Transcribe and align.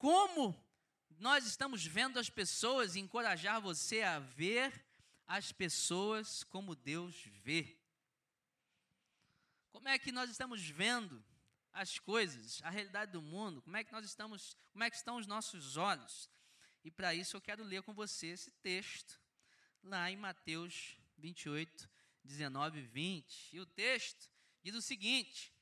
como 0.00 0.58
nós 1.18 1.44
estamos 1.44 1.84
vendo 1.84 2.18
as 2.18 2.30
pessoas 2.30 2.96
e 2.96 3.00
encorajar 3.00 3.60
você 3.60 4.00
a 4.00 4.18
ver 4.18 4.72
as 5.26 5.52
pessoas 5.52 6.42
como 6.42 6.74
Deus 6.74 7.14
vê. 7.44 7.76
Como 9.68 9.86
é 9.90 9.98
que 9.98 10.10
nós 10.10 10.30
estamos 10.30 10.66
vendo 10.66 11.22
as 11.70 11.98
coisas, 11.98 12.62
a 12.62 12.70
realidade 12.70 13.12
do 13.12 13.20
mundo? 13.20 13.60
Como 13.60 13.76
é 13.76 13.84
que 13.84 13.92
nós 13.92 14.06
estamos, 14.06 14.56
como 14.72 14.82
é 14.82 14.88
que 14.88 14.96
estão 14.96 15.16
os 15.16 15.26
nossos 15.26 15.76
olhos? 15.76 16.30
E 16.82 16.90
para 16.90 17.14
isso 17.14 17.36
eu 17.36 17.40
quero 17.42 17.62
ler 17.62 17.82
com 17.82 17.92
você 17.92 18.28
esse 18.28 18.50
texto 18.52 19.20
lá 19.82 20.10
em 20.10 20.16
Mateus 20.16 20.96
28, 21.18 21.90
19 22.24 22.78
e 22.78 22.82
20. 22.82 23.54
E 23.54 23.60
o 23.60 23.66
texto 23.66 24.30
diz 24.62 24.74
o 24.74 24.80
seguinte: 24.80 25.52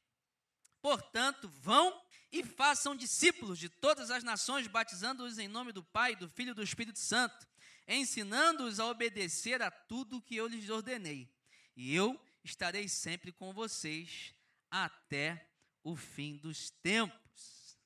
Portanto, 0.80 1.48
vão 1.48 2.00
e 2.30 2.44
façam 2.44 2.94
discípulos 2.94 3.58
de 3.58 3.68
todas 3.68 4.10
as 4.10 4.22
nações, 4.22 4.66
batizando-os 4.66 5.38
em 5.38 5.48
nome 5.48 5.72
do 5.72 5.82
Pai, 5.82 6.14
do 6.14 6.28
Filho 6.28 6.50
e 6.50 6.54
do 6.54 6.62
Espírito 6.62 6.98
Santo, 6.98 7.46
ensinando-os 7.86 8.78
a 8.78 8.86
obedecer 8.86 9.62
a 9.62 9.70
tudo 9.70 10.22
que 10.22 10.36
eu 10.36 10.46
lhes 10.46 10.68
ordenei. 10.68 11.28
E 11.76 11.94
eu 11.94 12.20
estarei 12.44 12.88
sempre 12.88 13.32
com 13.32 13.52
vocês 13.52 14.34
até 14.70 15.48
o 15.82 15.96
fim 15.96 16.36
dos 16.36 16.70
tempos. 16.70 17.78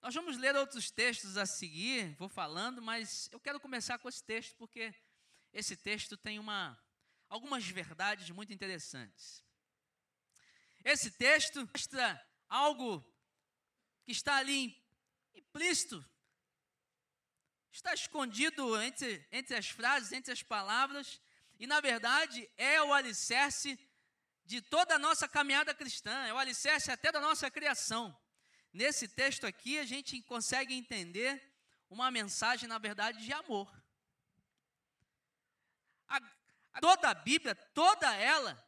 Nós 0.00 0.14
vamos 0.14 0.36
ler 0.36 0.54
outros 0.54 0.90
textos 0.90 1.36
a 1.36 1.44
seguir, 1.44 2.14
vou 2.16 2.28
falando, 2.28 2.80
mas 2.80 3.28
eu 3.32 3.40
quero 3.40 3.58
começar 3.58 3.98
com 3.98 4.08
esse 4.08 4.22
texto 4.22 4.54
porque 4.56 4.94
esse 5.52 5.76
texto 5.76 6.16
tem 6.16 6.38
uma 6.38 6.78
algumas 7.28 7.66
verdades 7.66 8.30
muito 8.30 8.52
interessantes. 8.52 9.45
Esse 10.86 11.10
texto 11.10 11.68
mostra 11.74 12.24
algo 12.48 13.04
que 14.04 14.12
está 14.12 14.36
ali 14.36 14.80
implícito, 15.34 15.98
está 17.72 17.92
escondido 17.92 18.80
entre, 18.80 19.26
entre 19.32 19.56
as 19.56 19.68
frases, 19.68 20.12
entre 20.12 20.32
as 20.32 20.44
palavras, 20.44 21.20
e 21.58 21.66
na 21.66 21.80
verdade 21.80 22.48
é 22.56 22.80
o 22.80 22.92
alicerce 22.92 23.76
de 24.44 24.60
toda 24.62 24.94
a 24.94 24.98
nossa 24.98 25.26
caminhada 25.26 25.74
cristã, 25.74 26.24
é 26.24 26.32
o 26.32 26.38
alicerce 26.38 26.92
até 26.92 27.10
da 27.10 27.20
nossa 27.20 27.50
criação. 27.50 28.16
Nesse 28.72 29.08
texto 29.08 29.44
aqui, 29.44 29.80
a 29.80 29.84
gente 29.84 30.22
consegue 30.22 30.72
entender 30.72 31.52
uma 31.90 32.12
mensagem, 32.12 32.68
na 32.68 32.78
verdade, 32.78 33.24
de 33.24 33.32
amor. 33.32 33.68
A, 36.06 36.20
toda 36.80 37.10
a 37.10 37.14
Bíblia, 37.14 37.56
toda 37.74 38.14
ela, 38.14 38.64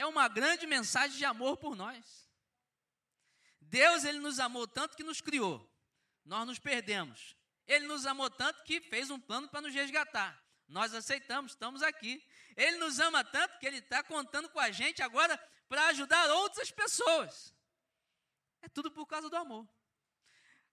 é 0.00 0.06
uma 0.06 0.28
grande 0.28 0.66
mensagem 0.66 1.18
de 1.18 1.24
amor 1.26 1.58
por 1.58 1.76
nós. 1.76 2.26
Deus, 3.60 4.02
ele 4.04 4.18
nos 4.18 4.40
amou 4.40 4.66
tanto 4.66 4.96
que 4.96 5.04
nos 5.04 5.20
criou. 5.20 5.70
Nós 6.24 6.46
nos 6.46 6.58
perdemos. 6.58 7.36
Ele 7.66 7.86
nos 7.86 8.06
amou 8.06 8.30
tanto 8.30 8.64
que 8.64 8.80
fez 8.80 9.10
um 9.10 9.20
plano 9.20 9.46
para 9.48 9.60
nos 9.60 9.74
resgatar. 9.74 10.42
Nós 10.66 10.94
aceitamos, 10.94 11.52
estamos 11.52 11.82
aqui. 11.82 12.26
Ele 12.56 12.78
nos 12.78 12.98
ama 12.98 13.22
tanto 13.22 13.58
que 13.58 13.66
ele 13.66 13.76
está 13.76 14.02
contando 14.02 14.48
com 14.48 14.58
a 14.58 14.70
gente 14.70 15.02
agora 15.02 15.36
para 15.68 15.88
ajudar 15.88 16.30
outras 16.30 16.70
pessoas. 16.70 17.54
É 18.62 18.68
tudo 18.70 18.90
por 18.90 19.06
causa 19.06 19.28
do 19.28 19.36
amor. 19.36 19.68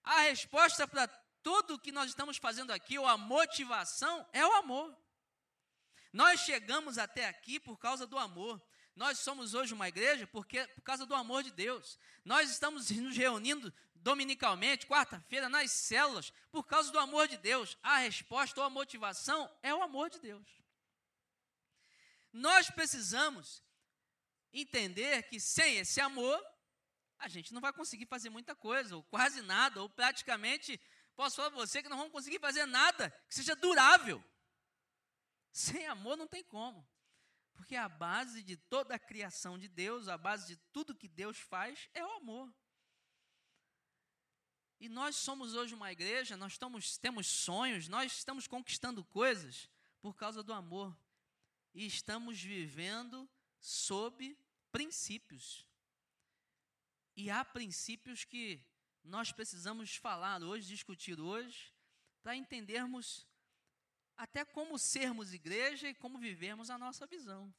A 0.03 0.21
resposta 0.21 0.87
para 0.87 1.05
tudo 1.43 1.79
que 1.79 1.91
nós 1.91 2.09
estamos 2.09 2.37
fazendo 2.37 2.71
aqui, 2.71 2.97
ou 2.97 3.05
a 3.05 3.17
motivação, 3.17 4.25
é 4.31 4.45
o 4.45 4.53
amor. 4.53 4.97
Nós 6.13 6.39
chegamos 6.39 6.97
até 6.97 7.27
aqui 7.27 7.59
por 7.59 7.77
causa 7.77 8.07
do 8.07 8.17
amor. 8.17 8.65
Nós 8.97 9.19
somos 9.19 9.53
hoje 9.53 9.75
uma 9.75 9.87
igreja 9.87 10.25
porque 10.25 10.65
por 10.69 10.81
causa 10.81 11.05
do 11.05 11.13
amor 11.13 11.43
de 11.43 11.51
Deus. 11.51 11.99
Nós 12.25 12.49
estamos 12.49 12.89
nos 12.89 13.15
reunindo 13.15 13.71
dominicalmente, 13.93 14.87
quarta-feira, 14.87 15.47
nas 15.47 15.69
células, 15.71 16.33
por 16.51 16.65
causa 16.65 16.91
do 16.91 16.97
amor 16.97 17.27
de 17.27 17.37
Deus. 17.37 17.77
A 17.83 17.97
resposta 17.99 18.59
ou 18.59 18.65
a 18.65 18.71
motivação 18.71 19.55
é 19.61 19.71
o 19.71 19.83
amor 19.83 20.09
de 20.09 20.19
Deus. 20.19 20.47
Nós 22.33 22.71
precisamos 22.71 23.63
entender 24.51 25.21
que 25.29 25.39
sem 25.39 25.77
esse 25.77 26.01
amor, 26.01 26.43
a 27.19 27.27
gente 27.27 27.53
não 27.53 27.61
vai 27.61 27.71
conseguir 27.71 28.07
fazer 28.07 28.31
muita 28.31 28.55
coisa, 28.55 28.95
ou 28.95 29.03
quase 29.03 29.41
nada, 29.43 29.79
ou 29.79 29.87
praticamente, 29.87 30.81
posso 31.15 31.35
falar 31.35 31.51
para 31.51 31.59
você 31.59 31.83
que 31.83 31.89
não 31.89 31.97
vamos 31.97 32.11
conseguir 32.11 32.39
fazer 32.39 32.65
nada 32.65 33.11
que 33.29 33.35
seja 33.35 33.55
durável. 33.55 34.23
Sem 35.51 35.85
amor 35.85 36.17
não 36.17 36.27
tem 36.27 36.43
como. 36.43 36.83
Porque 37.57 37.75
a 37.75 37.89
base 37.89 38.41
de 38.43 38.55
toda 38.55 38.95
a 38.95 38.99
criação 38.99 39.57
de 39.57 39.67
Deus, 39.67 40.07
a 40.07 40.17
base 40.17 40.55
de 40.55 40.57
tudo 40.71 40.95
que 40.95 41.07
Deus 41.07 41.37
faz 41.37 41.89
é 41.93 42.05
o 42.05 42.11
amor. 42.11 42.53
E 44.79 44.87
nós 44.87 45.15
somos 45.15 45.55
hoje 45.55 45.73
uma 45.73 45.91
igreja, 45.91 46.37
nós 46.37 46.53
estamos, 46.53 46.97
temos 46.97 47.25
sonhos, 47.25 47.87
nós 47.87 48.13
estamos 48.13 48.47
conquistando 48.47 49.03
coisas 49.03 49.67
por 49.99 50.15
causa 50.15 50.43
do 50.43 50.53
amor. 50.53 50.95
E 51.73 51.85
estamos 51.85 52.39
vivendo 52.39 53.27
sob 53.59 54.37
princípios. 54.71 55.67
E 57.15 57.31
há 57.31 57.43
princípios 57.43 58.23
que 58.23 58.63
nós 59.03 59.31
precisamos 59.31 59.95
falar 59.95 60.43
hoje, 60.43 60.67
discutir 60.67 61.19
hoje, 61.19 61.73
para 62.21 62.35
entendermos 62.35 63.25
até 64.17 64.43
como 64.43 64.79
sermos 64.79 65.33
igreja 65.33 65.87
e 65.87 65.93
como 65.93 66.17
vivermos 66.17 66.69
a 66.69 66.77
nossa 66.77 67.05
visão. 67.05 67.53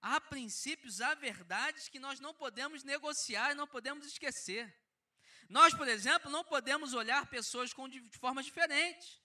Há 0.00 0.20
princípios, 0.20 1.00
há 1.00 1.14
verdades 1.14 1.88
que 1.88 1.98
nós 1.98 2.20
não 2.20 2.34
podemos 2.34 2.82
negociar 2.82 3.52
e 3.52 3.54
não 3.54 3.66
podemos 3.66 4.06
esquecer. 4.06 4.74
Nós, 5.48 5.74
por 5.74 5.86
exemplo, 5.86 6.30
não 6.30 6.44
podemos 6.44 6.94
olhar 6.94 7.26
pessoas 7.26 7.72
com, 7.72 7.88
de, 7.88 8.00
formas 8.18 8.46
diferentes. 8.46 9.20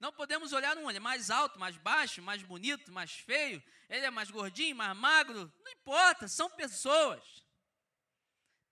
Não 0.00 0.12
podemos 0.12 0.52
olhar 0.52 0.76
um, 0.78 0.90
é 0.90 1.00
mais 1.00 1.30
alto, 1.30 1.58
mais 1.58 1.76
baixo, 1.76 2.22
mais 2.22 2.42
bonito, 2.42 2.92
mais 2.92 3.12
feio, 3.12 3.62
ele 3.88 4.06
é 4.06 4.10
mais 4.10 4.30
gordinho, 4.30 4.76
mais 4.76 4.96
magro, 4.96 5.52
não 5.64 5.72
importa, 5.72 6.28
são 6.28 6.48
pessoas. 6.50 7.22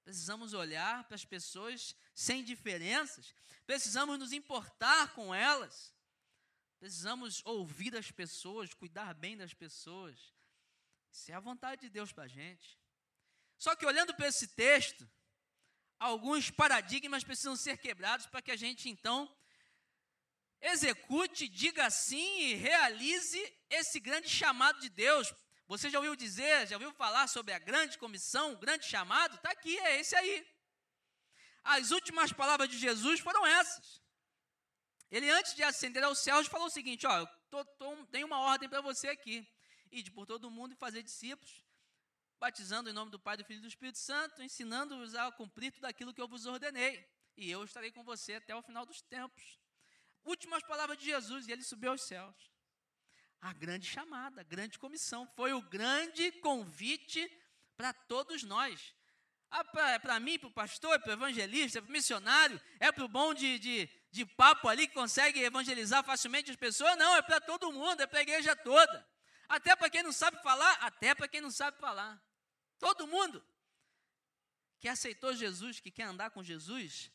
Precisamos 0.05 0.53
olhar 0.53 1.03
para 1.05 1.17
as 1.17 1.25
pessoas 1.25 1.97
sem 2.15 2.44
diferenças, 2.44 3.34
precisamos 3.67 4.19
nos 4.19 4.33
importar 4.33 5.15
com 5.15 5.34
elas. 5.34 5.96
Precisamos 6.78 7.42
ouvir 7.44 7.97
as 7.97 8.10
pessoas, 8.10 8.75
cuidar 8.75 9.14
bem 9.14 9.37
das 9.37 9.54
pessoas. 9.54 10.34
Isso 11.10 11.32
é 11.32 11.34
a 11.34 11.41
vontade 11.41 11.82
de 11.82 11.88
Deus 11.88 12.12
para 12.12 12.25
a 12.25 12.28
gente. 12.28 12.78
Só 13.59 13.75
que 13.75 13.87
olhando 13.87 14.14
para 14.14 14.28
esse 14.28 14.48
texto, 14.48 15.09
alguns 15.98 16.50
paradigmas 16.50 17.25
precisam 17.25 17.56
ser 17.56 17.78
quebrados 17.78 18.26
para 18.26 18.42
que 18.42 18.50
a 18.50 18.56
gente 18.56 18.88
então 18.88 19.34
execute, 20.60 21.48
diga 21.48 21.88
sim 21.91 22.41
e 22.41 22.54
realize 22.54 23.54
esse 23.70 23.98
grande 23.98 24.28
chamado 24.28 24.81
de 24.81 24.91
Deus. 24.91 25.32
Você 25.66 25.91
já 25.91 25.98
ouviu 25.98 26.14
dizer, 26.14 26.66
já 26.66 26.76
ouviu 26.76 26.93
falar 26.93 27.26
sobre 27.28 27.53
a 27.53 27.58
grande 27.58 27.98
comissão, 27.98 28.53
o 28.53 28.58
grande 28.58 28.84
chamado? 28.84 29.37
Está 29.37 29.50
aqui, 29.50 29.78
é 29.78 30.00
esse 30.00 30.14
aí. 30.14 30.47
As 31.64 31.91
últimas 31.91 32.32
palavras 32.32 32.69
de 32.69 32.78
Jesus 32.78 33.20
foram 33.20 33.44
essas. 33.47 34.00
Ele, 35.11 35.31
antes 35.31 35.55
de 35.55 35.62
ascender 35.62 36.03
aos 36.03 36.19
céus, 36.19 36.47
falou 36.47 36.67
o 36.67 36.71
seguinte: 36.71 37.06
Ó, 37.06 37.27
tô, 37.50 37.65
tô, 37.65 38.06
tenho 38.06 38.27
uma 38.27 38.41
ordem 38.41 38.69
para 38.69 38.81
você 38.81 39.09
aqui. 39.09 39.47
Ide 39.91 40.11
por 40.11 40.27
todo 40.27 40.50
mundo 40.50 40.72
e 40.72 40.77
fazer 40.77 41.03
discípulos, 41.03 41.65
batizando 42.41 42.91
em 42.91 42.93
nome 42.93 43.11
do 43.11 43.19
Pai, 43.19 43.37
do 43.37 43.44
Filho 43.44 43.59
e 43.59 43.62
do 43.62 43.69
Espírito 43.69 43.99
Santo, 43.99 44.43
ensinando-os 44.43 45.15
a 45.15 45.31
cumprir 45.33 45.72
tudo 45.72 45.84
aquilo 45.84 46.12
que 46.12 46.21
eu 46.21 46.28
vos 46.28 46.44
ordenei. 46.47 47.09
E 47.37 47.50
eu 47.50 47.65
estarei 47.65 47.93
com 47.93 48.03
você 48.03 48.34
até 48.34 48.55
o 48.55 48.62
final 48.62 48.84
dos 48.84 49.00
tempos. 49.03 49.61
Últimas 50.25 50.62
palavras 50.65 50.99
de 50.99 51.05
Jesus, 51.05 51.47
e 51.47 51.53
ele 51.53 51.62
subiu 51.62 51.91
aos 51.93 52.03
céus. 52.03 52.50
A 53.41 53.53
grande 53.53 53.87
chamada, 53.87 54.41
a 54.41 54.44
grande 54.44 54.78
comissão. 54.78 55.27
Foi 55.37 55.53
o 55.53 55.62
grande 55.62 56.33
convite 56.33 57.31
para 57.77 57.93
todos 57.93 58.43
nós. 58.43 58.94
Ah, 59.50 59.65
para 60.00 60.19
mim, 60.19 60.38
para 60.38 60.49
o 60.49 60.53
pastor, 60.53 60.99
para 61.00 61.11
o 61.11 61.12
evangelista, 61.12 61.81
para 61.81 61.88
o 61.88 61.93
missionário, 61.93 62.61
é 62.81 62.91
para 62.91 63.05
o 63.05 63.08
bom 63.08 63.32
de, 63.32 63.58
de, 63.58 63.87
de 64.17 64.25
papo 64.25 64.67
ali 64.69 64.89
que 64.89 64.95
consegue 64.95 65.41
evangelizar 65.43 66.03
facilmente 66.03 66.51
as 66.51 66.57
pessoas? 66.57 66.97
Não, 66.97 67.17
é 67.17 67.23
para 67.23 67.41
todo 67.41 67.73
mundo, 67.73 68.01
é 68.01 68.07
para 68.07 68.21
a 68.21 68.23
igreja 68.23 68.57
toda. 68.57 69.07
Até 69.49 69.77
para 69.77 69.91
quem 69.91 70.03
não 70.03 70.13
sabe 70.13 70.43
falar, 70.43 70.73
até 70.81 71.15
para 71.15 71.29
quem 71.29 71.41
não 71.41 71.51
sabe 71.51 71.79
falar. 71.79 72.21
Todo 72.79 73.07
mundo 73.07 73.47
que 74.81 74.89
aceitou 74.89 75.35
Jesus, 75.35 75.81
que 75.81 75.91
quer 75.91 76.05
andar 76.05 76.31
com 76.31 76.43
Jesus, 76.43 77.11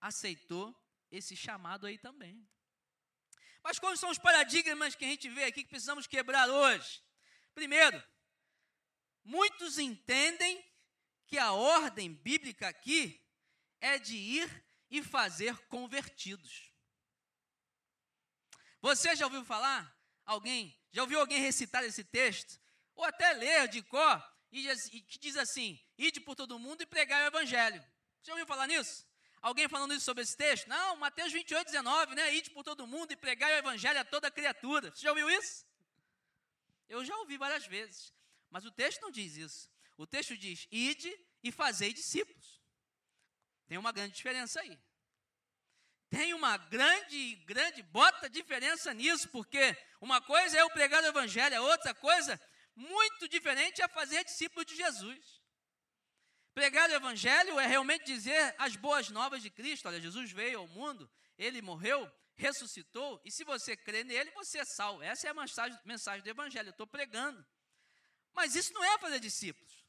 aceitou 0.00 0.74
esse 1.10 1.36
chamado 1.36 1.86
aí 1.86 1.98
também. 1.98 2.48
Mas 3.62 3.78
quais 3.78 3.98
são 3.98 4.10
os 4.10 4.18
paradigmas 4.18 4.94
que 4.94 5.04
a 5.04 5.08
gente 5.08 5.28
vê 5.28 5.44
aqui 5.44 5.62
que 5.64 5.70
precisamos 5.70 6.06
quebrar 6.06 6.48
hoje? 6.48 7.02
Primeiro, 7.52 8.02
muitos 9.24 9.78
entendem 9.78 10.64
que 11.26 11.38
a 11.38 11.52
ordem 11.52 12.12
bíblica 12.14 12.68
aqui 12.68 13.20
é 13.80 13.98
de 13.98 14.16
ir 14.16 14.64
e 14.92 15.02
fazer 15.02 15.56
convertidos. 15.68 16.70
Você 18.82 19.16
já 19.16 19.24
ouviu 19.24 19.42
falar? 19.42 19.90
Alguém? 20.26 20.78
Já 20.90 21.00
ouviu 21.00 21.18
alguém 21.18 21.40
recitar 21.40 21.82
esse 21.82 22.04
texto? 22.04 22.60
Ou 22.94 23.04
até 23.04 23.32
ler 23.32 23.68
de 23.68 23.80
cor, 23.82 24.22
e 24.52 24.62
que 25.08 25.18
diz 25.18 25.36
assim: 25.38 25.82
ide 25.96 26.20
por 26.20 26.36
todo 26.36 26.58
mundo 26.58 26.82
e 26.82 26.86
pregar 26.86 27.24
o 27.24 27.26
evangelho. 27.26 27.82
Já 28.22 28.34
ouviu 28.34 28.46
falar 28.46 28.66
nisso? 28.66 29.06
Alguém 29.40 29.66
falando 29.66 29.94
isso 29.94 30.04
sobre 30.04 30.22
esse 30.24 30.36
texto? 30.36 30.68
Não, 30.68 30.96
Mateus 30.96 31.32
28, 31.32 31.66
19, 31.68 32.14
né? 32.14 32.34
Ide 32.34 32.50
por 32.50 32.62
todo 32.62 32.86
mundo 32.86 33.12
e 33.12 33.16
pregai 33.16 33.54
o 33.54 33.58
evangelho 33.58 33.98
a 33.98 34.04
toda 34.04 34.30
criatura. 34.30 34.94
Você 34.94 35.02
já 35.02 35.10
ouviu 35.10 35.28
isso? 35.30 35.64
Eu 36.86 37.02
já 37.02 37.16
ouvi 37.16 37.38
várias 37.38 37.66
vezes. 37.66 38.12
Mas 38.50 38.66
o 38.66 38.70
texto 38.70 39.00
não 39.00 39.10
diz 39.10 39.36
isso. 39.36 39.70
O 39.96 40.06
texto 40.06 40.36
diz: 40.36 40.68
ide 40.70 41.18
e 41.42 41.50
fazei 41.50 41.94
discípulos. 41.94 42.61
Tem 43.66 43.78
uma 43.78 43.92
grande 43.92 44.14
diferença 44.14 44.60
aí. 44.60 44.78
Tem 46.10 46.34
uma 46.34 46.58
grande, 46.58 47.36
grande, 47.46 47.82
bota 47.84 48.28
diferença 48.28 48.92
nisso, 48.92 49.28
porque 49.30 49.74
uma 50.00 50.20
coisa 50.20 50.58
é 50.58 50.60
eu 50.60 50.68
pregar 50.70 51.02
o 51.02 51.06
evangelho, 51.06 51.56
a 51.56 51.62
outra 51.62 51.94
coisa 51.94 52.38
muito 52.74 53.28
diferente 53.28 53.80
é 53.80 53.88
fazer 53.88 54.22
discípulo 54.24 54.64
de 54.64 54.76
Jesus. 54.76 55.40
Pregar 56.54 56.90
o 56.90 56.92
evangelho 56.94 57.58
é 57.58 57.66
realmente 57.66 58.04
dizer 58.04 58.54
as 58.58 58.76
boas 58.76 59.08
novas 59.08 59.42
de 59.42 59.48
Cristo. 59.48 59.88
Olha, 59.88 60.00
Jesus 60.00 60.30
veio 60.30 60.58
ao 60.58 60.68
mundo, 60.68 61.10
ele 61.38 61.62
morreu, 61.62 62.10
ressuscitou, 62.34 63.20
e 63.24 63.30
se 63.30 63.42
você 63.42 63.74
crê 63.74 64.04
nele, 64.04 64.30
você 64.32 64.58
é 64.58 64.64
salvo. 64.64 65.02
Essa 65.02 65.28
é 65.28 65.30
a 65.30 65.34
mensagem, 65.34 65.78
mensagem 65.84 66.22
do 66.22 66.28
evangelho, 66.28 66.68
eu 66.68 66.72
estou 66.72 66.86
pregando. 66.86 67.44
Mas 68.34 68.54
isso 68.54 68.72
não 68.74 68.84
é 68.84 68.98
fazer 68.98 69.18
discípulos. 69.18 69.81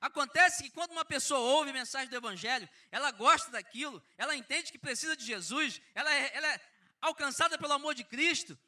Acontece 0.00 0.62
que 0.62 0.70
quando 0.70 0.92
uma 0.92 1.04
pessoa 1.04 1.40
ouve 1.40 1.70
a 1.70 1.72
mensagem 1.72 2.08
do 2.08 2.16
Evangelho, 2.16 2.68
ela 2.90 3.10
gosta 3.10 3.50
daquilo, 3.50 4.02
ela 4.16 4.36
entende 4.36 4.70
que 4.70 4.78
precisa 4.78 5.16
de 5.16 5.24
Jesus, 5.24 5.80
ela 5.94 6.12
é, 6.12 6.36
ela 6.36 6.46
é 6.54 6.60
alcançada 7.00 7.58
pelo 7.58 7.72
amor 7.72 7.94
de 7.94 8.04
Cristo, 8.04 8.58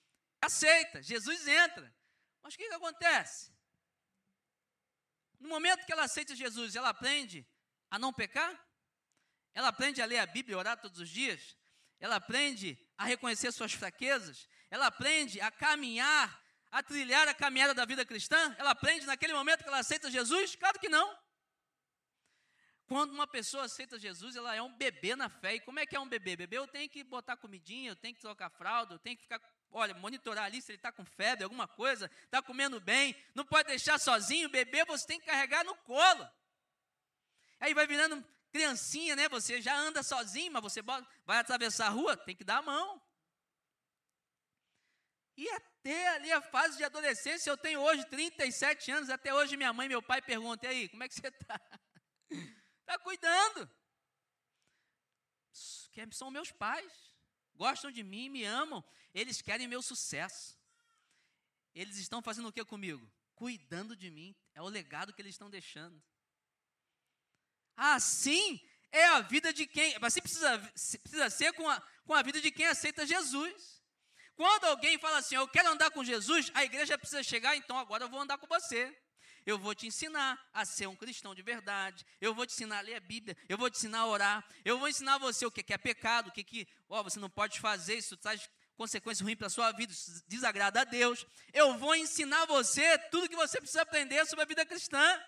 aceita, 0.41 1.03
Jesus 1.03 1.47
entra. 1.47 1.95
Mas 2.43 2.55
o 2.55 2.59
que, 2.59 2.69
que 2.69 2.75
acontece? 2.75 3.53
No 5.39 5.49
momento 5.49 5.85
que 5.85 5.93
ela 5.93 6.05
aceita 6.05 6.35
Jesus, 6.35 6.75
ela 6.75 6.89
aprende 6.89 7.47
a 7.91 7.99
não 7.99 8.13
pecar? 8.13 8.59
Ela 9.55 9.69
aprende 9.69 10.01
a 10.01 10.07
ler 10.07 10.19
a 10.19 10.27
Bíblia 10.27 10.55
e 10.55 10.59
orar 10.59 10.81
todos 10.81 10.99
os 10.99 11.09
dias? 11.09 11.57
Ela 12.01 12.17
aprende 12.17 12.79
a 12.97 13.05
reconhecer 13.05 13.53
suas 13.53 13.73
fraquezas? 13.73 14.49
Ela 14.71 14.87
aprende 14.87 15.41
a 15.41 15.51
caminhar 15.51 16.43
a 16.71 16.83
trilhar 16.83 17.29
a 17.29 17.35
caminhada 17.35 17.75
da 17.75 17.85
vida 17.85 18.05
cristã? 18.05 18.55
Ela 18.59 18.71
aprende 18.71 19.07
naquele 19.07 19.33
momento 19.33 19.63
que 19.63 19.69
ela 19.69 19.79
aceita 19.79 20.11
Jesus? 20.11 20.57
Claro 20.57 20.79
que 20.79 20.89
não. 20.89 21.17
Quando 22.89 23.13
uma 23.13 23.27
pessoa 23.27 23.65
aceita 23.65 23.99
Jesus, 23.99 24.35
ela 24.35 24.55
é 24.55 24.63
um 24.63 24.75
bebê 24.75 25.15
na 25.15 25.29
fé. 25.29 25.57
E 25.57 25.61
como 25.61 25.79
é 25.79 25.85
que 25.85 25.95
é 25.95 26.01
um 26.01 26.09
bebê? 26.09 26.35
Bebê 26.37 26.57
eu 26.57 26.67
tenho 26.67 26.89
que 26.89 27.05
botar 27.05 27.37
comidinha, 27.37 27.91
eu 27.91 27.97
tenho 27.97 28.15
que 28.15 28.21
trocar 28.21 28.49
fralda, 28.49 28.95
eu 28.95 28.99
tenho 28.99 29.15
que 29.15 29.25
ficar, 29.25 29.39
olha, 29.71 29.93
monitorar 29.95 30.45
ali 30.45 30.63
se 30.63 30.73
ele 30.73 30.79
está 30.79 30.91
com 30.91 31.05
febre, 31.05 31.45
alguma 31.45 31.69
coisa, 31.69 32.11
está 32.25 32.41
comendo 32.41 32.81
bem, 32.81 33.15
não 33.35 33.45
pode 33.45 33.69
deixar 33.69 33.99
sozinho. 33.99 34.49
Bebê 34.49 34.87
você 34.87 35.07
tem 35.07 35.21
que 35.21 35.27
carregar 35.27 35.65
no 35.65 35.75
colo. 35.77 36.27
Aí 37.61 37.75
vai 37.75 37.87
virando 37.87 38.25
criancinha, 38.51 39.15
né? 39.15 39.29
Você 39.29 39.61
já 39.61 39.77
anda 39.77 40.03
sozinho, 40.03 40.51
mas 40.51 40.63
você 40.63 40.81
vai 40.81 41.39
atravessar 41.39 41.89
a 41.89 41.91
rua, 41.91 42.17
tem 42.17 42.35
que 42.35 42.45
dar 42.45 42.59
a 42.59 42.63
mão. 42.63 43.03
E 45.39 45.49
até 45.51 46.09
ali 46.09 46.33
a 46.33 46.43
fase 46.43 46.77
de 46.77 46.83
adolescência, 46.83 47.49
eu 47.49 47.57
tenho 47.57 47.81
hoje 47.81 48.05
37 48.07 48.91
anos, 48.91 49.09
até 49.09 49.33
hoje 49.33 49.57
minha 49.57 49.73
mãe 49.73 49.87
e 49.87 49.89
meu 49.89 50.03
pai 50.03 50.21
perguntam, 50.21 50.69
e 50.69 50.73
aí, 50.73 50.89
como 50.89 51.05
é 51.05 51.09
que 51.09 51.15
você 51.15 51.29
está? 51.29 51.61
Está 52.29 52.99
cuidando. 53.07 53.71
São 56.11 56.29
meus 56.29 56.51
pais, 56.51 56.93
gostam 57.55 57.93
de 57.93 58.03
mim, 58.03 58.29
me 58.29 58.43
amam, 58.45 58.85
eles 59.15 59.41
querem 59.41 59.69
meu 59.69 59.81
sucesso. 59.81 60.59
Eles 61.73 61.99
estão 61.99 62.21
fazendo 62.21 62.49
o 62.49 62.53
que 62.53 62.65
comigo? 62.65 63.09
Cuidando 63.37 63.95
de 63.95 64.11
mim, 64.11 64.35
é 64.57 64.61
o 64.61 64.67
legado 64.67 65.13
que 65.13 65.23
eles 65.23 65.37
estão 65.37 65.49
deixando. 65.49 66.03
Assim 67.77 68.61
é 68.91 69.05
a 69.07 69.21
vida 69.21 69.53
de 69.53 69.69
quem, 69.69 69.97
assim 70.03 70.21
precisa, 70.21 70.59
precisa 70.59 71.31
ser 71.31 71.53
com 71.53 71.69
a, 71.69 71.81
com 72.05 72.15
a 72.15 72.23
vida 72.23 72.41
de 72.41 72.51
quem 72.51 72.67
aceita 72.67 73.07
Jesus. 73.07 73.78
Quando 74.39 74.67
alguém 74.67 74.97
fala 75.01 75.19
assim, 75.19 75.35
eu 75.35 75.49
quero 75.49 75.69
andar 75.69 75.91
com 75.91 76.05
Jesus, 76.05 76.49
a 76.55 76.65
igreja 76.65 76.97
precisa 76.97 77.25
chegar, 77.25 77.57
então 77.57 77.77
agora 77.77 78.05
eu 78.05 78.09
vou 78.09 78.21
andar 78.21 78.39
com 78.39 78.47
você. 78.47 78.97
Eu 79.45 79.59
vou 79.59 79.75
te 79.75 79.89
ensinar 79.89 80.41
a 80.55 80.65
ser 80.65 80.87
um 80.87 80.95
cristão 80.95 81.35
de 81.35 81.43
verdade. 81.43 82.07
Eu 82.21 82.33
vou 82.33 82.47
te 82.47 82.53
ensinar 82.53 82.79
a 82.79 82.81
ler 82.83 82.95
a 82.95 83.01
Bíblia. 83.01 83.37
Eu 83.49 83.59
vou 83.59 83.69
te 83.69 83.79
ensinar 83.79 83.99
a 83.99 84.07
orar. 84.07 84.49
Eu 84.65 84.79
vou 84.79 84.87
ensinar 84.87 85.19
você 85.19 85.45
o 85.45 85.51
que 85.51 85.73
é 85.73 85.77
pecado, 85.77 86.29
o 86.29 86.31
que, 86.31 86.45
que 86.45 86.69
ó, 86.89 87.03
você 87.03 87.19
não 87.19 87.29
pode 87.29 87.59
fazer, 87.59 87.97
isso 87.97 88.17
traz 88.17 88.49
consequências 88.77 89.25
ruins 89.25 89.37
para 89.37 89.49
a 89.49 89.51
sua 89.51 89.73
vida, 89.73 89.93
isso 89.93 90.23
desagrada 90.29 90.83
a 90.83 90.85
Deus. 90.85 91.27
Eu 91.53 91.77
vou 91.77 91.97
ensinar 91.97 92.47
você 92.47 92.97
tudo 93.11 93.29
que 93.29 93.35
você 93.35 93.59
precisa 93.59 93.83
aprender 93.83 94.25
sobre 94.27 94.45
a 94.45 94.47
vida 94.47 94.65
cristã. 94.65 95.21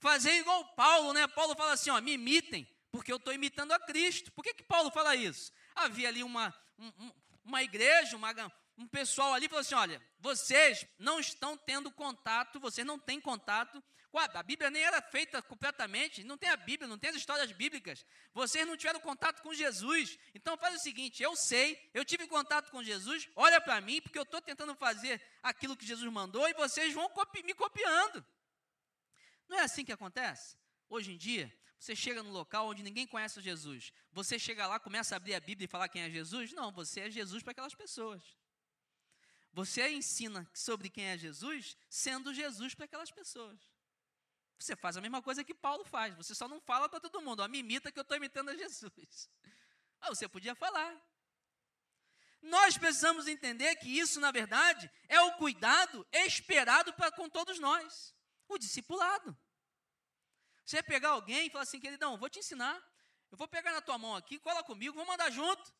Fazer 0.00 0.32
igual 0.32 0.62
Paulo, 0.74 1.14
né? 1.14 1.26
Paulo 1.28 1.56
fala 1.56 1.72
assim: 1.72 1.88
ó, 1.88 1.98
me 2.02 2.12
imitem, 2.12 2.68
porque 2.92 3.10
eu 3.10 3.16
estou 3.16 3.32
imitando 3.32 3.72
a 3.72 3.80
Cristo. 3.80 4.30
Por 4.32 4.44
que, 4.44 4.52
que 4.52 4.64
Paulo 4.64 4.90
fala 4.90 5.16
isso? 5.16 5.50
Havia 5.74 6.08
ali 6.08 6.22
uma, 6.22 6.54
um, 6.78 7.10
uma 7.46 7.62
igreja, 7.62 8.16
uma, 8.16 8.34
um 8.76 8.86
pessoal 8.86 9.32
ali 9.32 9.48
falou 9.48 9.60
assim: 9.60 9.74
olha, 9.74 10.02
vocês 10.18 10.86
não 10.98 11.18
estão 11.18 11.56
tendo 11.56 11.90
contato, 11.90 12.60
vocês 12.60 12.86
não 12.86 12.98
têm 12.98 13.20
contato 13.20 13.82
a 14.18 14.42
Bíblia 14.42 14.70
nem 14.70 14.82
era 14.82 15.02
feita 15.02 15.42
completamente, 15.42 16.24
não 16.24 16.38
tem 16.38 16.48
a 16.48 16.56
Bíblia, 16.56 16.88
não 16.88 16.98
tem 16.98 17.10
as 17.10 17.16
histórias 17.16 17.52
bíblicas. 17.52 18.04
Vocês 18.32 18.66
não 18.66 18.76
tiveram 18.76 19.00
contato 19.00 19.42
com 19.42 19.52
Jesus. 19.52 20.18
Então 20.34 20.56
faz 20.56 20.76
o 20.76 20.78
seguinte: 20.78 21.22
eu 21.22 21.36
sei, 21.36 21.78
eu 21.92 22.04
tive 22.04 22.26
contato 22.26 22.70
com 22.70 22.82
Jesus, 22.82 23.28
olha 23.36 23.60
para 23.60 23.80
mim, 23.80 24.00
porque 24.00 24.18
eu 24.18 24.22
estou 24.22 24.40
tentando 24.40 24.74
fazer 24.74 25.22
aquilo 25.42 25.76
que 25.76 25.86
Jesus 25.86 26.10
mandou 26.10 26.48
e 26.48 26.54
vocês 26.54 26.94
vão 26.94 27.08
copi 27.10 27.42
me 27.42 27.54
copiando. 27.54 28.24
Não 29.48 29.58
é 29.58 29.62
assim 29.62 29.84
que 29.84 29.92
acontece? 29.92 30.56
Hoje 30.88 31.12
em 31.12 31.16
dia, 31.16 31.52
você 31.78 31.94
chega 31.94 32.22
num 32.22 32.32
local 32.32 32.68
onde 32.68 32.82
ninguém 32.82 33.06
conhece 33.06 33.40
Jesus. 33.40 33.92
Você 34.12 34.38
chega 34.38 34.66
lá, 34.66 34.80
começa 34.80 35.14
a 35.14 35.16
abrir 35.16 35.34
a 35.34 35.40
Bíblia 35.40 35.66
e 35.66 35.68
falar 35.68 35.88
quem 35.88 36.02
é 36.02 36.10
Jesus? 36.10 36.52
Não, 36.52 36.72
você 36.72 37.00
é 37.00 37.10
Jesus 37.10 37.42
para 37.42 37.52
aquelas 37.52 37.74
pessoas. 37.74 38.22
Você 39.52 39.88
ensina 39.88 40.48
sobre 40.52 40.90
quem 40.90 41.04
é 41.04 41.16
Jesus, 41.16 41.76
sendo 41.88 42.34
Jesus 42.34 42.74
para 42.74 42.84
aquelas 42.84 43.10
pessoas. 43.10 43.58
Você 44.58 44.74
faz 44.74 44.96
a 44.96 45.00
mesma 45.00 45.22
coisa 45.22 45.44
que 45.44 45.54
Paulo 45.54 45.84
faz. 45.84 46.14
Você 46.14 46.34
só 46.34 46.48
não 46.48 46.60
fala 46.60 46.88
para 46.88 47.00
todo 47.00 47.20
mundo, 47.20 47.40
ó, 47.40 47.48
me 47.48 47.58
imita 47.58 47.92
que 47.92 47.98
eu 47.98 48.02
estou 48.02 48.16
imitando 48.16 48.50
a 48.50 48.56
Jesus. 48.56 49.30
Ah, 49.98 50.10
você 50.10 50.28
podia 50.28 50.54
falar. 50.54 50.94
Nós 52.42 52.76
precisamos 52.76 53.26
entender 53.26 53.74
que 53.76 53.88
isso, 53.88 54.20
na 54.20 54.30
verdade, 54.30 54.90
é 55.08 55.18
o 55.22 55.32
cuidado 55.38 56.06
esperado 56.12 56.92
para 56.92 57.10
com 57.10 57.30
todos 57.30 57.58
nós, 57.58 58.14
o 58.46 58.58
discipulado. 58.58 59.34
Você 60.66 60.82
pegar 60.82 61.10
alguém 61.10 61.46
e 61.46 61.50
falar 61.50 61.62
assim, 61.62 61.78
queridão, 61.78 62.18
vou 62.18 62.28
te 62.28 62.40
ensinar. 62.40 62.76
Eu 63.30 63.38
vou 63.38 63.46
pegar 63.46 63.70
na 63.70 63.80
tua 63.80 63.96
mão 63.96 64.16
aqui, 64.16 64.36
cola 64.40 64.64
comigo, 64.64 64.96
vamos 64.96 65.14
andar 65.14 65.30
junto. 65.30 65.72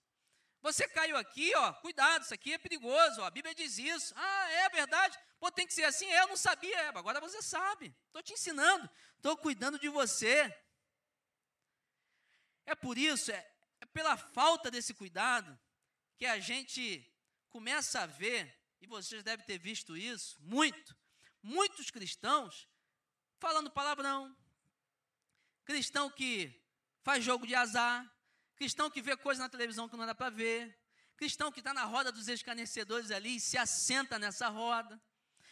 Você 0.62 0.86
caiu 0.88 1.16
aqui, 1.16 1.52
ó, 1.56 1.72
cuidado, 1.74 2.22
isso 2.22 2.32
aqui 2.32 2.52
é 2.52 2.58
perigoso, 2.58 3.20
ó, 3.20 3.24
a 3.24 3.30
Bíblia 3.30 3.52
diz 3.52 3.78
isso. 3.78 4.14
Ah, 4.16 4.50
é 4.52 4.68
verdade? 4.68 5.18
Pô, 5.40 5.50
tem 5.50 5.66
que 5.66 5.74
ser 5.74 5.82
assim? 5.82 6.06
É, 6.06 6.22
eu 6.22 6.28
não 6.28 6.36
sabia, 6.36 6.76
é, 6.78 6.88
agora 6.88 7.20
você 7.20 7.42
sabe. 7.42 7.92
Estou 8.06 8.22
te 8.22 8.32
ensinando, 8.32 8.88
estou 9.16 9.36
cuidando 9.36 9.76
de 9.76 9.88
você. 9.88 10.54
É 12.64 12.74
por 12.76 12.96
isso, 12.96 13.32
é, 13.32 13.54
é 13.80 13.86
pela 13.86 14.16
falta 14.16 14.70
desse 14.70 14.94
cuidado, 14.94 15.58
que 16.16 16.26
a 16.26 16.38
gente 16.38 17.12
começa 17.48 18.02
a 18.02 18.06
ver, 18.06 18.56
e 18.80 18.86
vocês 18.86 19.24
devem 19.24 19.44
ter 19.44 19.58
visto 19.58 19.96
isso, 19.96 20.36
muito, 20.40 20.96
muitos 21.42 21.90
cristãos 21.90 22.68
falando 23.38 23.70
palavrão, 23.70 24.34
cristão 25.66 26.08
que 26.08 26.64
faz 27.02 27.22
jogo 27.22 27.46
de 27.46 27.54
azar, 27.54 28.10
cristão 28.54 28.88
que 28.88 29.02
vê 29.02 29.16
coisa 29.16 29.42
na 29.42 29.48
televisão 29.48 29.88
que 29.88 29.96
não 29.96 30.06
dá 30.06 30.14
para 30.14 30.30
ver, 30.30 30.78
cristão 31.16 31.50
que 31.52 31.58
está 31.58 31.74
na 31.74 31.84
roda 31.84 32.10
dos 32.12 32.28
escarnecedores 32.28 33.10
ali 33.10 33.36
e 33.36 33.40
se 33.40 33.58
assenta 33.58 34.18
nessa 34.18 34.48
roda. 34.48 34.98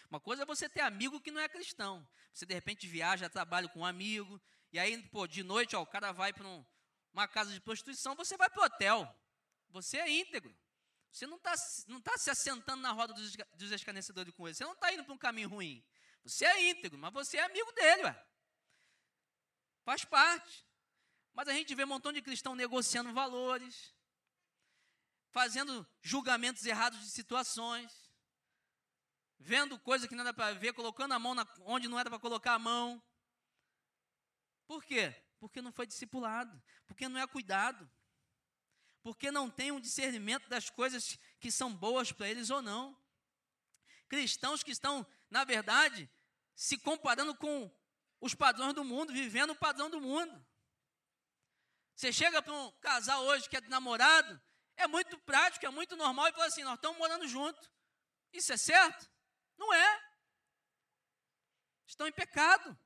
Uma 0.09 0.21
coisa 0.21 0.45
é 0.45 0.47
você 0.47 0.69
ter 0.69 0.81
amigo 0.81 1.21
que 1.21 1.33
não 1.33 1.41
é 1.41 1.49
cristão. 1.49 2.09
Você 2.33 2.47
de 2.47 2.55
repente 2.55 2.87
viaja, 2.87 3.29
trabalha 3.29 3.69
com 3.69 3.81
um 3.81 3.85
amigo, 3.85 4.41
e 4.73 4.79
aí, 4.79 5.03
pô, 5.09 5.27
de 5.27 5.43
noite, 5.43 5.75
ó, 5.75 5.83
o 5.83 5.87
cara 5.87 6.13
vai 6.13 6.33
para 6.33 6.47
um, 6.47 6.65
uma 7.13 7.27
casa 7.27 7.53
de 7.53 7.61
prostituição, 7.61 8.15
você 8.15 8.37
vai 8.37 8.49
para 8.49 8.63
o 8.63 8.67
hotel. 8.67 9.21
Você 9.71 9.99
é 9.99 10.09
íntegro. 10.09 10.57
Você 11.11 11.27
não 11.27 11.37
está 11.37 11.55
não 11.89 12.01
tá 12.01 12.17
se 12.17 12.31
assentando 12.31 12.83
na 12.83 12.91
roda 12.93 13.13
dos, 13.13 13.37
dos 13.55 13.71
escarnecedores 13.71 14.33
com 14.35 14.47
ele. 14.47 14.55
Você 14.55 14.65
não 14.65 14.73
está 14.73 14.93
indo 14.93 15.05
para 15.05 15.15
um 15.15 15.19
caminho 15.19 15.49
ruim. 15.49 15.85
Você 16.25 16.45
é 16.45 16.71
íntegro, 16.71 16.99
mas 16.99 17.13
você 17.13 17.37
é 17.37 17.45
amigo 17.45 17.71
dele, 17.73 18.05
ué. 18.05 18.27
Faz 19.85 20.05
parte. 20.05 20.65
Mas 21.33 21.49
a 21.49 21.53
gente 21.53 21.75
vê 21.75 21.85
um 21.85 21.89
montão 21.89 22.13
de 22.13 22.23
cristão 22.23 22.55
negociando 22.55 23.13
valores, 23.13 23.95
fazendo 25.31 25.87
julgamentos 26.01 26.65
errados 26.65 27.01
de 27.01 27.11
situações, 27.11 27.93
vendo 29.39 29.79
coisa 29.79 30.07
que 30.07 30.15
não 30.15 30.23
era 30.23 30.33
para 30.33 30.55
ver, 30.55 30.73
colocando 30.73 31.13
a 31.13 31.19
mão 31.19 31.35
onde 31.63 31.89
não 31.89 31.99
era 31.99 32.09
para 32.09 32.21
colocar 32.21 32.55
a 32.55 32.59
mão. 32.59 33.03
Por 34.67 34.85
quê? 34.85 35.15
Porque 35.39 35.61
não 35.61 35.73
foi 35.73 35.87
discipulado, 35.87 36.63
porque 36.87 37.09
não 37.09 37.21
é 37.21 37.27
cuidado, 37.27 37.91
porque 39.03 39.31
não 39.31 39.51
tem 39.51 39.73
um 39.73 39.81
discernimento 39.81 40.49
das 40.49 40.71
coisas 40.71 41.19
que 41.39 41.51
são 41.51 41.75
boas 41.75 42.13
para 42.13 42.29
eles 42.29 42.49
ou 42.49 42.63
não. 42.63 42.97
Cristãos 44.09 44.63
que 44.63 44.71
estão, 44.71 45.05
na 45.29 45.45
verdade, 45.45 46.09
se 46.55 46.79
comparando 46.79 47.35
com 47.35 47.71
os 48.25 48.35
padrões 48.35 48.73
do 48.73 48.83
mundo, 48.83 49.13
vivendo 49.13 49.51
o 49.51 49.55
padrão 49.55 49.91
do 49.91 50.01
mundo. 50.01 50.35
Você 51.95 52.11
chega 52.11 52.41
para 52.41 52.55
um 52.55 52.73
casal 52.81 53.23
hoje 53.23 53.47
que 53.51 53.57
é 53.59 53.61
namorado, 53.69 54.41
é 54.79 54.87
muito 54.87 55.19
prático, 55.19 55.67
é 55.67 55.69
muito 55.69 55.95
normal, 55.95 56.29
e 56.29 56.33
fala 56.33 56.47
assim: 56.47 56.65
nós 56.65 56.77
estamos 56.77 56.97
morando 56.97 57.29
junto. 57.29 57.71
Isso 58.33 58.51
é 58.51 58.57
certo? 58.57 59.11
Não 59.59 59.75
é. 59.75 60.03
Estão 61.87 62.07
em 62.07 62.13
pecado. 62.13 62.77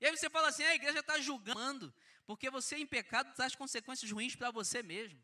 E 0.00 0.06
aí 0.06 0.16
você 0.16 0.30
fala 0.30 0.46
assim: 0.48 0.62
a 0.62 0.76
igreja 0.76 1.00
está 1.00 1.18
julgando, 1.18 1.92
porque 2.24 2.48
você 2.48 2.76
em 2.76 2.86
pecado 2.86 3.34
traz 3.34 3.56
consequências 3.56 4.08
ruins 4.12 4.36
para 4.36 4.52
você 4.52 4.80
mesmo. 4.80 5.20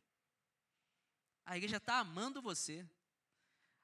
A 1.46 1.56
igreja 1.56 1.76
está 1.76 1.98
amando 1.98 2.42
você. 2.42 2.84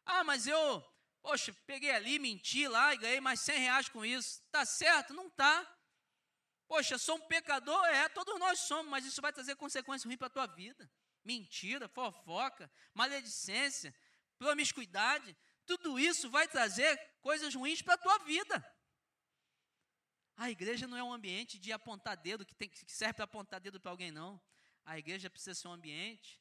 Ah, 0.05 0.25
mas 0.25 0.49
eu, 0.49 0.85
poxa, 1.23 1.53
peguei 1.65 1.93
ali, 1.93 2.19
menti 2.19 2.67
lá 2.67 2.93
e 2.93 2.99
ganhei 2.99 3.21
mais 3.21 3.39
100 3.39 3.59
reais 3.61 3.89
com 3.89 4.05
isso. 4.05 4.43
Está 4.47 4.65
certo? 4.65 5.15
Não 5.15 5.29
está. 5.29 5.76
Poxa, 6.67 6.99
sou 6.99 7.17
um 7.17 7.21
pecador? 7.21 7.85
É, 7.87 8.09
todos 8.09 8.39
nós 8.39 8.61
somos, 8.61 8.91
mas 8.91 9.05
isso 9.05 9.23
vai 9.23 9.33
trazer 9.33 9.55
consequências 9.57 10.05
ruins 10.05 10.19
para 10.19 10.27
a 10.27 10.31
tua 10.31 10.47
vida. 10.47 10.91
Mentira, 11.25 11.89
fofoca, 11.89 12.71
maledicência, 12.95 13.95
promiscuidade, 14.39 15.37
tudo 15.65 15.99
isso 15.99 16.31
vai 16.31 16.47
trazer 16.47 16.97
coisas 17.21 17.55
ruins 17.55 17.83
para 17.83 17.95
a 17.95 17.99
tua 17.99 18.19
vida. 18.19 18.65
A 20.37 20.51
igreja 20.51 20.87
não 20.87 20.97
é 20.97 21.03
um 21.03 21.13
ambiente 21.13 21.59
de 21.59 21.73
apontar 21.73 22.17
dedo, 22.17 22.45
que, 22.45 22.55
tem, 22.55 22.69
que 22.69 22.93
serve 22.93 23.15
para 23.15 23.25
apontar 23.25 23.61
dedo 23.61 23.81
para 23.81 23.91
alguém, 23.91 24.11
não. 24.11 24.41
A 24.85 24.99
igreja 24.99 25.29
precisa 25.29 25.55
ser 25.55 25.69
um 25.69 25.73
ambiente 25.73 26.41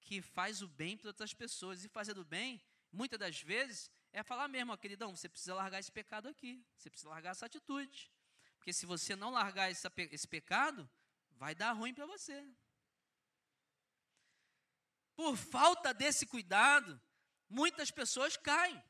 que 0.00 0.20
faz 0.20 0.60
o 0.60 0.68
bem 0.68 0.96
para 0.96 1.08
outras 1.08 1.32
pessoas. 1.32 1.84
E 1.84 1.88
fazer 1.88 2.18
o 2.18 2.24
bem, 2.24 2.60
muitas 2.90 3.18
das 3.18 3.40
vezes, 3.40 3.90
é 4.12 4.22
falar 4.22 4.48
mesmo, 4.48 4.72
ó, 4.72 4.76
queridão, 4.76 5.16
você 5.16 5.28
precisa 5.28 5.54
largar 5.54 5.78
esse 5.78 5.90
pecado 5.90 6.28
aqui, 6.28 6.62
você 6.76 6.90
precisa 6.90 7.08
largar 7.08 7.30
essa 7.30 7.46
atitude. 7.46 8.11
Porque 8.62 8.72
se 8.72 8.86
você 8.86 9.16
não 9.16 9.30
largar 9.30 9.72
esse, 9.72 10.28
pecado, 10.28 10.88
vai 11.32 11.52
dar 11.52 11.72
ruim 11.72 11.92
para 11.92 12.06
você. 12.06 12.46
Por 15.16 15.36
falta 15.36 15.92
desse 15.92 16.24
cuidado, 16.26 17.00
muitas 17.48 17.90
pessoas 17.90 18.36
caem. 18.36 18.80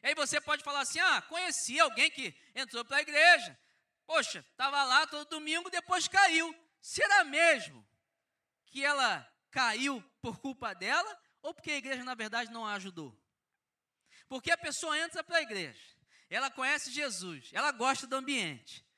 E 0.00 0.06
aí 0.06 0.14
você 0.14 0.40
pode 0.40 0.62
falar 0.62 0.82
assim: 0.82 1.00
ah, 1.00 1.20
conheci 1.22 1.80
alguém 1.80 2.08
que 2.08 2.32
entrou 2.54 2.84
para 2.84 2.98
a 2.98 3.00
igreja. 3.00 3.58
Poxa, 4.06 4.46
estava 4.48 4.84
lá 4.84 5.04
todo 5.08 5.28
domingo, 5.28 5.68
depois 5.70 6.06
caiu. 6.06 6.54
Será 6.80 7.24
mesmo 7.24 7.84
que 8.66 8.84
ela 8.84 9.28
caiu 9.50 10.00
por 10.22 10.38
culpa 10.38 10.72
dela 10.72 11.20
ou 11.42 11.52
porque 11.52 11.72
a 11.72 11.78
igreja, 11.78 12.04
na 12.04 12.14
verdade, 12.14 12.52
não 12.52 12.64
a 12.64 12.74
ajudou? 12.74 13.20
Porque 14.28 14.52
a 14.52 14.56
pessoa 14.56 14.96
entra 14.96 15.24
para 15.24 15.38
a 15.38 15.42
igreja, 15.42 15.82
ela 16.28 16.48
conhece 16.48 16.92
Jesus, 16.92 17.50
ela 17.52 17.72
gosta 17.72 18.06
do 18.06 18.14
ambiente. 18.14 18.88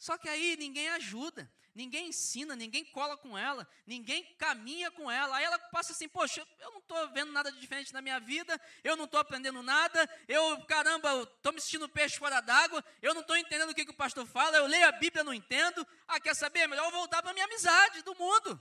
Só 0.00 0.18
que 0.18 0.28
aí 0.28 0.56
ninguém 0.56 0.88
ajuda 0.88 1.48
ninguém 1.74 2.08
ensina, 2.08 2.56
ninguém 2.56 2.84
cola 2.84 3.16
com 3.16 3.36
ela, 3.36 3.66
ninguém 3.86 4.24
caminha 4.36 4.90
com 4.90 5.10
ela. 5.10 5.36
Aí 5.36 5.44
ela 5.44 5.58
passa 5.58 5.92
assim: 5.92 6.08
Poxa, 6.08 6.46
eu 6.58 6.70
não 6.72 6.78
estou 6.78 7.08
vendo 7.12 7.32
nada 7.32 7.50
de 7.50 7.60
diferente 7.60 7.92
na 7.92 8.02
minha 8.02 8.18
vida, 8.18 8.60
eu 8.82 8.96
não 8.96 9.04
estou 9.04 9.20
aprendendo 9.20 9.62
nada, 9.62 10.08
eu, 10.28 10.64
caramba, 10.66 11.22
estou 11.22 11.52
me 11.52 11.60
sentindo 11.60 11.88
peixe 11.88 12.18
fora 12.18 12.40
d'água, 12.40 12.84
eu 13.00 13.14
não 13.14 13.22
estou 13.22 13.36
entendendo 13.36 13.70
o 13.70 13.74
que, 13.74 13.84
que, 13.84 13.90
o 13.90 13.96
pastor 13.96 14.26
fala, 14.26 14.56
eu 14.56 14.66
leio 14.66 14.86
a 14.86 14.92
Bíblia, 14.92 15.24
não 15.24 15.34
entendo. 15.34 15.86
Ah, 16.06 16.20
quer 16.20 16.34
saber? 16.34 16.60
É 16.60 16.66
melhor 16.66 16.86
eu 16.86 16.92
voltar 16.92 17.22
para 17.22 17.30
a 17.30 17.34
minha 17.34 17.46
amizade 17.46 18.02
do 18.02 18.14
mundo. 18.14 18.60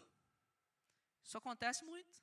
Isso 1.23 1.37
acontece 1.37 1.83
muito. 1.83 2.19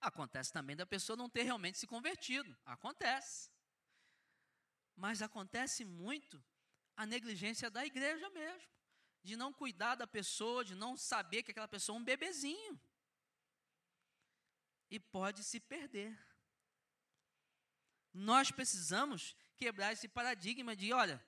Acontece 0.00 0.52
também 0.52 0.76
da 0.76 0.84
pessoa 0.84 1.16
não 1.16 1.30
ter 1.30 1.42
realmente 1.42 1.78
se 1.78 1.86
convertido. 1.86 2.56
Acontece. 2.64 3.50
Mas 4.96 5.22
acontece 5.22 5.84
muito 5.84 6.42
a 6.96 7.06
negligência 7.06 7.70
da 7.70 7.84
igreja 7.84 8.28
mesmo 8.30 8.72
de 9.22 9.36
não 9.36 9.52
cuidar 9.52 9.94
da 9.94 10.06
pessoa, 10.06 10.64
de 10.64 10.74
não 10.74 10.96
saber 10.96 11.42
que 11.42 11.52
aquela 11.52 11.68
pessoa 11.68 11.96
é 11.96 12.00
um 12.00 12.04
bebezinho. 12.04 12.80
E 14.90 14.98
pode 14.98 15.44
se 15.44 15.60
perder. 15.60 16.18
Nós 18.12 18.50
precisamos 18.50 19.36
quebrar 19.56 19.92
esse 19.92 20.08
paradigma 20.08 20.74
de, 20.76 20.92
olha, 20.92 21.24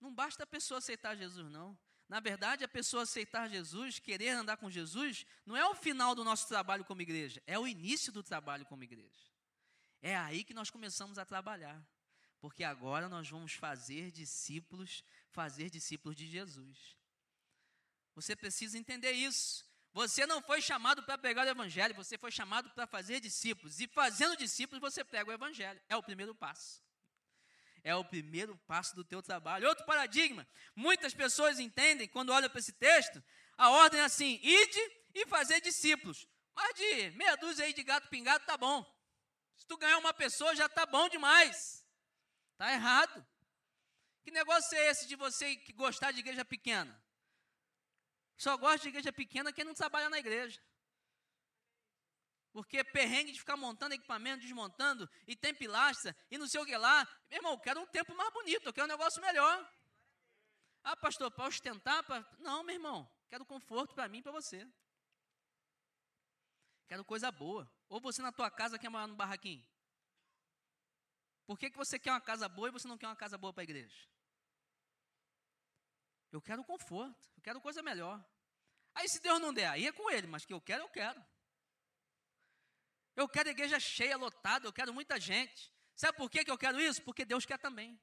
não 0.00 0.14
basta 0.14 0.44
a 0.44 0.46
pessoa 0.46 0.78
aceitar 0.78 1.16
Jesus, 1.16 1.50
não. 1.50 1.78
Na 2.08 2.20
verdade, 2.20 2.64
a 2.64 2.68
pessoa 2.68 3.02
aceitar 3.02 3.48
Jesus, 3.48 3.98
querer 3.98 4.30
andar 4.30 4.56
com 4.56 4.70
Jesus, 4.70 5.26
não 5.44 5.56
é 5.56 5.66
o 5.66 5.74
final 5.74 6.14
do 6.14 6.24
nosso 6.24 6.46
trabalho 6.46 6.84
como 6.84 7.02
igreja, 7.02 7.42
é 7.46 7.58
o 7.58 7.66
início 7.66 8.12
do 8.12 8.22
trabalho 8.22 8.64
como 8.66 8.84
igreja. 8.84 9.30
É 10.00 10.16
aí 10.16 10.44
que 10.44 10.54
nós 10.54 10.70
começamos 10.70 11.18
a 11.18 11.24
trabalhar. 11.24 11.84
Porque 12.42 12.64
agora 12.64 13.08
nós 13.08 13.30
vamos 13.30 13.52
fazer 13.52 14.10
discípulos, 14.10 15.04
fazer 15.30 15.70
discípulos 15.70 16.16
de 16.16 16.26
Jesus. 16.26 16.96
Você 18.16 18.34
precisa 18.34 18.76
entender 18.76 19.12
isso. 19.12 19.64
Você 19.92 20.26
não 20.26 20.42
foi 20.42 20.60
chamado 20.60 21.04
para 21.04 21.16
pregar 21.16 21.46
o 21.46 21.50
evangelho, 21.50 21.94
você 21.94 22.18
foi 22.18 22.32
chamado 22.32 22.68
para 22.70 22.84
fazer 22.84 23.20
discípulos. 23.20 23.78
E 23.78 23.86
fazendo 23.86 24.36
discípulos, 24.36 24.80
você 24.80 25.04
prega 25.04 25.30
o 25.30 25.32
evangelho. 25.32 25.80
É 25.88 25.94
o 25.94 26.02
primeiro 26.02 26.34
passo. 26.34 26.82
É 27.84 27.94
o 27.94 28.04
primeiro 28.04 28.58
passo 28.66 28.96
do 28.96 29.04
teu 29.04 29.22
trabalho. 29.22 29.68
Outro 29.68 29.86
paradigma. 29.86 30.44
Muitas 30.74 31.14
pessoas 31.14 31.60
entendem, 31.60 32.08
quando 32.08 32.30
olham 32.30 32.50
para 32.50 32.58
esse 32.58 32.72
texto, 32.72 33.22
a 33.56 33.70
ordem 33.70 34.00
é 34.00 34.04
assim: 34.04 34.40
ide 34.42 34.80
e 35.14 35.24
fazer 35.26 35.60
discípulos. 35.60 36.26
Mas 36.56 36.74
de 36.74 37.10
meia 37.12 37.36
dúzia 37.36 37.66
aí 37.66 37.72
de 37.72 37.84
gato 37.84 38.08
pingado 38.08 38.44
tá 38.44 38.56
bom. 38.56 38.84
Se 39.56 39.64
tu 39.64 39.76
ganhar 39.76 39.98
uma 39.98 40.12
pessoa, 40.12 40.56
já 40.56 40.68
tá 40.68 40.84
bom 40.84 41.08
demais. 41.08 41.81
Tá 42.62 42.72
errado. 42.72 43.26
Que 44.22 44.30
negócio 44.30 44.78
é 44.78 44.86
esse 44.86 45.08
de 45.08 45.16
você 45.16 45.56
gostar 45.74 46.12
de 46.12 46.20
igreja 46.20 46.44
pequena? 46.44 46.96
Só 48.36 48.56
gosta 48.56 48.78
de 48.82 48.90
igreja 48.90 49.12
pequena 49.12 49.52
quem 49.52 49.64
não 49.64 49.74
trabalha 49.74 50.08
na 50.08 50.20
igreja. 50.20 50.62
Porque 52.52 52.84
perrengue 52.84 53.32
de 53.32 53.40
ficar 53.40 53.56
montando 53.56 53.96
equipamento, 53.96 54.42
desmontando, 54.42 55.10
e 55.26 55.34
tem 55.34 55.52
pilastra, 55.52 56.16
e 56.30 56.38
não 56.38 56.46
sei 56.46 56.60
o 56.60 56.64
que 56.64 56.76
lá. 56.76 57.04
Meu 57.28 57.38
irmão, 57.38 57.54
eu 57.54 57.58
quero 57.58 57.80
um 57.80 57.86
tempo 57.88 58.14
mais 58.14 58.32
bonito, 58.32 58.68
eu 58.68 58.72
quero 58.72 58.84
um 58.84 58.96
negócio 58.96 59.20
melhor. 59.20 59.68
Ah, 60.84 60.96
pastor, 60.96 61.32
para 61.32 61.48
ostentar? 61.48 62.04
Pra... 62.04 62.24
Não, 62.38 62.62
meu 62.62 62.76
irmão, 62.76 63.12
quero 63.28 63.44
conforto 63.44 63.92
para 63.92 64.06
mim 64.06 64.18
e 64.18 64.22
para 64.22 64.30
você. 64.30 64.64
Quero 66.86 67.04
coisa 67.04 67.28
boa. 67.32 67.68
Ou 67.88 68.00
você 68.00 68.22
na 68.22 68.30
tua 68.30 68.52
casa 68.52 68.78
quer 68.78 68.88
morar 68.88 69.08
no 69.08 69.16
barraquinho? 69.16 69.66
Por 71.52 71.58
que, 71.58 71.68
que 71.68 71.76
você 71.76 71.98
quer 71.98 72.12
uma 72.12 72.20
casa 72.20 72.48
boa 72.48 72.68
e 72.68 72.70
você 72.70 72.88
não 72.88 72.96
quer 72.96 73.06
uma 73.06 73.14
casa 73.14 73.36
boa 73.36 73.52
para 73.52 73.60
a 73.60 73.64
igreja? 73.64 74.08
Eu 76.30 76.40
quero 76.40 76.64
conforto, 76.64 77.30
eu 77.36 77.42
quero 77.42 77.60
coisa 77.60 77.82
melhor. 77.82 78.24
Aí 78.94 79.06
se 79.06 79.20
Deus 79.20 79.38
não 79.38 79.52
der, 79.52 79.68
aí 79.68 79.86
é 79.86 79.92
com 79.92 80.10
ele, 80.10 80.26
mas 80.26 80.46
que 80.46 80.54
eu 80.54 80.62
quero, 80.62 80.84
eu 80.84 80.88
quero. 80.88 81.22
Eu 83.14 83.28
quero 83.28 83.50
igreja 83.50 83.78
cheia, 83.78 84.16
lotada, 84.16 84.66
eu 84.66 84.72
quero 84.72 84.94
muita 84.94 85.20
gente. 85.20 85.70
Sabe 85.94 86.16
por 86.16 86.30
que, 86.30 86.42
que 86.42 86.50
eu 86.50 86.56
quero 86.56 86.80
isso? 86.80 87.02
Porque 87.02 87.22
Deus 87.22 87.44
quer 87.44 87.58
também. 87.58 88.00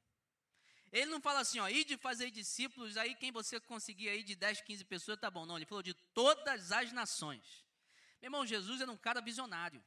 Ele 0.91 1.08
não 1.08 1.20
fala 1.20 1.39
assim, 1.39 1.60
ó, 1.60 1.68
ir 1.68 1.86
de 1.86 1.98
fazer 1.98 2.29
discípulos, 2.29 2.98
aí 2.98 3.15
quem 3.15 3.32
você 3.32 3.60
conseguir 3.60 4.10
aí 4.10 4.22
de 4.22 4.36
10, 4.36 4.62
15 4.62 4.86
pessoas, 4.86 5.20
tá 5.20 5.32
bom. 5.32 5.48
Não, 5.48 5.56
ele 5.56 5.65
falou 5.65 5.82
de 5.82 5.96
todas 6.13 6.72
as 6.72 6.91
nações. 6.91 7.65
Meu 8.22 8.27
irmão, 8.27 8.46
Jesus 8.46 8.79
era 8.79 8.91
um 8.91 8.98
cara 8.98 9.20
visionário. 9.22 9.84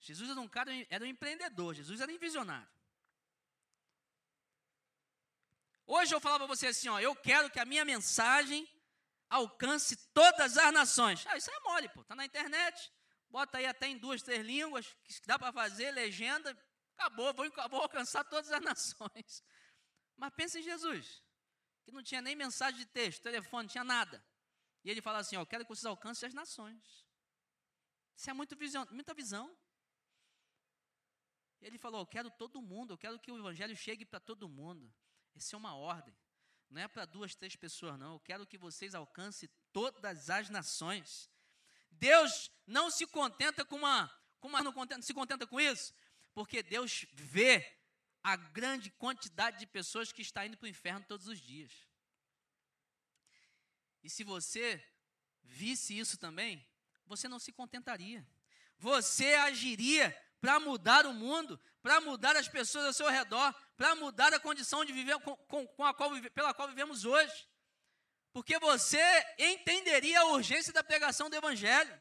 Jesus 0.00 0.30
era 0.30 0.40
um 0.40 0.48
cara, 0.48 0.70
era 0.88 1.04
um 1.04 1.08
empreendedor, 1.08 1.74
Jesus 1.74 2.00
era 2.00 2.10
um 2.10 2.18
visionário. 2.18 2.68
Hoje 5.86 6.14
eu 6.14 6.20
falava 6.20 6.46
para 6.46 6.54
você 6.54 6.68
assim, 6.68 6.88
ó, 6.88 6.98
eu 6.98 7.14
quero 7.14 7.50
que 7.50 7.60
a 7.60 7.64
minha 7.64 7.84
mensagem 7.84 8.68
alcance 9.28 9.96
todas 10.12 10.56
as 10.56 10.72
nações. 10.72 11.24
Ah, 11.26 11.36
isso 11.36 11.50
é 11.50 11.60
mole, 11.60 11.88
pô. 11.90 12.02
Tá 12.04 12.14
na 12.14 12.24
internet. 12.24 12.92
Bota 13.28 13.58
aí 13.58 13.66
até 13.66 13.86
em 13.86 13.98
duas, 13.98 14.22
três 14.22 14.44
línguas, 14.44 14.86
que 15.04 15.20
dá 15.26 15.38
para 15.38 15.52
fazer, 15.52 15.90
legenda, 15.90 16.56
acabou, 16.96 17.32
vou, 17.34 17.46
vou 17.70 17.82
alcançar 17.82 18.24
todas 18.24 18.50
as 18.50 18.60
nações. 18.62 19.44
Mas 20.16 20.32
pensa 20.34 20.58
em 20.58 20.62
Jesus, 20.62 21.22
que 21.84 21.92
não 21.92 22.02
tinha 22.02 22.22
nem 22.22 22.34
mensagem 22.34 22.78
de 22.78 22.86
texto, 22.86 23.22
telefone, 23.22 23.64
não 23.64 23.70
tinha 23.70 23.84
nada. 23.84 24.24
E 24.84 24.90
ele 24.90 25.02
fala 25.02 25.18
assim: 25.18 25.36
ó, 25.36 25.42
eu 25.42 25.46
quero 25.46 25.64
que 25.64 25.68
vocês 25.68 25.84
alcancem 25.84 26.26
as 26.28 26.34
nações. 26.34 27.04
Isso 28.16 28.30
é 28.30 28.32
muito 28.32 28.56
visão, 28.56 28.86
muita 28.90 29.12
visão. 29.12 29.56
Ele 31.66 31.78
falou: 31.78 32.00
eu 32.00 32.06
quero 32.06 32.30
todo 32.30 32.62
mundo, 32.62 32.92
eu 32.92 32.98
quero 32.98 33.18
que 33.18 33.30
o 33.30 33.38
evangelho 33.38 33.76
chegue 33.76 34.04
para 34.04 34.20
todo 34.20 34.48
mundo. 34.48 34.92
Isso 35.34 35.54
é 35.56 35.58
uma 35.58 35.74
ordem. 35.74 36.16
Não 36.70 36.80
é 36.80 36.86
para 36.86 37.04
duas, 37.04 37.34
três 37.34 37.56
pessoas, 37.56 37.98
não. 37.98 38.12
Eu 38.14 38.20
quero 38.20 38.46
que 38.46 38.56
vocês 38.56 38.94
alcancem 38.94 39.48
todas 39.72 40.30
as 40.30 40.48
nações. 40.48 41.28
Deus 41.90 42.52
não 42.66 42.88
se 42.88 43.04
contenta 43.06 43.64
com 43.64 43.76
uma. 43.76 44.08
Com 44.38 44.46
uma 44.46 44.62
não 44.62 44.72
contenta, 44.72 45.02
se 45.02 45.12
contenta 45.12 45.44
com 45.44 45.60
isso, 45.60 45.92
porque 46.32 46.62
Deus 46.62 47.04
vê 47.12 47.76
a 48.22 48.36
grande 48.36 48.90
quantidade 48.90 49.58
de 49.58 49.66
pessoas 49.66 50.12
que 50.12 50.22
está 50.22 50.46
indo 50.46 50.56
para 50.56 50.66
o 50.66 50.70
inferno 50.70 51.04
todos 51.08 51.26
os 51.26 51.40
dias. 51.40 51.72
E 54.04 54.10
se 54.10 54.22
você 54.22 54.84
visse 55.42 55.98
isso 55.98 56.16
também, 56.16 56.64
você 57.06 57.26
não 57.26 57.40
se 57.40 57.50
contentaria. 57.50 58.24
Você 58.78 59.34
agiria 59.34 60.16
para 60.46 60.60
mudar 60.60 61.06
o 61.06 61.12
mundo, 61.12 61.58
para 61.82 62.00
mudar 62.00 62.36
as 62.36 62.46
pessoas 62.46 62.86
ao 62.86 62.92
seu 62.92 63.08
redor, 63.10 63.52
para 63.76 63.96
mudar 63.96 64.32
a 64.32 64.38
condição 64.38 64.84
de 64.84 64.92
viver 64.92 65.18
com, 65.18 65.34
com, 65.48 65.66
com 65.66 65.84
a 65.84 65.92
qual, 65.92 66.08
pela 66.32 66.54
qual 66.54 66.68
vivemos 66.68 67.04
hoje. 67.04 67.48
porque 68.32 68.56
você 68.60 69.02
entenderia 69.36 70.20
a 70.20 70.26
urgência 70.26 70.72
da 70.72 70.84
pregação 70.84 71.28
do 71.28 71.34
Evangelho. 71.34 72.00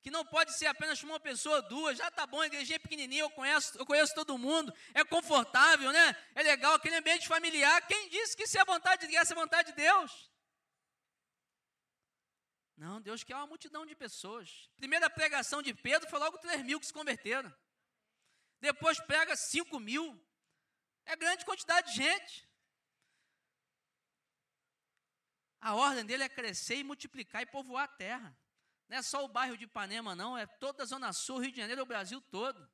Que 0.00 0.10
não 0.10 0.24
pode 0.24 0.56
ser 0.56 0.64
apenas 0.64 1.02
uma 1.02 1.20
pessoa 1.20 1.60
duas, 1.60 1.98
já 1.98 2.10
tá 2.10 2.26
bom, 2.26 2.40
a 2.40 2.46
igrejinha 2.46 2.76
é 2.76 2.78
pequenininha, 2.78 3.20
eu 3.24 3.30
conheço, 3.30 3.76
eu 3.76 3.84
conheço 3.84 4.14
todo 4.14 4.38
mundo, 4.38 4.72
é 4.94 5.04
confortável, 5.04 5.92
né? 5.92 6.16
É 6.34 6.42
legal, 6.42 6.72
aquele 6.72 6.96
ambiente 6.96 7.28
familiar. 7.28 7.86
Quem 7.86 8.08
disse 8.08 8.34
que 8.34 8.44
isso 8.44 8.58
é 8.58 8.64
vontade 8.64 9.06
de 9.06 9.14
essa 9.14 9.34
é 9.34 9.36
a 9.36 9.40
vontade 9.40 9.72
de 9.72 9.76
Deus? 9.76 10.30
Não, 12.78 13.00
Deus 13.00 13.24
quer 13.24 13.34
uma 13.34 13.48
multidão 13.48 13.84
de 13.84 13.96
pessoas. 13.96 14.70
Primeira 14.76 15.10
pregação 15.10 15.60
de 15.60 15.74
Pedro 15.74 16.08
foi 16.08 16.18
logo 16.20 16.38
3 16.38 16.62
mil 16.62 16.78
que 16.78 16.86
se 16.86 16.92
converteram. 16.92 17.52
Depois 18.60 19.00
prega 19.00 19.34
5 19.34 19.80
mil. 19.80 20.04
É 21.04 21.16
grande 21.16 21.44
quantidade 21.44 21.90
de 21.90 21.96
gente. 21.96 22.48
A 25.60 25.74
ordem 25.74 26.06
dele 26.06 26.22
é 26.22 26.28
crescer 26.28 26.76
e 26.76 26.84
multiplicar 26.84 27.42
e 27.42 27.46
povoar 27.46 27.84
a 27.86 27.88
terra. 27.88 28.38
Não 28.88 28.96
é 28.96 29.02
só 29.02 29.24
o 29.24 29.28
bairro 29.28 29.56
de 29.56 29.64
Ipanema, 29.64 30.14
não, 30.14 30.38
é 30.38 30.46
toda 30.46 30.84
a 30.84 30.86
Zona 30.86 31.12
Sul, 31.12 31.40
Rio 31.40 31.50
de 31.50 31.58
Janeiro, 31.58 31.82
o 31.82 31.86
Brasil 31.86 32.20
todo. 32.20 32.70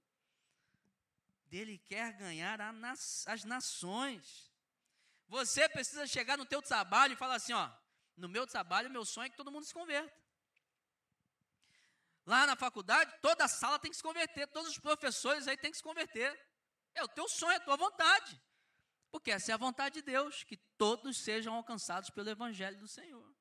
Dele 1.47 1.79
quer 1.79 2.13
ganhar 2.13 2.61
as 2.61 3.45
nações. 3.45 4.53
Você 5.29 5.67
precisa 5.67 6.07
chegar 6.07 6.37
no 6.37 6.45
teu 6.45 6.61
trabalho 6.61 7.15
e 7.15 7.17
falar 7.17 7.37
assim, 7.37 7.55
ó, 7.55 7.73
no 8.16 8.28
meu 8.28 8.47
trabalho, 8.47 8.90
meu 8.90 9.04
sonho 9.04 9.26
é 9.26 9.30
que 9.30 9.37
todo 9.37 9.50
mundo 9.50 9.64
se 9.64 9.75
converta. 9.75 10.14
Lá 12.26 12.47
na 12.47 12.56
faculdade, 12.56 13.12
toda 13.21 13.44
a 13.44 13.49
sala 13.49 13.78
tem 13.78 13.90
que 13.90 13.97
se 13.97 14.02
converter, 14.02 14.47
todos 14.49 14.71
os 14.71 14.78
professores 14.78 15.47
aí 15.47 15.56
têm 15.56 15.71
que 15.71 15.76
se 15.76 15.83
converter. 15.83 16.33
É 16.94 17.02
o 17.02 17.09
teu 17.09 17.28
sonho, 17.28 17.52
é 17.52 17.56
a 17.56 17.61
tua 17.61 17.76
vontade. 17.76 18.40
Porque 19.11 19.30
essa 19.30 19.52
é 19.52 19.54
a 19.54 19.59
vontade 19.59 19.97
de 19.97 20.02
Deus, 20.02 20.42
que 20.42 20.56
todos 20.78 21.18
sejam 21.18 21.54
alcançados 21.54 22.11
pelo 22.11 22.30
Evangelho 22.30 22.78
do 22.78 22.88
Senhor. 22.88 23.37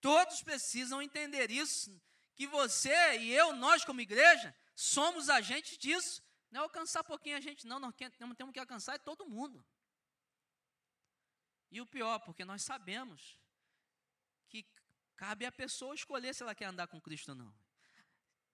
Todos 0.00 0.42
precisam 0.42 1.02
entender 1.02 1.50
isso, 1.50 2.00
que 2.34 2.46
você 2.46 3.18
e 3.18 3.32
eu, 3.32 3.52
nós 3.52 3.84
como 3.84 4.00
igreja, 4.00 4.54
somos 4.74 5.28
agentes 5.28 5.76
disso. 5.76 6.22
Não 6.50 6.60
é 6.60 6.64
alcançar 6.64 7.04
pouquinho 7.04 7.36
a 7.36 7.40
gente, 7.40 7.66
não, 7.66 7.78
nós 7.78 7.94
temos 8.36 8.52
que 8.52 8.58
alcançar 8.58 8.94
é 8.94 8.98
todo 8.98 9.28
mundo. 9.28 9.64
E 11.70 11.80
o 11.80 11.86
pior, 11.86 12.18
porque 12.20 12.44
nós 12.44 12.62
sabemos 12.62 13.39
que 14.50 14.66
cabe 15.16 15.46
à 15.46 15.52
pessoa 15.52 15.94
escolher 15.94 16.34
se 16.34 16.42
ela 16.42 16.54
quer 16.54 16.66
andar 16.66 16.88
com 16.88 17.00
Cristo 17.00 17.30
ou 17.30 17.34
não. 17.34 17.54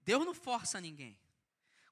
Deus 0.03 0.25
não 0.25 0.35
força 0.35 0.81
ninguém. 0.81 1.19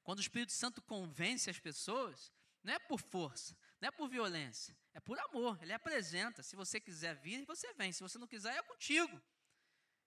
Quando 0.04 0.18
o 0.18 0.23
Espírito 0.23 0.52
Santo 0.52 0.82
convence 0.82 1.50
as 1.50 1.58
pessoas, 1.58 2.30
não 2.62 2.75
é 2.75 2.78
por 2.78 3.00
força, 3.00 3.56
não 3.80 3.88
é 3.88 3.90
por 3.90 4.08
violência, 4.08 4.76
é 4.92 5.00
por 5.00 5.18
amor. 5.18 5.58
Ele 5.62 5.73
apresenta. 5.73 6.42
Se 6.42 6.54
você 6.54 6.78
quiser 6.78 7.16
vir, 7.16 7.44
você 7.44 7.73
vem. 7.75 7.92
Se 7.92 8.02
você 8.02 8.18
não 8.18 8.26
quiser, 8.26 8.56
é 8.56 8.62
contigo. 8.62 9.20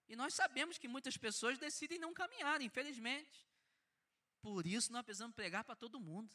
E 0.08 0.16
nós 0.16 0.32
sabemos 0.32 0.78
que 0.78 0.88
muitas 0.88 1.16
pessoas 1.16 1.58
decidem 1.58 1.98
não 1.98 2.14
caminhar, 2.14 2.62
infelizmente. 2.62 3.46
Por 4.40 4.66
isso 4.66 4.92
nós 4.92 5.04
precisamos 5.04 5.34
pregar 5.34 5.64
para 5.64 5.76
todo 5.76 6.00
mundo. 6.00 6.34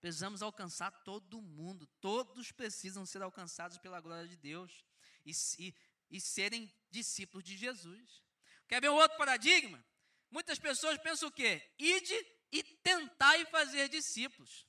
Precisamos 0.00 0.42
alcançar 0.42 0.90
todo 1.04 1.42
mundo. 1.42 1.86
Todos 2.00 2.50
precisam 2.50 3.04
ser 3.04 3.22
alcançados 3.22 3.78
pela 3.78 4.00
glória 4.00 4.26
de 4.26 4.36
Deus 4.36 4.84
e, 5.24 5.32
e, 5.58 5.74
e 6.12 6.20
serem 6.20 6.72
discípulos 6.90 7.42
de 7.42 7.56
Jesus. 7.56 8.22
Quer 8.68 8.80
ver 8.80 8.90
um 8.90 8.94
outro 8.94 9.16
paradigma? 9.16 9.82
Muitas 10.30 10.58
pessoas 10.58 10.98
pensam 10.98 11.28
o 11.28 11.32
quê? 11.32 11.74
Ide 11.78 12.14
e 12.52 12.62
tentar 12.62 13.38
e 13.38 13.46
fazer 13.46 13.88
discípulos. 13.88 14.66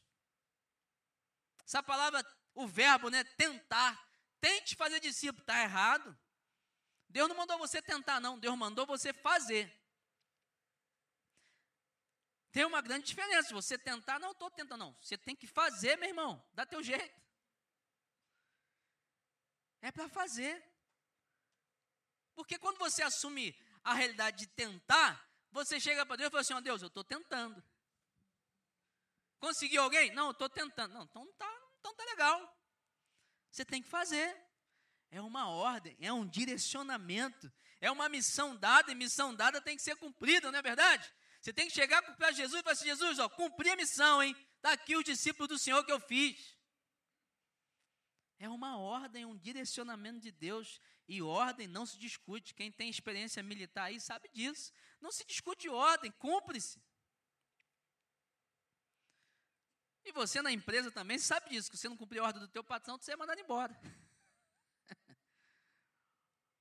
Essa 1.65 1.83
palavra, 1.83 2.25
o 2.55 2.65
verbo, 2.65 3.09
né, 3.09 3.23
tentar. 3.23 4.01
Tente 4.39 4.75
fazer 4.75 4.99
discípulo, 4.99 5.41
está 5.41 5.61
errado. 5.61 6.17
Deus 7.09 7.29
não 7.29 7.35
mandou 7.35 7.57
você 7.57 7.81
tentar, 7.81 8.19
não. 8.19 8.39
Deus 8.39 8.57
mandou 8.57 8.85
você 8.85 9.13
fazer. 9.13 9.71
Tem 12.51 12.65
uma 12.65 12.81
grande 12.81 13.05
diferença. 13.05 13.53
Você 13.53 13.77
tentar, 13.77 14.19
não 14.19 14.31
estou 14.31 14.49
tentando, 14.49 14.79
não. 14.79 14.97
Você 15.01 15.17
tem 15.17 15.35
que 15.35 15.47
fazer, 15.47 15.97
meu 15.97 16.09
irmão. 16.09 16.45
Dá 16.53 16.65
teu 16.65 16.81
jeito. 16.81 17.21
É 19.81 19.91
para 19.91 20.07
fazer. 20.07 20.72
Porque 22.35 22.57
quando 22.57 22.77
você 22.77 23.03
assume 23.03 23.55
a 23.83 23.93
realidade 23.93 24.37
de 24.37 24.47
tentar, 24.47 25.23
você 25.51 25.79
chega 25.79 26.05
para 26.05 26.15
Deus 26.15 26.27
e 26.27 26.31
fala 26.31 26.41
assim: 26.41 26.53
ó 26.53 26.57
oh, 26.57 26.61
Deus, 26.61 26.81
eu 26.81 26.87
estou 26.87 27.03
tentando. 27.03 27.63
Conseguiu 29.39 29.83
alguém? 29.83 30.13
Não, 30.13 30.27
eu 30.27 30.31
estou 30.31 30.49
tentando. 30.49 30.93
Não, 30.93 31.03
então 31.03 31.27
tá, 31.33 31.61
então 31.79 31.93
tá 31.93 32.03
legal. 32.05 32.57
Você 33.51 33.63
tem 33.63 33.81
que 33.81 33.89
fazer. 33.89 34.35
É 35.11 35.21
uma 35.21 35.47
ordem, 35.47 35.95
é 35.99 36.11
um 36.11 36.27
direcionamento, 36.27 37.51
é 37.79 37.91
uma 37.91 38.09
missão 38.09 38.55
dada, 38.55 38.91
e 38.91 38.95
missão 38.95 39.35
dada 39.35 39.61
tem 39.61 39.75
que 39.75 39.83
ser 39.83 39.95
cumprida, 39.95 40.51
não 40.51 40.57
é 40.57 40.61
verdade? 40.63 41.13
Você 41.39 41.53
tem 41.53 41.67
que 41.67 41.73
chegar 41.73 42.01
para 42.15 42.31
Jesus 42.31 42.59
e 42.59 42.63
falar 42.63 42.73
assim: 42.73 42.85
Jesus, 42.85 43.19
ó, 43.19 43.29
cumpri 43.29 43.69
a 43.69 43.75
missão, 43.75 44.23
hein? 44.23 44.35
Está 44.55 44.71
aqui 44.71 44.95
o 44.95 45.03
discípulo 45.03 45.47
do 45.47 45.59
Senhor 45.59 45.85
que 45.85 45.91
eu 45.91 45.99
fiz. 45.99 46.57
É 48.39 48.49
uma 48.49 48.77
ordem, 48.77 49.25
um 49.25 49.37
direcionamento 49.37 50.19
de 50.19 50.31
Deus. 50.31 50.79
E 51.07 51.21
ordem 51.21 51.67
não 51.67 51.85
se 51.85 51.97
discute. 51.97 52.53
Quem 52.53 52.71
tem 52.71 52.89
experiência 52.89 53.43
militar 53.43 53.85
aí 53.85 53.99
sabe 53.99 54.29
disso. 54.29 54.71
Não 55.01 55.11
se 55.11 55.25
discute 55.25 55.67
ordem, 55.69 56.11
cumpre-se. 56.11 56.81
E 60.05 60.11
você 60.11 60.41
na 60.41 60.51
empresa 60.51 60.91
também 60.91 61.17
sabe 61.17 61.49
disso, 61.49 61.71
que 61.71 61.77
você 61.77 61.87
não 61.87 61.97
cumprir 61.97 62.19
a 62.19 62.23
ordem 62.23 62.41
do 62.41 62.47
teu 62.47 62.63
patrão, 62.63 62.97
você 62.97 63.13
é 63.13 63.15
mandado 63.15 63.39
embora. 63.39 63.73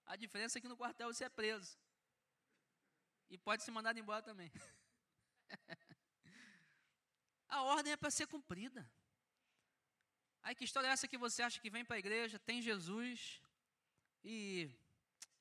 a 0.07 0.17
diferença 0.17 0.59
é 0.59 0.61
que 0.61 0.69
no 0.69 0.77
quartel 0.77 1.13
você 1.13 1.25
é 1.25 1.29
preso. 1.29 1.77
E 3.29 3.39
pode 3.39 3.65
ser 3.65 3.73
mandado 3.73 3.99
embora 3.99 4.23
também. 4.23 4.53
a 7.49 7.63
ordem 7.63 7.93
é 7.93 7.97
para 7.97 8.11
ser 8.11 8.27
cumprida. 8.27 8.89
Aí 10.43 10.55
que 10.55 10.65
história 10.65 10.89
é 10.89 10.91
essa 10.91 11.09
que 11.09 11.19
você 11.19 11.43
acha 11.43 11.61
que 11.61 11.71
vem 11.71 11.85
para 11.85 11.97
a 11.97 11.99
igreja, 11.99 12.39
tem 12.39 12.61
Jesus 12.61 13.41
e. 14.25 14.71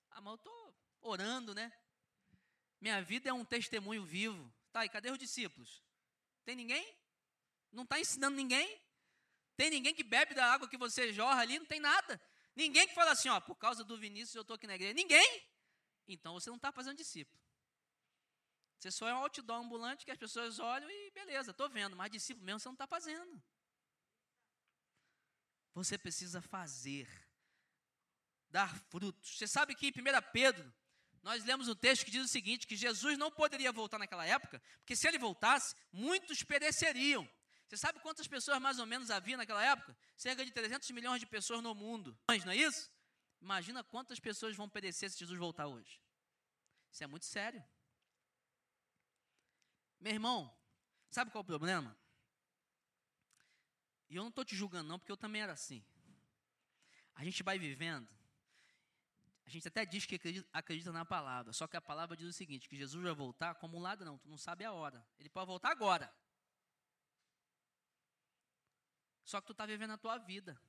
Ah, 0.09 0.21
mas 0.21 0.35
estou 0.35 0.75
orando, 1.01 1.53
né? 1.53 1.71
Minha 2.79 3.01
vida 3.01 3.29
é 3.29 3.33
um 3.33 3.45
testemunho 3.45 4.03
vivo. 4.03 4.51
Tá, 4.71 4.85
e 4.85 4.89
cadê 4.89 5.11
os 5.11 5.17
discípulos? 5.17 5.83
Tem 6.43 6.55
ninguém? 6.55 6.95
Não 7.71 7.83
está 7.83 7.99
ensinando 7.99 8.35
ninguém? 8.35 8.79
Tem 9.55 9.69
ninguém 9.69 9.93
que 9.93 10.03
bebe 10.03 10.33
da 10.33 10.51
água 10.51 10.67
que 10.67 10.77
você 10.77 11.13
jorra 11.13 11.41
ali? 11.41 11.59
Não 11.59 11.65
tem 11.65 11.79
nada. 11.79 12.19
Ninguém 12.55 12.87
que 12.87 12.93
fala 12.93 13.11
assim, 13.11 13.29
ó, 13.29 13.39
por 13.39 13.55
causa 13.55 13.83
do 13.83 13.97
Vinícius 13.97 14.35
eu 14.35 14.41
estou 14.41 14.55
aqui 14.55 14.67
na 14.67 14.75
igreja. 14.75 14.93
Ninguém. 14.93 15.43
Então 16.07 16.33
você 16.33 16.49
não 16.49 16.57
está 16.57 16.71
fazendo 16.71 16.97
discípulo. 16.97 17.39
Você 18.79 18.89
só 18.89 19.07
é 19.07 19.13
um 19.13 19.17
outdoor 19.17 19.59
ambulante 19.63 20.03
que 20.03 20.11
as 20.11 20.17
pessoas 20.17 20.57
olham 20.57 20.89
e 20.89 21.11
beleza, 21.11 21.51
estou 21.51 21.69
vendo, 21.69 21.95
mas 21.95 22.09
discípulo 22.09 22.43
mesmo 22.43 22.59
você 22.59 22.67
não 22.67 22.73
está 22.73 22.87
fazendo. 22.87 23.41
Você 25.75 25.97
precisa 25.99 26.41
fazer, 26.41 27.07
dar 28.51 28.77
frutos. 28.89 29.37
Você 29.37 29.47
sabe 29.47 29.73
que 29.73 29.87
em 29.87 29.89
1 29.89 30.31
Pedro, 30.31 30.71
nós 31.23 31.43
lemos 31.43 31.67
um 31.67 31.75
texto 31.75 32.05
que 32.05 32.11
diz 32.11 32.23
o 32.23 32.27
seguinte: 32.27 32.67
que 32.67 32.75
Jesus 32.75 33.17
não 33.17 33.31
poderia 33.31 33.71
voltar 33.71 33.97
naquela 33.97 34.25
época, 34.25 34.61
porque 34.79 34.95
se 34.95 35.07
ele 35.07 35.17
voltasse, 35.17 35.75
muitos 35.91 36.43
pereceriam. 36.43 37.27
Você 37.67 37.77
sabe 37.77 38.01
quantas 38.01 38.27
pessoas 38.27 38.59
mais 38.59 38.79
ou 38.79 38.85
menos 38.85 39.09
havia 39.09 39.37
naquela 39.37 39.63
época? 39.63 39.95
Cerca 40.17 40.43
de 40.43 40.51
300 40.51 40.91
milhões 40.91 41.21
de 41.21 41.25
pessoas 41.25 41.63
no 41.63 41.73
mundo. 41.73 42.17
Não 42.27 42.51
é 42.51 42.55
isso? 42.57 42.91
Imagina 43.41 43.81
quantas 43.81 44.19
pessoas 44.19 44.55
vão 44.55 44.67
perecer 44.67 45.09
se 45.09 45.19
Jesus 45.19 45.39
voltar 45.39 45.67
hoje. 45.67 46.01
Isso 46.91 47.03
é 47.03 47.07
muito 47.07 47.25
sério. 47.25 47.63
Meu 50.01 50.11
irmão, 50.11 50.53
sabe 51.09 51.31
qual 51.31 51.41
é 51.41 51.43
o 51.43 51.47
problema? 51.47 51.97
E 54.09 54.17
eu 54.17 54.23
não 54.23 54.29
estou 54.29 54.43
te 54.43 54.55
julgando, 54.55 54.89
não, 54.89 54.99
porque 54.99 55.11
eu 55.11 55.15
também 55.15 55.41
era 55.41 55.53
assim. 55.53 55.81
A 57.15 57.23
gente 57.23 57.41
vai 57.43 57.57
vivendo, 57.57 58.09
a 59.45 59.49
gente 59.49 59.67
até 59.67 59.85
diz 59.85 60.05
que 60.05 60.15
acredita, 60.15 60.49
acredita, 60.53 60.91
na 60.91 61.05
palavra, 61.05 61.51
só 61.51 61.67
que 61.67 61.75
a 61.75 61.81
palavra 61.81 62.15
diz 62.15 62.27
o 62.27 62.33
seguinte: 62.33 62.69
que 62.69 62.75
Jesus 62.75 63.03
vai 63.03 63.13
voltar 63.13 63.55
como 63.55 63.77
um 63.77 63.81
ladrão, 63.81 64.17
tu 64.17 64.29
não 64.29 64.37
sabe 64.37 64.63
a 64.63 64.71
hora. 64.71 65.05
Ele 65.19 65.29
pode 65.29 65.47
voltar 65.47 65.71
agora. 65.71 66.13
Só 69.23 69.39
que 69.39 69.47
tu 69.47 69.51
está 69.53 69.65
vivendo 69.65 69.91
a 69.91 69.97
tua 69.97 70.17
vida. 70.17 70.61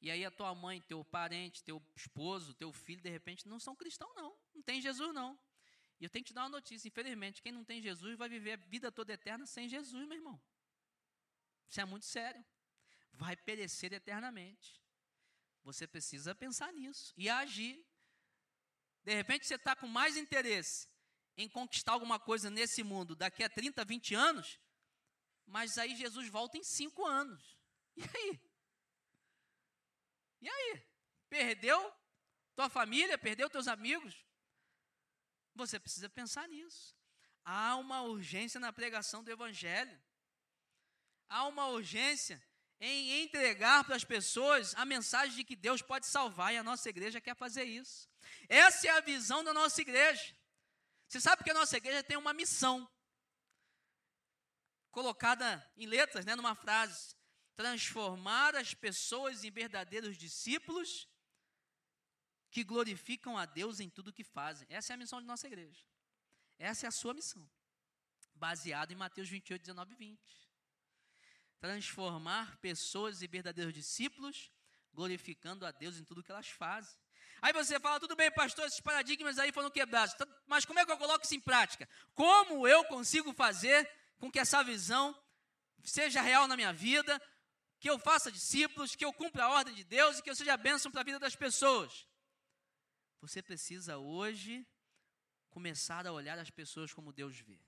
E 0.00 0.10
aí 0.10 0.24
a 0.24 0.30
tua 0.30 0.54
mãe, 0.54 0.82
teu 0.82 1.04
parente, 1.04 1.64
teu 1.64 1.82
esposo, 1.96 2.54
teu 2.54 2.72
filho, 2.72 3.02
de 3.02 3.08
repente, 3.08 3.48
não 3.48 3.58
são 3.58 3.74
cristãos, 3.74 4.14
não. 4.14 4.36
Não 4.54 4.62
tem 4.62 4.80
Jesus, 4.80 5.14
não. 5.14 5.38
E 5.98 6.04
eu 6.04 6.10
tenho 6.10 6.24
que 6.24 6.32
te 6.32 6.34
dar 6.34 6.42
uma 6.42 6.50
notícia, 6.50 6.88
infelizmente, 6.88 7.40
quem 7.40 7.52
não 7.52 7.64
tem 7.64 7.80
Jesus 7.80 8.16
vai 8.18 8.28
viver 8.28 8.52
a 8.52 8.56
vida 8.56 8.92
toda 8.92 9.12
eterna 9.12 9.46
sem 9.46 9.68
Jesus, 9.68 10.06
meu 10.06 10.18
irmão. 10.18 10.40
Isso 11.68 11.80
é 11.80 11.84
muito 11.84 12.04
sério. 12.04 12.44
Vai 13.12 13.36
perecer 13.36 13.92
eternamente. 13.92 14.83
Você 15.64 15.86
precisa 15.86 16.34
pensar 16.34 16.72
nisso 16.72 17.12
e 17.16 17.28
agir. 17.28 17.84
De 19.02 19.14
repente 19.14 19.46
você 19.46 19.56
está 19.56 19.74
com 19.74 19.88
mais 19.88 20.16
interesse 20.16 20.88
em 21.36 21.48
conquistar 21.48 21.92
alguma 21.92 22.20
coisa 22.20 22.48
nesse 22.48 22.84
mundo 22.84 23.16
daqui 23.16 23.42
a 23.42 23.48
30, 23.48 23.84
20 23.84 24.14
anos, 24.14 24.60
mas 25.44 25.76
aí 25.78 25.96
Jesus 25.96 26.28
volta 26.28 26.56
em 26.56 26.62
cinco 26.62 27.04
anos. 27.04 27.58
E 27.96 28.02
aí? 28.02 28.40
E 30.42 30.48
aí? 30.48 30.94
perdeu 31.34 31.92
tua 32.54 32.70
família, 32.70 33.18
perdeu 33.18 33.50
teus 33.50 33.66
amigos. 33.66 34.24
Você 35.52 35.80
precisa 35.80 36.08
pensar 36.08 36.48
nisso. 36.48 36.96
Há 37.44 37.74
uma 37.76 38.02
urgência 38.02 38.60
na 38.60 38.72
pregação 38.72 39.24
do 39.24 39.32
Evangelho. 39.32 40.00
Há 41.28 41.44
uma 41.46 41.66
urgência 41.66 42.40
em 42.80 43.22
entregar 43.22 43.84
para 43.84 43.96
as 43.96 44.04
pessoas 44.04 44.74
a 44.74 44.84
mensagem 44.84 45.36
de 45.36 45.44
que 45.44 45.56
Deus 45.56 45.80
pode 45.80 46.06
salvar 46.06 46.52
e 46.52 46.58
a 46.58 46.62
nossa 46.62 46.88
igreja 46.88 47.20
quer 47.20 47.36
fazer 47.36 47.64
isso. 47.64 48.08
Essa 48.48 48.88
é 48.88 48.90
a 48.90 49.00
visão 49.00 49.42
da 49.42 49.54
nossa 49.54 49.80
igreja. 49.80 50.36
Você 51.08 51.20
sabe 51.20 51.44
que 51.44 51.50
a 51.50 51.54
nossa 51.54 51.76
igreja 51.76 52.02
tem 52.02 52.16
uma 52.16 52.32
missão 52.32 52.90
colocada 54.90 55.64
em 55.76 55.86
letras, 55.86 56.24
né, 56.24 56.34
numa 56.34 56.54
frase: 56.54 57.14
transformar 57.56 58.54
as 58.56 58.74
pessoas 58.74 59.44
em 59.44 59.50
verdadeiros 59.50 60.16
discípulos 60.16 61.08
que 62.50 62.62
glorificam 62.62 63.36
a 63.36 63.44
Deus 63.44 63.80
em 63.80 63.90
tudo 63.90 64.12
que 64.12 64.22
fazem. 64.22 64.66
Essa 64.70 64.92
é 64.92 64.94
a 64.94 64.96
missão 64.96 65.20
de 65.20 65.26
nossa 65.26 65.46
igreja. 65.46 65.84
Essa 66.58 66.86
é 66.86 66.88
a 66.88 66.92
sua 66.92 67.12
missão. 67.12 67.48
Baseado 68.34 68.92
em 68.92 68.96
Mateus 68.96 69.28
28, 69.28 69.60
19 69.60 69.92
e 69.92 69.96
20. 69.96 70.43
Transformar 71.60 72.58
pessoas 72.58 73.22
em 73.22 73.28
verdadeiros 73.28 73.72
discípulos, 73.72 74.50
glorificando 74.92 75.66
a 75.66 75.70
Deus 75.70 75.96
em 75.96 76.04
tudo 76.04 76.22
que 76.22 76.30
elas 76.30 76.48
fazem. 76.48 76.96
Aí 77.40 77.52
você 77.52 77.78
fala, 77.80 78.00
tudo 78.00 78.16
bem, 78.16 78.30
pastor, 78.30 78.66
esses 78.66 78.80
paradigmas 78.80 79.38
aí 79.38 79.52
foram 79.52 79.70
quebrados. 79.70 80.14
Tá, 80.14 80.26
mas 80.46 80.64
como 80.64 80.78
é 80.78 80.84
que 80.84 80.90
eu 80.90 80.96
coloco 80.96 81.24
isso 81.24 81.34
em 81.34 81.40
prática? 81.40 81.88
Como 82.14 82.66
eu 82.66 82.84
consigo 82.84 83.32
fazer 83.32 83.90
com 84.18 84.30
que 84.30 84.38
essa 84.38 84.62
visão 84.62 85.14
seja 85.82 86.22
real 86.22 86.48
na 86.48 86.56
minha 86.56 86.72
vida, 86.72 87.20
que 87.78 87.90
eu 87.90 87.98
faça 87.98 88.32
discípulos, 88.32 88.96
que 88.96 89.04
eu 89.04 89.12
cumpra 89.12 89.44
a 89.44 89.50
ordem 89.50 89.74
de 89.74 89.84
Deus 89.84 90.18
e 90.18 90.22
que 90.22 90.30
eu 90.30 90.34
seja 90.34 90.56
bênção 90.56 90.90
para 90.90 91.02
a 91.02 91.04
vida 91.04 91.18
das 91.18 91.36
pessoas? 91.36 92.08
Você 93.20 93.42
precisa 93.42 93.98
hoje 93.98 94.66
começar 95.50 96.06
a 96.06 96.12
olhar 96.12 96.38
as 96.38 96.50
pessoas 96.50 96.92
como 96.92 97.12
Deus 97.12 97.38
vê. 97.38 97.60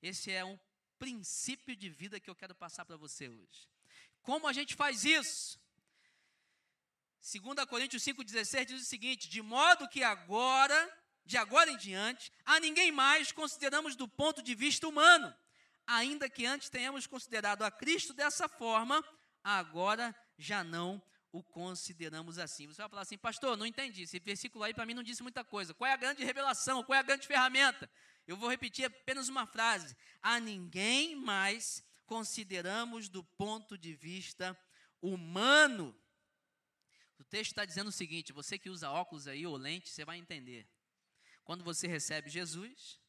Esse 0.00 0.30
é 0.30 0.44
um 0.44 0.58
princípio 0.98 1.76
de 1.76 1.88
vida 1.88 2.20
que 2.20 2.28
eu 2.28 2.34
quero 2.34 2.54
passar 2.54 2.84
para 2.84 2.96
você 2.96 3.28
hoje. 3.28 3.68
Como 4.22 4.46
a 4.46 4.52
gente 4.52 4.74
faz 4.74 5.04
isso? 5.04 5.58
2 7.20 7.64
Coríntios 7.66 8.02
5,16 8.02 8.64
diz 8.66 8.82
o 8.82 8.84
seguinte: 8.84 9.28
De 9.28 9.42
modo 9.42 9.88
que 9.88 10.02
agora, 10.02 10.92
de 11.24 11.36
agora 11.36 11.70
em 11.70 11.76
diante, 11.76 12.32
a 12.44 12.60
ninguém 12.60 12.92
mais 12.92 13.32
consideramos 13.32 13.96
do 13.96 14.06
ponto 14.06 14.42
de 14.42 14.54
vista 14.54 14.86
humano, 14.86 15.34
ainda 15.86 16.28
que 16.28 16.46
antes 16.46 16.68
tenhamos 16.68 17.06
considerado 17.06 17.62
a 17.62 17.70
Cristo 17.70 18.12
dessa 18.12 18.48
forma, 18.48 19.04
agora 19.42 20.14
já 20.38 20.62
não 20.62 21.02
o 21.32 21.42
consideramos 21.42 22.38
assim. 22.38 22.66
Você 22.66 22.80
vai 22.80 22.88
falar 22.88 23.02
assim, 23.02 23.18
pastor, 23.18 23.56
não 23.56 23.66
entendi. 23.66 24.02
Esse 24.02 24.18
versículo 24.18 24.64
aí 24.64 24.72
para 24.72 24.86
mim 24.86 24.94
não 24.94 25.02
disse 25.02 25.22
muita 25.22 25.44
coisa. 25.44 25.74
Qual 25.74 25.88
é 25.88 25.92
a 25.92 25.96
grande 25.96 26.24
revelação? 26.24 26.82
Qual 26.82 26.96
é 26.96 27.00
a 27.00 27.02
grande 27.02 27.26
ferramenta? 27.26 27.90
Eu 28.26 28.36
vou 28.36 28.48
repetir 28.48 28.84
apenas 28.84 29.28
uma 29.28 29.46
frase. 29.46 29.96
A 30.22 30.40
ninguém 30.40 31.14
mais 31.14 31.84
consideramos 32.06 33.08
do 33.08 33.22
ponto 33.22 33.78
de 33.78 33.94
vista 33.94 34.58
humano. 35.00 35.96
O 37.18 37.24
texto 37.24 37.52
está 37.52 37.64
dizendo 37.64 37.88
o 37.88 37.92
seguinte: 37.92 38.32
você 38.32 38.58
que 38.58 38.70
usa 38.70 38.90
óculos 38.90 39.28
aí 39.28 39.46
ou 39.46 39.56
lente, 39.56 39.88
você 39.88 40.04
vai 40.04 40.18
entender. 40.18 40.68
Quando 41.44 41.62
você 41.62 41.86
recebe 41.86 42.28
Jesus, 42.28 43.00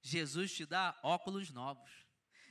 Jesus 0.00 0.54
te 0.54 0.64
dá 0.64 0.98
óculos 1.02 1.50
novos. 1.50 1.90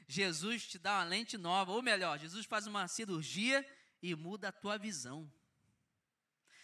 Jesus 0.07 0.67
te 0.67 0.77
dá 0.77 0.97
uma 0.97 1.05
lente 1.05 1.37
nova, 1.37 1.71
ou 1.71 1.81
melhor, 1.81 2.19
Jesus 2.19 2.45
faz 2.45 2.67
uma 2.67 2.87
cirurgia 2.87 3.65
e 4.01 4.15
muda 4.15 4.49
a 4.49 4.51
tua 4.51 4.77
visão. 4.77 5.31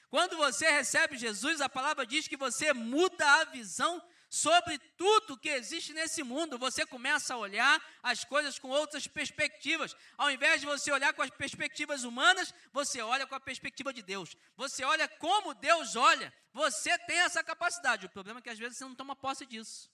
Quando 0.09 0.35
você 0.35 0.69
recebe 0.69 1.17
Jesus, 1.17 1.61
a 1.61 1.69
palavra 1.69 2.05
diz 2.05 2.27
que 2.27 2.35
você 2.35 2.73
muda 2.73 3.41
a 3.41 3.45
visão 3.45 4.03
sobre 4.29 4.77
tudo 4.95 5.37
que 5.37 5.49
existe 5.49 5.91
nesse 5.91 6.21
mundo. 6.21 6.57
Você 6.57 6.85
começa 6.85 7.33
a 7.33 7.37
olhar 7.37 7.83
as 8.03 8.23
coisas 8.23 8.59
com 8.59 8.69
outras 8.69 9.07
perspectivas. 9.07 9.95
Ao 10.17 10.29
invés 10.29 10.61
de 10.61 10.67
você 10.67 10.91
olhar 10.91 11.13
com 11.13 11.21
as 11.21 11.31
perspectivas 11.31 12.03
humanas, 12.03 12.53
você 12.71 13.01
olha 13.01 13.25
com 13.25 13.35
a 13.35 13.39
perspectiva 13.39 13.91
de 13.91 14.03
Deus. 14.03 14.37
Você 14.55 14.83
olha 14.83 15.07
como 15.07 15.55
Deus 15.55 15.95
olha. 15.95 16.33
Você 16.53 16.97
tem 16.99 17.19
essa 17.19 17.43
capacidade. 17.43 18.05
O 18.05 18.09
problema 18.09 18.39
é 18.39 18.43
que 18.43 18.49
às 18.49 18.59
vezes 18.59 18.77
você 18.77 18.85
não 18.85 18.95
toma 18.95 19.15
posse 19.15 19.45
disso. 19.45 19.91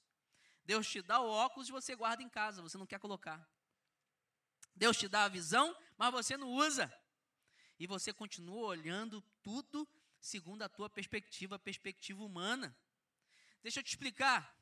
Deus 0.66 0.88
te 0.88 1.02
dá 1.02 1.20
o 1.20 1.30
óculos 1.30 1.70
e 1.70 1.72
você 1.72 1.96
guarda 1.96 2.22
em 2.24 2.30
casa, 2.30 2.62
você 2.62 2.78
não 2.78 2.88
quer 2.88 3.00
colocar. 3.00 3.48
Deus 4.76 4.98
te 4.98 5.08
dá 5.08 5.24
a 5.24 5.30
visão, 5.30 5.76
mas 5.98 6.12
você 6.12 6.36
não 6.36 6.50
usa 6.50 6.92
e 7.80 7.88
você 7.88 8.12
continua 8.12 8.68
olhando 8.68 9.22
tudo 9.44 9.88
segundo 10.20 10.64
a 10.64 10.70
tua 10.70 10.90
perspectiva, 10.90 11.56
a 11.56 11.60
perspectiva 11.60 12.24
humana. 12.24 12.76
Deixa 13.66 13.80
eu 13.80 13.84
te 13.84 13.90
explicar. 13.90 14.56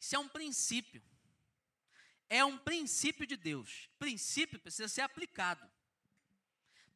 Isso 0.00 0.16
é 0.16 0.18
um 0.18 0.28
princípio. 0.28 1.00
É 2.28 2.44
um 2.44 2.58
princípio 2.58 3.24
de 3.24 3.36
Deus. 3.36 3.88
Princípio 4.00 4.58
precisa 4.58 4.88
ser 4.88 5.02
aplicado. 5.02 5.64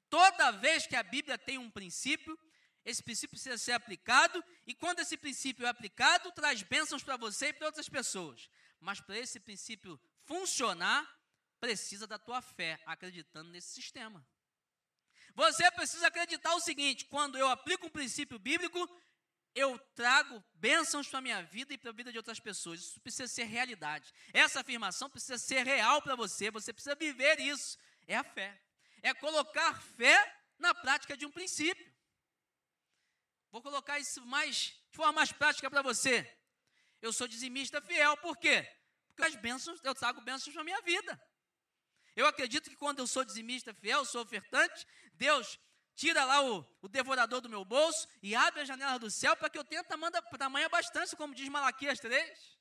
Toda 0.08 0.50
vez 0.50 0.88
que 0.88 0.96
a 0.96 1.04
Bíblia 1.04 1.38
tem 1.38 1.56
um 1.56 1.70
princípio, 1.70 2.36
esse 2.84 3.00
princípio 3.00 3.36
precisa 3.36 3.56
ser 3.56 3.70
aplicado, 3.70 4.44
e 4.66 4.74
quando 4.74 4.98
esse 4.98 5.16
princípio 5.16 5.64
é 5.64 5.68
aplicado, 5.68 6.32
traz 6.32 6.64
bênçãos 6.64 7.04
para 7.04 7.16
você 7.16 7.50
e 7.50 7.52
para 7.52 7.68
outras 7.68 7.88
pessoas. 7.88 8.50
Mas 8.80 9.00
para 9.00 9.16
esse 9.16 9.38
princípio 9.38 10.00
funcionar, 10.24 11.08
precisa 11.60 12.08
da 12.08 12.18
tua 12.18 12.42
fé, 12.42 12.82
acreditando 12.84 13.50
nesse 13.50 13.68
sistema. 13.68 14.26
Você 15.36 15.70
precisa 15.70 16.08
acreditar 16.08 16.56
o 16.56 16.60
seguinte: 16.60 17.04
quando 17.04 17.38
eu 17.38 17.48
aplico 17.48 17.86
um 17.86 17.90
princípio 17.90 18.36
bíblico, 18.36 18.80
eu 19.54 19.78
trago 19.94 20.42
bênçãos 20.54 21.08
para 21.08 21.18
a 21.18 21.22
minha 21.22 21.42
vida 21.42 21.74
e 21.74 21.78
para 21.78 21.90
a 21.90 21.92
vida 21.92 22.12
de 22.12 22.18
outras 22.18 22.38
pessoas. 22.38 22.80
Isso 22.80 23.00
precisa 23.00 23.26
ser 23.26 23.44
realidade. 23.44 24.12
Essa 24.32 24.60
afirmação 24.60 25.10
precisa 25.10 25.38
ser 25.38 25.64
real 25.64 26.00
para 26.02 26.14
você. 26.14 26.50
Você 26.50 26.72
precisa 26.72 26.94
viver 26.94 27.40
isso. 27.40 27.78
É 28.06 28.16
a 28.16 28.24
fé. 28.24 28.60
É 29.02 29.12
colocar 29.14 29.80
fé 29.82 30.42
na 30.58 30.74
prática 30.74 31.16
de 31.16 31.26
um 31.26 31.30
princípio. 31.30 31.90
Vou 33.50 33.60
colocar 33.60 33.98
isso 33.98 34.24
mais, 34.26 34.56
de 34.56 34.96
forma 34.96 35.12
mais 35.12 35.32
prática 35.32 35.68
para 35.68 35.82
você. 35.82 36.30
Eu 37.02 37.12
sou 37.12 37.26
dizimista 37.26 37.80
fiel, 37.80 38.16
por 38.18 38.36
quê? 38.36 38.68
Porque 39.08 39.24
as 39.24 39.34
bênçãos, 39.34 39.80
eu 39.82 39.94
trago 39.94 40.20
bênçãos 40.20 40.52
para 40.52 40.62
a 40.62 40.64
minha 40.64 40.80
vida. 40.82 41.20
Eu 42.14 42.26
acredito 42.26 42.68
que 42.70 42.76
quando 42.76 43.00
eu 43.00 43.06
sou 43.06 43.24
dizimista 43.24 43.74
fiel, 43.74 44.04
sou 44.04 44.22
ofertante, 44.22 44.86
Deus 45.14 45.58
tira 46.00 46.24
lá 46.24 46.42
o, 46.42 46.66
o 46.80 46.88
devorador 46.88 47.42
do 47.42 47.48
meu 47.50 47.62
bolso 47.62 48.08
e 48.22 48.34
abre 48.34 48.62
a 48.62 48.64
janela 48.64 48.98
do 48.98 49.10
céu 49.10 49.36
para 49.36 49.50
que 49.50 49.58
eu 49.58 49.64
tenha 49.64 49.84
tamanha 49.84 50.68
bastante, 50.70 51.14
como 51.14 51.34
diz 51.34 51.46
Malaquias 51.50 52.00
3. 52.00 52.58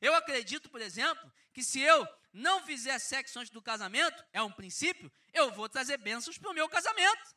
Eu 0.00 0.12
acredito, 0.16 0.68
por 0.68 0.80
exemplo, 0.80 1.32
que 1.52 1.62
se 1.62 1.80
eu 1.80 2.04
não 2.32 2.60
fizer 2.64 2.98
sexo 2.98 3.38
antes 3.38 3.52
do 3.52 3.62
casamento, 3.62 4.24
é 4.32 4.42
um 4.42 4.50
princípio, 4.50 5.12
eu 5.32 5.52
vou 5.52 5.68
trazer 5.68 5.96
bênçãos 5.96 6.38
para 6.38 6.50
o 6.50 6.54
meu 6.54 6.68
casamento. 6.68 7.36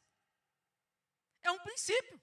É 1.43 1.51
um 1.51 1.59
princípio. 1.59 2.19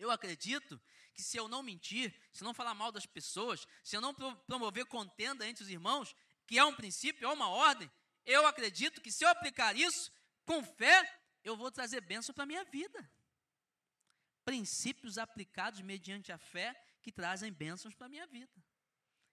Eu 0.00 0.10
acredito 0.10 0.80
que 1.14 1.22
se 1.22 1.36
eu 1.36 1.46
não 1.46 1.62
mentir, 1.62 2.12
se 2.32 2.42
eu 2.42 2.44
não 2.44 2.54
falar 2.54 2.74
mal 2.74 2.90
das 2.90 3.06
pessoas, 3.06 3.68
se 3.84 3.96
eu 3.96 4.00
não 4.00 4.12
promover 4.48 4.84
contenda 4.86 5.46
entre 5.46 5.62
os 5.62 5.70
irmãos, 5.70 6.12
que 6.44 6.58
é 6.58 6.64
um 6.64 6.74
princípio, 6.74 7.24
é 7.24 7.32
uma 7.32 7.48
ordem, 7.48 7.88
eu 8.26 8.48
acredito 8.48 9.00
que 9.00 9.12
se 9.12 9.24
eu 9.24 9.28
aplicar 9.28 9.76
isso 9.76 10.10
com 10.44 10.64
fé, 10.64 11.18
eu 11.48 11.56
vou 11.56 11.70
trazer 11.70 12.00
bênção 12.00 12.34
para 12.34 12.44
a 12.44 12.46
minha 12.46 12.64
vida. 12.64 13.10
Princípios 14.44 15.18
aplicados 15.18 15.80
mediante 15.80 16.32
a 16.32 16.38
fé 16.38 16.74
que 17.02 17.12
trazem 17.12 17.52
bênçãos 17.52 17.94
para 17.94 18.06
a 18.06 18.10
minha 18.10 18.26
vida. 18.26 18.52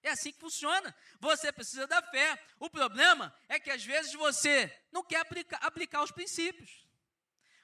É 0.02 0.12
assim 0.12 0.32
que 0.32 0.40
funciona. 0.40 0.96
Você 1.20 1.52
precisa 1.52 1.88
da 1.88 2.02
fé. 2.02 2.40
O 2.60 2.70
problema 2.70 3.36
é 3.50 3.60
que 3.60 3.72
às 3.72 3.84
vezes 3.84 4.14
você 4.14 4.72
não 4.92 5.04
quer 5.04 5.20
aplicar, 5.22 5.58
aplicar 5.58 6.04
os 6.04 6.12
princípios. 6.12 6.86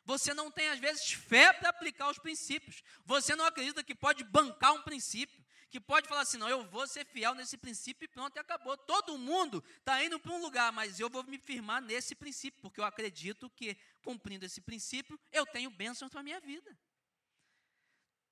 Você 0.04 0.34
não 0.34 0.50
tem, 0.50 0.68
às 0.70 0.80
vezes, 0.80 1.12
fé 1.12 1.54
para 1.54 1.70
aplicar 1.70 2.10
os 2.10 2.18
princípios. 2.18 2.84
Você 3.06 3.36
não 3.36 3.46
acredita 3.46 3.84
que 3.84 3.94
pode 3.94 4.24
bancar 4.24 4.74
um 4.74 4.82
princípio 4.82 5.41
que 5.72 5.80
pode 5.80 6.08
falar 6.08 6.22
assim: 6.22 6.38
não, 6.38 6.50
eu 6.50 6.64
vou 6.66 6.86
ser 6.86 7.06
fiel 7.06 7.34
nesse 7.34 7.58
princípio 7.58 8.06
e 8.06 8.08
pronto, 8.08 8.36
e 8.36 8.40
acabou. 8.40 8.78
Todo 8.78 9.18
mundo 9.18 9.64
está 9.78 10.04
indo 10.04 10.20
para 10.20 10.34
um 10.34 10.42
lugar, 10.42 10.72
mas 10.72 11.00
eu 11.00 11.10
vou 11.10 11.24
me 11.24 11.40
firmar 11.40 11.82
nesse 11.82 12.14
princípio, 12.14 12.62
porque 12.62 12.80
eu 12.80 12.84
acredito 12.84 13.50
que, 13.52 13.76
cumprindo 14.04 14.46
esse 14.46 14.60
princípio, 14.60 15.20
eu 15.32 15.46
tenho 15.46 15.72
bênçãos 15.72 16.12
para 16.12 16.20
a 16.20 16.24
minha 16.24 16.42
vida. 16.42 16.78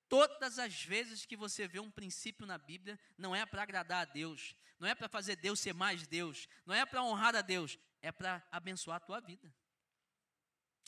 Todas 0.09 0.59
as 0.59 0.83
vezes 0.83 1.25
que 1.25 1.37
você 1.37 1.67
vê 1.67 1.79
um 1.79 1.89
princípio 1.89 2.45
na 2.45 2.57
Bíblia, 2.57 2.99
não 3.17 3.35
é 3.35 3.45
para 3.45 3.63
agradar 3.63 4.01
a 4.01 4.11
Deus, 4.11 4.55
não 4.77 4.87
é 4.87 4.93
para 4.93 5.07
fazer 5.07 5.35
Deus 5.37 5.59
ser 5.59 5.73
mais 5.73 6.05
Deus, 6.05 6.49
não 6.65 6.75
é 6.75 6.85
para 6.85 7.03
honrar 7.03 7.35
a 7.35 7.41
Deus, 7.41 7.79
é 8.01 8.11
para 8.11 8.45
abençoar 8.51 8.97
a 8.97 8.99
tua 8.99 9.19
vida. 9.21 9.53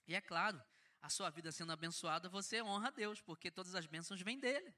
E 0.07 0.15
é 0.15 0.19
claro, 0.19 0.61
a 1.01 1.07
sua 1.07 1.29
vida 1.29 1.51
sendo 1.51 1.71
abençoada, 1.71 2.27
você 2.27 2.61
honra 2.61 2.87
a 2.87 2.91
Deus, 2.91 3.21
porque 3.21 3.49
todas 3.49 3.75
as 3.75 3.85
bênçãos 3.85 4.21
vêm 4.21 4.39
dele. 4.39 4.73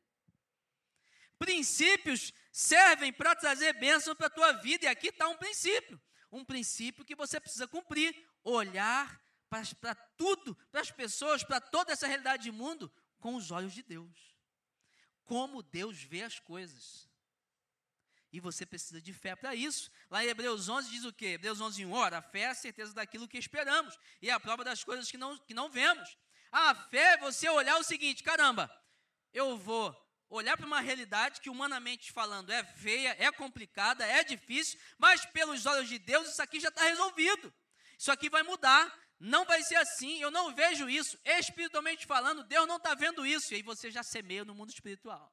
Princípios 1.44 2.32
servem 2.54 3.12
para 3.12 3.36
trazer 3.36 3.74
bênção 3.74 4.16
para 4.16 4.28
a 4.28 4.30
tua 4.30 4.54
vida, 4.54 4.86
e 4.86 4.88
aqui 4.88 5.10
está 5.10 5.28
um 5.28 5.36
princípio. 5.36 6.02
Um 6.32 6.46
princípio 6.46 7.04
que 7.04 7.16
você 7.16 7.38
precisa 7.38 7.68
cumprir: 7.68 8.16
olhar 8.46 9.22
para 9.50 9.94
tudo, 10.18 10.56
para 10.72 10.80
as 10.80 10.90
pessoas, 10.90 11.44
para 11.44 11.60
toda 11.60 11.92
essa 11.92 12.08
realidade 12.08 12.44
de 12.44 12.52
mundo, 12.52 12.90
com 13.20 13.36
os 13.36 13.52
olhos 13.52 13.74
de 13.74 13.84
Deus. 13.84 14.38
Como 15.26 15.62
Deus 15.62 16.02
vê 16.02 16.24
as 16.24 16.40
coisas. 16.40 17.10
E 18.32 18.40
você 18.40 18.66
precisa 18.66 19.02
de 19.02 19.12
fé 19.12 19.36
para 19.36 19.54
isso. 19.54 19.92
Lá 20.10 20.24
em 20.24 20.30
Hebreus 20.30 20.70
11 20.70 20.90
diz 20.90 21.04
o 21.04 21.12
quê? 21.12 21.26
Hebreus 21.26 21.60
11, 21.60 21.86
1, 21.86 21.92
ora, 21.92 22.20
a 22.20 22.22
fé 22.22 22.44
é 22.44 22.48
a 22.48 22.56
certeza 22.56 22.94
daquilo 22.94 23.28
que 23.28 23.38
esperamos 23.38 24.00
e 24.22 24.30
é 24.30 24.34
a 24.34 24.40
prova 24.40 24.64
das 24.64 24.82
coisas 24.82 25.12
que 25.12 25.18
não, 25.18 25.38
que 25.40 25.54
não 25.54 25.70
vemos. 25.70 26.18
A 26.54 26.74
fé 26.74 27.16
é 27.16 27.18
você 27.18 27.50
olhar 27.50 27.78
o 27.78 27.84
seguinte, 27.84 28.24
caramba, 28.24 28.72
eu 29.34 29.58
vou 29.58 30.03
olhar 30.34 30.58
para 30.58 30.66
uma 30.66 30.80
realidade 30.80 31.40
que, 31.40 31.50
humanamente 31.50 32.12
falando, 32.12 32.52
é 32.52 32.64
feia, 32.64 33.16
é 33.20 33.32
complicada, 33.32 34.06
é 34.06 34.24
difícil, 34.24 34.80
mas 34.98 35.26
pelos 35.28 35.66
olhos 35.66 35.88
de 35.88 36.00
Deus 36.00 36.30
isso 36.30 36.42
aqui 36.42 36.60
já 36.60 36.70
está 36.70 36.84
resolvido. 36.84 37.54
Isso 37.98 38.12
aqui 38.12 38.30
vai 38.30 38.44
mudar. 38.44 39.02
Não 39.20 39.46
vai 39.46 39.64
ser 39.64 39.76
assim, 39.76 40.20
eu 40.20 40.32
não 40.32 40.54
vejo 40.54 40.90
isso. 40.90 41.18
Espiritualmente 41.24 42.06
falando, 42.06 42.44
Deus 42.44 42.68
não 42.68 42.78
está 42.78 42.94
vendo 42.94 43.26
isso. 43.26 43.54
E 43.54 43.58
aí 43.58 43.62
você 43.62 43.90
já 43.90 44.04
semeia 44.04 44.44
no 44.44 44.56
mundo 44.56 44.72
espiritual. 44.72 45.32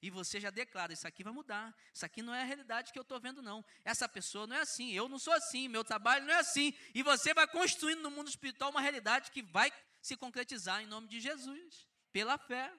E 0.00 0.10
você 0.10 0.40
já 0.40 0.50
declara: 0.50 0.92
Isso 0.92 1.06
aqui 1.06 1.22
vai 1.22 1.32
mudar. 1.32 1.74
Isso 1.94 2.04
aqui 2.04 2.22
não 2.22 2.34
é 2.34 2.42
a 2.42 2.44
realidade 2.44 2.92
que 2.92 2.98
eu 2.98 3.02
estou 3.02 3.20
vendo, 3.20 3.40
não. 3.40 3.64
Essa 3.84 4.08
pessoa 4.08 4.46
não 4.46 4.56
é 4.56 4.60
assim. 4.60 4.92
Eu 4.92 5.08
não 5.08 5.18
sou 5.18 5.32
assim. 5.32 5.68
Meu 5.68 5.84
trabalho 5.84 6.26
não 6.26 6.34
é 6.34 6.38
assim. 6.38 6.74
E 6.92 7.02
você 7.02 7.32
vai 7.32 7.46
construindo 7.46 8.02
no 8.02 8.10
mundo 8.10 8.28
espiritual 8.28 8.70
uma 8.70 8.80
realidade 8.80 9.30
que 9.30 9.42
vai 9.42 9.72
se 10.00 10.16
concretizar 10.16 10.82
em 10.82 10.86
nome 10.86 11.06
de 11.06 11.20
Jesus, 11.20 11.86
pela 12.12 12.36
fé. 12.36 12.72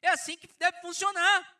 É 0.00 0.08
assim 0.08 0.36
que 0.36 0.46
deve 0.58 0.80
funcionar. 0.80 1.58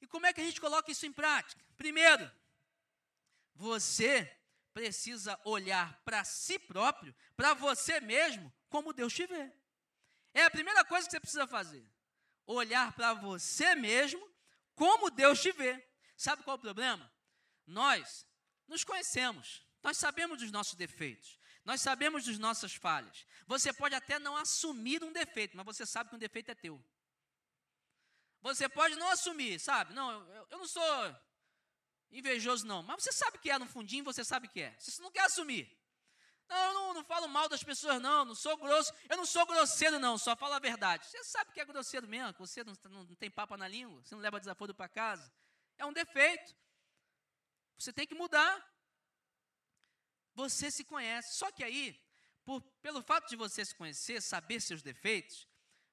E 0.00 0.06
como 0.06 0.26
é 0.26 0.32
que 0.32 0.40
a 0.40 0.44
gente 0.44 0.60
coloca 0.60 0.90
isso 0.90 1.06
em 1.06 1.12
prática? 1.12 1.64
Primeiro, 1.76 2.30
você 3.54 4.30
precisa 4.72 5.40
olhar 5.44 5.98
para 6.04 6.22
si 6.24 6.58
próprio, 6.58 7.14
para 7.34 7.54
você 7.54 8.00
mesmo, 8.00 8.52
como 8.68 8.92
Deus 8.92 9.14
te 9.14 9.26
vê. 9.26 9.50
É 10.34 10.44
a 10.44 10.50
primeira 10.50 10.84
coisa 10.84 11.06
que 11.06 11.12
você 11.12 11.20
precisa 11.20 11.46
fazer. 11.46 11.84
Olhar 12.46 12.92
para 12.92 13.14
você 13.14 13.74
mesmo 13.74 14.22
como 14.74 15.10
Deus 15.10 15.40
te 15.40 15.50
vê. 15.50 15.82
Sabe 16.16 16.42
qual 16.42 16.56
é 16.56 16.58
o 16.58 16.62
problema? 16.62 17.10
Nós 17.66 18.26
nos 18.68 18.84
conhecemos, 18.84 19.66
nós 19.82 19.96
sabemos 19.96 20.38
dos 20.38 20.50
nossos 20.50 20.74
defeitos, 20.74 21.38
nós 21.66 21.80
sabemos 21.80 22.24
das 22.24 22.38
nossas 22.38 22.74
falhas. 22.74 23.26
Você 23.44 23.72
pode 23.72 23.92
até 23.92 24.20
não 24.20 24.36
assumir 24.36 25.02
um 25.02 25.12
defeito, 25.12 25.56
mas 25.56 25.66
você 25.66 25.84
sabe 25.84 26.08
que 26.08 26.14
um 26.14 26.18
defeito 26.18 26.48
é 26.48 26.54
teu. 26.54 26.80
Você 28.40 28.68
pode 28.68 28.94
não 28.94 29.08
assumir, 29.10 29.58
sabe? 29.58 29.92
Não, 29.92 30.12
eu, 30.12 30.46
eu 30.48 30.58
não 30.58 30.68
sou 30.68 31.16
invejoso, 32.12 32.64
não. 32.64 32.84
Mas 32.84 33.02
você 33.02 33.10
sabe 33.10 33.38
que 33.38 33.50
é 33.50 33.58
no 33.58 33.66
fundinho, 33.66 34.04
você 34.04 34.24
sabe 34.24 34.46
que 34.46 34.60
é. 34.60 34.76
Você 34.78 35.02
não 35.02 35.10
quer 35.10 35.24
assumir. 35.24 35.68
Não, 36.48 36.56
eu 36.56 36.74
não, 36.74 36.94
não 36.94 37.04
falo 37.04 37.26
mal 37.26 37.48
das 37.48 37.64
pessoas, 37.64 38.00
não. 38.00 38.24
Não 38.24 38.36
sou 38.36 38.56
grosso. 38.56 38.92
Eu 39.08 39.16
não 39.16 39.26
sou 39.26 39.44
grosseiro, 39.44 39.98
não. 39.98 40.16
Só 40.16 40.36
falo 40.36 40.54
a 40.54 40.60
verdade. 40.60 41.04
Você 41.04 41.24
sabe 41.24 41.50
que 41.50 41.58
é 41.58 41.64
grosseiro 41.64 42.06
mesmo. 42.06 42.32
Que 42.32 42.38
você 42.38 42.62
não, 42.62 42.74
não, 42.84 43.02
não 43.02 43.14
tem 43.16 43.28
papa 43.28 43.56
na 43.56 43.66
língua. 43.66 44.00
Você 44.04 44.14
não 44.14 44.22
leva 44.22 44.38
desaforo 44.38 44.72
para 44.72 44.88
casa. 44.88 45.32
É 45.76 45.84
um 45.84 45.92
defeito. 45.92 46.54
Você 47.76 47.92
tem 47.92 48.06
que 48.06 48.14
mudar 48.14 48.64
você 50.36 50.70
se 50.70 50.84
conhece. 50.84 51.34
Só 51.34 51.50
que 51.50 51.64
aí, 51.64 51.98
por, 52.44 52.60
pelo 52.82 53.02
fato 53.02 53.28
de 53.28 53.34
você 53.34 53.64
se 53.64 53.74
conhecer, 53.74 54.20
saber 54.20 54.60
seus 54.60 54.82
defeitos, 54.82 55.48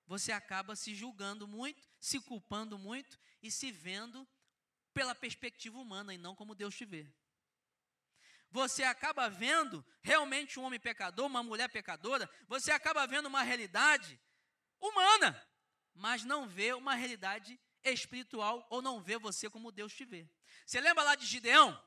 você 0.05 0.33
acaba 0.33 0.75
se 0.75 0.93
julgando 0.93 1.47
muito, 1.47 1.81
se 1.97 2.19
culpando 2.19 2.77
muito 2.77 3.17
e 3.41 3.49
se 3.49 3.71
vendo 3.71 4.27
pela 4.93 5.15
perspectiva 5.15 5.79
humana 5.79 6.13
e 6.13 6.17
não 6.17 6.35
como 6.35 6.53
Deus 6.53 6.75
te 6.75 6.85
vê. 6.85 7.11
Você 8.51 8.83
acaba 8.83 9.29
vendo 9.29 9.83
realmente 10.01 10.59
um 10.59 10.63
homem 10.63 10.79
pecador, 10.79 11.25
uma 11.25 11.41
mulher 11.41 11.69
pecadora, 11.69 12.29
você 12.47 12.71
acaba 12.71 13.07
vendo 13.07 13.25
uma 13.25 13.41
realidade 13.41 14.19
humana, 14.79 15.41
mas 15.95 16.23
não 16.23 16.47
vê 16.47 16.73
uma 16.73 16.93
realidade 16.93 17.59
espiritual 17.83 18.67
ou 18.69 18.81
não 18.81 19.01
vê 19.01 19.17
você 19.17 19.49
como 19.49 19.71
Deus 19.71 19.93
te 19.93 20.05
vê. 20.05 20.29
Você 20.65 20.79
lembra 20.79 21.03
lá 21.03 21.15
de 21.15 21.25
Gideão? 21.25 21.81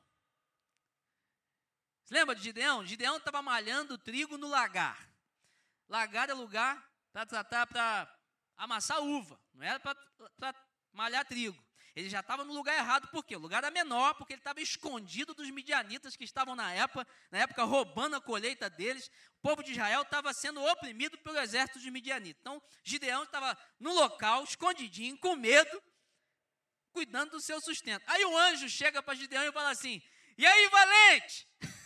Você 2.07 2.13
lembra 2.13 2.33
de 2.33 2.41
Gideão? 2.41 2.85
Gideão 2.85 3.17
estava 3.17 3.41
malhando 3.41 3.97
trigo 3.97 4.37
no 4.37 4.47
lagar. 4.47 5.11
Lagar 5.89 6.29
é 6.29 6.33
lugar 6.33 6.81
para 7.11 7.25
tratar, 7.25 7.67
para 7.67 8.17
amassar 8.55 9.01
uva, 9.01 9.37
não 9.53 9.65
era 9.65 9.77
para 9.77 10.55
malhar 10.93 11.25
trigo. 11.25 11.61
Ele 11.93 12.09
já 12.09 12.21
estava 12.21 12.45
no 12.45 12.53
lugar 12.53 12.77
errado, 12.77 13.09
por 13.09 13.25
quê? 13.25 13.35
O 13.35 13.39
lugar 13.39 13.57
era 13.57 13.71
menor, 13.71 14.13
porque 14.13 14.31
ele 14.31 14.39
estava 14.39 14.61
escondido 14.61 15.33
dos 15.33 15.49
midianitas 15.49 16.15
que 16.15 16.23
estavam 16.23 16.55
na 16.55 16.71
época, 16.71 17.05
na 17.29 17.39
época 17.39 17.65
roubando 17.65 18.15
a 18.15 18.21
colheita 18.21 18.69
deles. 18.69 19.11
O 19.39 19.41
povo 19.41 19.61
de 19.61 19.73
Israel 19.73 20.03
estava 20.03 20.33
sendo 20.33 20.63
oprimido 20.63 21.17
pelo 21.17 21.37
exército 21.39 21.79
de 21.79 21.91
midianitas. 21.91 22.39
Então, 22.39 22.61
Gideão 22.85 23.23
estava 23.23 23.57
no 23.81 23.93
local, 23.93 24.45
escondidinho, 24.45 25.17
com 25.17 25.35
medo, 25.35 25.83
cuidando 26.93 27.31
do 27.31 27.41
seu 27.41 27.59
sustento. 27.59 28.03
Aí 28.07 28.23
o 28.23 28.37
anjo 28.37 28.69
chega 28.69 29.03
para 29.03 29.13
Gideão 29.13 29.43
e 29.43 29.51
fala 29.51 29.71
assim: 29.71 30.01
E 30.37 30.45
aí, 30.45 30.69
valente? 30.69 31.45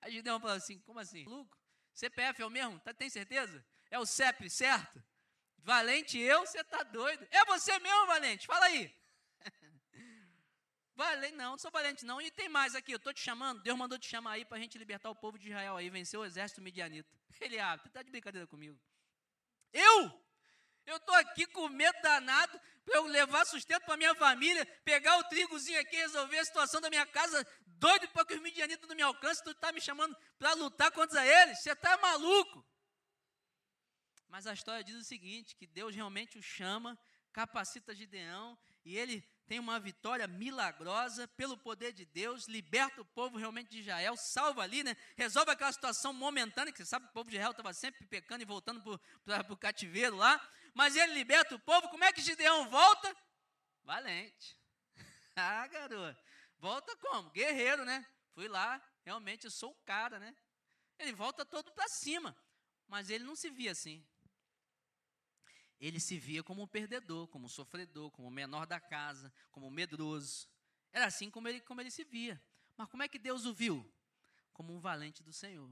A 0.00 0.10
Gideão 0.10 0.40
falou 0.40 0.56
assim: 0.56 0.78
como 0.80 0.98
assim? 0.98 1.24
Luco, 1.24 1.56
CPF 1.92 2.42
é 2.42 2.46
o 2.46 2.50
mesmo? 2.50 2.78
Tá, 2.80 2.92
tem 2.94 3.10
certeza? 3.10 3.64
É 3.90 3.98
o 3.98 4.06
CEP, 4.06 4.48
certo? 4.48 5.02
Valente 5.58 6.18
eu, 6.18 6.40
você 6.40 6.62
tá 6.64 6.82
doido. 6.82 7.26
É 7.30 7.44
você 7.44 7.78
mesmo, 7.78 8.06
Valente? 8.06 8.46
Fala 8.46 8.66
aí. 8.66 8.94
Valente, 10.94 11.36
não, 11.36 11.52
não 11.52 11.58
sou 11.58 11.70
valente 11.70 12.04
não. 12.04 12.20
E 12.20 12.30
tem 12.30 12.48
mais 12.48 12.74
aqui, 12.74 12.92
eu 12.92 12.96
estou 12.96 13.12
te 13.12 13.20
chamando, 13.20 13.62
Deus 13.62 13.76
mandou 13.76 13.98
te 13.98 14.06
chamar 14.06 14.32
aí 14.32 14.44
para 14.44 14.58
a 14.58 14.60
gente 14.60 14.76
libertar 14.76 15.10
o 15.10 15.14
povo 15.14 15.38
de 15.38 15.48
Israel 15.48 15.76
aí, 15.76 15.88
vencer 15.88 16.18
o 16.18 16.24
exército 16.24 16.60
midianita. 16.60 17.08
Ele, 17.40 17.58
ah, 17.58 17.80
está 17.86 18.02
de 18.02 18.10
brincadeira 18.10 18.46
comigo. 18.46 18.78
Eu? 19.72 20.19
Eu 20.90 20.96
estou 20.96 21.14
aqui 21.14 21.46
com 21.46 21.68
medo 21.68 21.96
danado 22.02 22.60
para 22.84 22.96
eu 22.96 23.06
levar 23.06 23.44
sustento 23.46 23.84
para 23.84 23.96
minha 23.96 24.14
família, 24.16 24.66
pegar 24.84 25.18
o 25.18 25.24
trigozinho 25.24 25.80
aqui, 25.80 25.96
resolver 25.96 26.38
a 26.38 26.44
situação 26.44 26.80
da 26.80 26.90
minha 26.90 27.06
casa, 27.06 27.46
doido 27.66 28.08
para 28.08 28.24
que 28.24 28.34
os 28.34 28.40
midianitas 28.40 28.88
não 28.88 28.96
me 28.96 29.02
alcancem, 29.02 29.44
tu 29.44 29.52
está 29.52 29.70
me 29.70 29.80
chamando 29.80 30.16
para 30.36 30.52
lutar 30.54 30.90
contra 30.90 31.24
eles? 31.24 31.60
Você 31.60 31.70
está 31.70 31.96
maluco? 31.98 32.66
Mas 34.28 34.48
a 34.48 34.52
história 34.52 34.82
diz 34.82 34.96
o 34.96 35.04
seguinte: 35.04 35.54
que 35.54 35.66
Deus 35.66 35.94
realmente 35.94 36.36
o 36.36 36.42
chama, 36.42 36.98
capacita 37.32 37.94
Gideão, 37.94 38.58
e 38.84 38.98
ele 38.98 39.22
tem 39.46 39.58
uma 39.58 39.80
vitória 39.80 40.26
milagrosa 40.28 41.26
pelo 41.28 41.56
poder 41.56 41.92
de 41.92 42.04
Deus, 42.04 42.46
liberta 42.46 43.00
o 43.00 43.04
povo 43.04 43.36
realmente 43.36 43.68
de 43.70 43.80
Israel, 43.80 44.16
salva 44.16 44.62
ali, 44.62 44.84
né? 44.84 44.96
Resolve 45.16 45.50
aquela 45.50 45.72
situação 45.72 46.12
momentânea, 46.12 46.72
que 46.72 46.78
você 46.78 46.86
sabe 46.86 47.06
que 47.06 47.10
o 47.10 47.14
povo 47.14 47.30
de 47.30 47.36
Israel 47.36 47.50
estava 47.50 47.72
sempre 47.72 48.06
pecando 48.06 48.42
e 48.42 48.46
voltando 48.46 48.80
para 49.24 49.52
o 49.52 49.56
cativeiro 49.56 50.16
lá, 50.16 50.40
mas 50.74 50.96
ele 50.96 51.14
liberta 51.14 51.54
o 51.54 51.60
povo. 51.60 51.88
Como 51.88 52.04
é 52.04 52.12
que 52.12 52.20
Gideão 52.20 52.68
volta? 52.68 53.16
Valente. 53.84 54.56
ah, 55.36 55.66
garoto. 55.66 56.22
Volta 56.58 56.94
como? 56.96 57.30
Guerreiro, 57.30 57.84
né? 57.84 58.06
Fui 58.34 58.48
lá, 58.48 58.80
realmente 59.04 59.44
eu 59.44 59.50
sou 59.50 59.72
o 59.72 59.84
cara, 59.84 60.18
né? 60.18 60.34
Ele 60.98 61.12
volta 61.12 61.44
todo 61.44 61.72
para 61.72 61.88
cima. 61.88 62.36
Mas 62.86 63.08
ele 63.08 63.24
não 63.24 63.36
se 63.36 63.48
via 63.50 63.72
assim. 63.72 64.04
Ele 65.80 65.98
se 65.98 66.18
via 66.18 66.42
como 66.42 66.62
um 66.62 66.66
perdedor, 66.66 67.26
como 67.28 67.46
um 67.46 67.48
sofredor, 67.48 68.10
como 68.10 68.28
o 68.28 68.30
menor 68.30 68.66
da 68.66 68.78
casa, 68.78 69.32
como 69.50 69.66
um 69.66 69.70
medroso. 69.70 70.46
Era 70.92 71.06
assim 71.06 71.30
como 71.30 71.48
ele, 71.48 71.60
como 71.60 71.80
ele 71.80 71.90
se 71.90 72.04
via. 72.04 72.40
Mas 72.76 72.88
como 72.88 73.02
é 73.02 73.08
que 73.08 73.18
Deus 73.18 73.46
o 73.46 73.54
viu? 73.54 73.90
Como 74.52 74.74
um 74.74 74.80
valente 74.80 75.22
do 75.22 75.32
Senhor. 75.32 75.70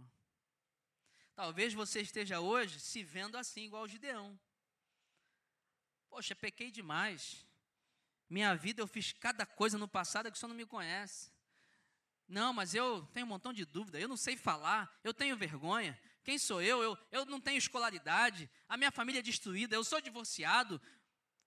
Talvez 1.34 1.74
você 1.74 2.00
esteja 2.00 2.40
hoje 2.40 2.80
se 2.80 3.02
vendo 3.02 3.36
assim, 3.36 3.64
igual 3.64 3.82
o 3.82 3.88
Gideão. 3.88 4.38
Poxa, 6.08 6.34
pequei 6.34 6.70
demais. 6.70 7.46
Minha 8.28 8.54
vida 8.54 8.82
eu 8.82 8.86
fiz 8.86 9.12
cada 9.12 9.46
coisa 9.46 9.78
no 9.78 9.88
passado 9.88 10.30
que 10.30 10.36
o 10.36 10.40
senhor 10.40 10.48
não 10.48 10.56
me 10.56 10.66
conhece. 10.66 11.32
Não, 12.26 12.52
mas 12.52 12.74
eu 12.74 13.02
tenho 13.14 13.24
um 13.24 13.28
montão 13.28 13.52
de 13.52 13.64
dúvida, 13.64 13.98
eu 13.98 14.06
não 14.06 14.16
sei 14.16 14.36
falar, 14.36 14.94
eu 15.02 15.14
tenho 15.14 15.36
vergonha. 15.36 15.98
Quem 16.22 16.38
sou 16.38 16.60
eu? 16.60 16.82
eu? 16.82 16.98
Eu 17.10 17.24
não 17.24 17.40
tenho 17.40 17.56
escolaridade, 17.56 18.50
a 18.68 18.76
minha 18.76 18.90
família 18.90 19.20
é 19.20 19.22
destruída, 19.22 19.74
eu 19.74 19.82
sou 19.82 19.98
divorciado. 19.98 20.80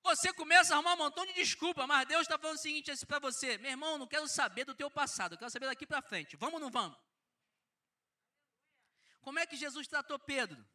Você 0.03 0.33
começa 0.33 0.73
a 0.73 0.77
arrumar 0.77 0.95
um 0.95 0.97
montão 0.97 1.23
de 1.23 1.33
desculpa, 1.33 1.85
mas 1.85 2.07
Deus 2.07 2.23
está 2.23 2.39
falando 2.39 2.57
o 2.57 2.61
seguinte 2.61 2.89
assim 2.89 3.05
para 3.05 3.19
você: 3.19 3.59
meu 3.59 3.69
irmão, 3.69 3.99
não 3.99 4.07
quero 4.07 4.27
saber 4.27 4.65
do 4.65 4.73
teu 4.73 4.89
passado, 4.89 5.33
eu 5.33 5.37
quero 5.37 5.51
saber 5.51 5.67
daqui 5.67 5.85
para 5.85 6.01
frente. 6.01 6.35
Vamos 6.35 6.55
ou 6.55 6.59
não 6.59 6.71
vamos? 6.71 6.97
Como 9.21 9.37
é 9.37 9.45
que 9.45 9.55
Jesus 9.55 9.87
tratou 9.87 10.17
Pedro? 10.17 10.65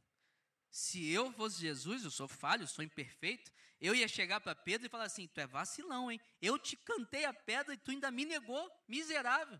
Se 0.77 1.11
eu 1.11 1.33
fosse 1.33 1.59
Jesus, 1.59 2.05
eu 2.05 2.11
sou 2.11 2.29
falho, 2.29 2.65
eu 2.65 2.67
sou 2.67 2.85
imperfeito, 2.85 3.51
eu 3.81 3.95
ia 3.95 4.07
chegar 4.07 4.43
para 4.43 4.55
Pedro 4.55 4.87
e 4.87 4.91
falar 4.91 5.05
assim: 5.05 5.27
Tu 5.27 5.41
é 5.41 5.47
vacilão, 5.47 6.13
hein? 6.13 6.21
Eu 6.39 6.59
te 6.59 6.77
cantei 6.77 7.25
a 7.25 7.33
pedra 7.33 7.73
e 7.73 7.79
tu 7.79 7.93
ainda 7.93 8.11
me 8.11 8.27
negou, 8.27 8.71
miserável. 8.87 9.59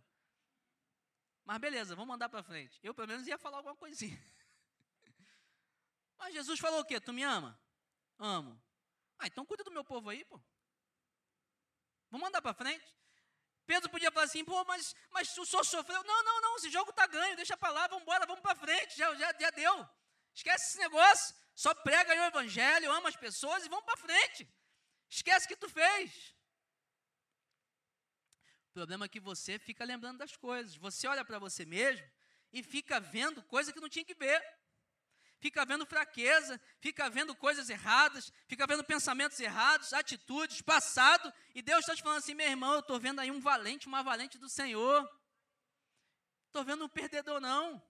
Mas 1.43 1.57
beleza, 1.57 1.97
vamos 1.97 2.15
andar 2.15 2.29
para 2.29 2.43
frente. 2.43 2.79
Eu, 2.83 2.93
pelo 2.93 3.09
menos, 3.09 3.27
ia 3.27 3.39
falar 3.39 3.57
alguma 3.57 3.75
coisinha. 3.75 4.23
Mas 6.19 6.35
Jesus 6.35 6.61
falou 6.61 6.81
o 6.81 6.85
quê? 6.85 7.01
Tu 7.01 7.15
me 7.15 7.23
ama? 7.23 7.59
Amo. 8.19 8.63
Ah, 9.19 9.27
então 9.27 9.47
cuida 9.47 9.65
do 9.65 9.71
meu 9.71 9.87
povo 9.87 10.11
aí, 10.11 10.23
pô. 10.23 10.39
Vamos 12.11 12.29
andar 12.29 12.43
para 12.43 12.53
frente. 12.53 12.95
Pedro 13.65 13.89
podia 13.89 14.13
falar 14.13 14.27
assim, 14.27 14.45
pô, 14.45 14.63
mas, 14.67 14.95
mas 15.11 15.35
o 15.39 15.47
senhor 15.47 15.65
sofreu. 15.65 16.05
Não, 16.05 16.25
não, 16.25 16.43
não, 16.43 16.57
esse 16.57 16.69
jogo 16.69 16.91
está 16.91 17.07
ganho, 17.07 17.37
deixa 17.37 17.57
para 17.57 17.73
lá, 17.73 17.87
vamos 17.87 18.03
embora, 18.03 18.27
vamos 18.27 18.43
para 18.43 18.55
frente, 18.55 18.99
já, 18.99 19.15
já, 19.15 19.35
já 19.41 19.49
deu. 19.49 19.89
Esquece 20.37 20.67
esse 20.67 20.79
negócio, 20.79 21.35
só 21.55 21.75
prega 21.75 22.13
aí 22.13 22.21
o 22.21 22.25
evangelho, 22.25 22.93
ama 22.93 23.09
as 23.09 23.17
pessoas 23.17 23.65
e 23.65 23.69
vamos 23.69 23.87
para 23.87 23.97
frente. 23.97 24.47
Esquece 25.09 25.49
que 25.49 25.57
tu 25.57 25.69
fez. 25.69 26.37
O 28.69 28.73
problema 28.75 29.07
é 29.07 29.09
que 29.09 29.19
você 29.19 29.59
fica 29.59 29.83
lembrando 29.85 30.19
das 30.19 30.37
coisas. 30.37 30.77
Você 30.77 31.09
olha 31.09 31.25
para 31.25 31.39
você 31.39 31.65
mesmo 31.65 32.07
e 32.53 32.63
fica 32.63 33.01
vendo 33.01 33.43
coisa 33.45 33.73
que 33.73 33.81
não 33.81 33.89
tinha 33.89 34.05
que 34.05 34.15
ver 34.15 34.41
fica 35.39 35.65
vendo 35.65 35.87
fraqueza, 35.87 36.61
fica 36.81 37.09
vendo 37.09 37.35
coisas 37.35 37.69
erradas, 37.69 38.33
fica 38.49 38.67
vendo 38.67 38.83
pensamentos 38.83 39.39
errados, 39.39 39.93
atitudes, 39.93 40.63
passado, 40.63 41.33
e 41.55 41.63
Deus 41.63 41.81
está 41.81 41.95
te 41.95 42.03
falando 42.03 42.19
assim, 42.19 42.35
meu 42.35 42.49
irmão, 42.49 42.73
eu 42.75 42.81
estou 42.81 42.99
vendo 42.99 43.21
aí 43.21 43.31
um 43.31 43.41
valente, 43.41 43.87
uma 43.87 44.03
valente 44.03 44.39
do 44.39 44.49
Senhor. 44.49 45.09
Estou 46.47 46.65
vendo 46.65 46.85
um 46.85 46.89
perdedor, 46.89 47.41
não. 47.41 47.83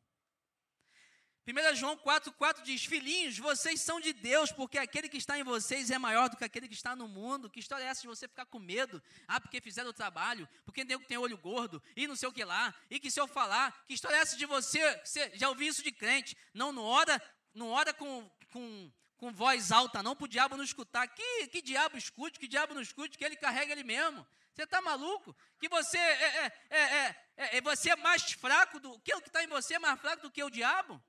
1 1.47 1.77
João 1.77 1.97
4,4 1.97 2.63
diz: 2.63 2.85
Filhinhos, 2.85 3.39
vocês 3.39 3.81
são 3.81 4.01
de 4.01 4.13
Deus, 4.13 4.51
porque 4.51 4.79
aquele 4.79 5.09
que 5.09 5.17
está 5.17 5.39
em 5.39 5.45
vocês 5.45 5.91
é 5.91 5.99
maior 5.99 6.29
do 6.29 6.37
que 6.37 6.45
aquele 6.45 6.67
que 6.67 6.75
está 6.75 6.97
no 6.97 7.07
mundo. 7.07 7.49
Que 7.49 7.61
história 7.61 7.85
é 7.85 7.87
essa 7.87 8.01
de 8.03 8.09
você 8.09 8.27
ficar 8.27 8.47
com 8.47 8.59
medo? 8.59 9.03
Ah, 9.29 9.41
porque 9.41 9.61
fizeram 9.61 9.91
o 9.91 9.93
trabalho, 9.93 10.49
porque 10.65 10.85
tem, 10.85 10.99
tem 10.99 11.19
olho 11.19 11.39
gordo, 11.39 11.83
e 11.95 12.07
não 12.07 12.17
sei 12.17 12.29
o 12.29 12.33
que 12.33 12.45
lá, 12.45 12.75
e 12.91 12.99
que 12.99 13.11
se 13.11 13.21
eu 13.21 13.29
falar, 13.29 13.85
que 13.87 13.95
história 13.95 14.17
é 14.17 14.21
essa 14.21 14.37
de 14.37 14.45
você? 14.45 15.01
você 15.05 15.31
já 15.35 15.49
ouvi 15.49 15.69
isso 15.69 15.83
de 15.83 15.93
crente? 15.93 16.37
Não, 16.53 16.73
não 16.73 16.83
ora 16.83 17.23
não 17.57 17.71
ora 17.71 17.93
com, 17.95 18.31
com, 18.53 18.93
com 19.17 19.33
voz 19.33 19.73
alta, 19.73 20.03
não, 20.03 20.15
para 20.15 20.27
o 20.27 20.29
diabo 20.29 20.57
não 20.57 20.65
escutar. 20.65 21.09
Que, 21.09 21.47
que 21.49 21.63
diabo 21.63 21.97
escute, 21.97 22.39
que 22.39 22.47
diabo 22.47 22.75
não 22.75 22.83
escute, 22.83 23.17
que 23.17 23.25
ele 23.25 23.35
carrega 23.35 23.73
ele 23.73 23.83
mesmo. 23.83 24.27
Você 24.53 24.63
está 24.63 24.81
maluco? 24.81 25.35
Que 25.59 25.69
você 25.69 25.99
é, 25.99 26.53
é, 26.71 26.77
é, 26.79 27.57
é, 27.57 27.61
você 27.61 27.91
é 27.91 27.97
mais 27.97 28.31
fraco 28.33 28.79
do 28.79 28.99
que 29.01 29.15
o 29.15 29.21
que 29.21 29.29
está 29.29 29.43
em 29.43 29.47
você 29.47 29.75
é 29.75 29.79
mais 29.79 29.99
fraco 30.01 30.23
do 30.23 30.31
que 30.31 30.45
o 30.45 30.51
diabo? 30.51 31.03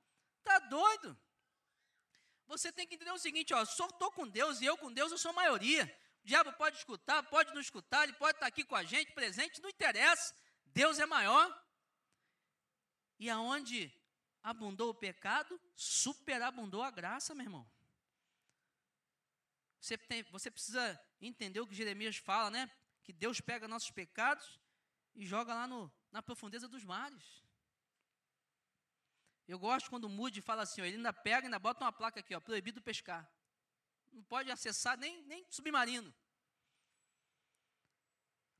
Está 0.48 0.60
doido? 0.60 1.18
Você 2.48 2.72
tem 2.72 2.88
que 2.88 2.96
entender 2.96 3.12
o 3.12 3.18
seguinte: 3.18 3.54
ó, 3.54 3.66
sou 3.66 3.88
estou 3.88 4.10
com 4.14 4.26
Deus 4.26 4.62
e 4.62 4.66
eu 4.66 4.78
com 4.78 4.92
Deus 4.92 5.12
eu 5.12 5.18
sou 5.18 5.34
maioria. 5.34 5.84
O 6.24 6.28
diabo 6.28 6.54
pode 6.54 6.78
escutar, 6.78 7.22
pode 7.24 7.54
não 7.54 7.60
escutar, 7.60 8.04
ele 8.04 8.14
pode 8.14 8.38
estar 8.38 8.48
aqui 8.48 8.64
com 8.64 8.76
a 8.76 8.84
gente, 8.84 9.12
presente, 9.12 9.62
não 9.62 9.70
interessa. 9.70 10.34
Deus 10.68 11.00
é 11.00 11.06
maior. 11.06 11.46
E 13.20 13.30
aonde 13.30 13.94
abundou 14.42 14.90
o 14.92 14.96
pecado, 14.96 15.60
superabundou 15.76 16.82
a 16.82 16.92
graça, 16.92 17.36
meu 17.36 17.46
irmão. 17.46 17.70
Você, 19.82 19.98
tem, 19.98 20.24
você 20.24 20.50
precisa 20.50 21.00
entender 21.20 21.60
o 21.60 21.68
que 21.68 21.76
Jeremias 21.76 22.16
fala, 22.16 22.50
né? 22.50 22.72
Que 23.04 23.12
Deus 23.12 23.42
pega 23.42 23.68
nossos 23.68 23.92
pecados 23.92 24.60
e 25.14 25.26
joga 25.26 25.54
lá 25.54 25.68
no, 25.68 25.92
na 26.12 26.22
profundeza 26.22 26.68
dos 26.68 26.84
mares. 26.84 27.47
Eu 29.48 29.58
gosto 29.58 29.90
quando 29.90 30.06
o 30.06 30.10
Moody 30.10 30.42
fala 30.42 30.64
assim, 30.64 30.82
ó, 30.82 30.86
ele 30.86 30.98
ainda 30.98 31.14
pega 31.14 31.44
e 31.44 31.48
ainda 31.48 31.60
bota 31.60 31.84
uma 31.84 31.92
placa 31.92 32.20
aqui, 32.20 32.36
ó, 32.36 32.40
proibido 32.40 32.82
pescar. 32.82 33.30
Não 34.12 34.24
pode 34.24 34.52
acessar 34.52 34.98
nem, 34.98 35.22
nem 35.24 35.46
submarino. 35.50 36.14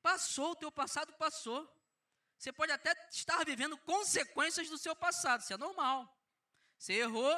Passou, 0.02 0.52
o 0.52 0.56
teu 0.56 0.72
passado 0.72 1.12
passou. 1.14 1.70
Você 2.38 2.54
pode 2.54 2.72
até 2.72 2.94
estar 3.12 3.44
vivendo 3.44 3.78
consequências 3.80 4.70
do 4.70 4.78
seu 4.78 4.96
passado, 4.96 5.42
isso 5.42 5.54
é 5.54 5.58
normal. 5.58 6.08
Você 6.78 6.94
errou, 6.94 7.36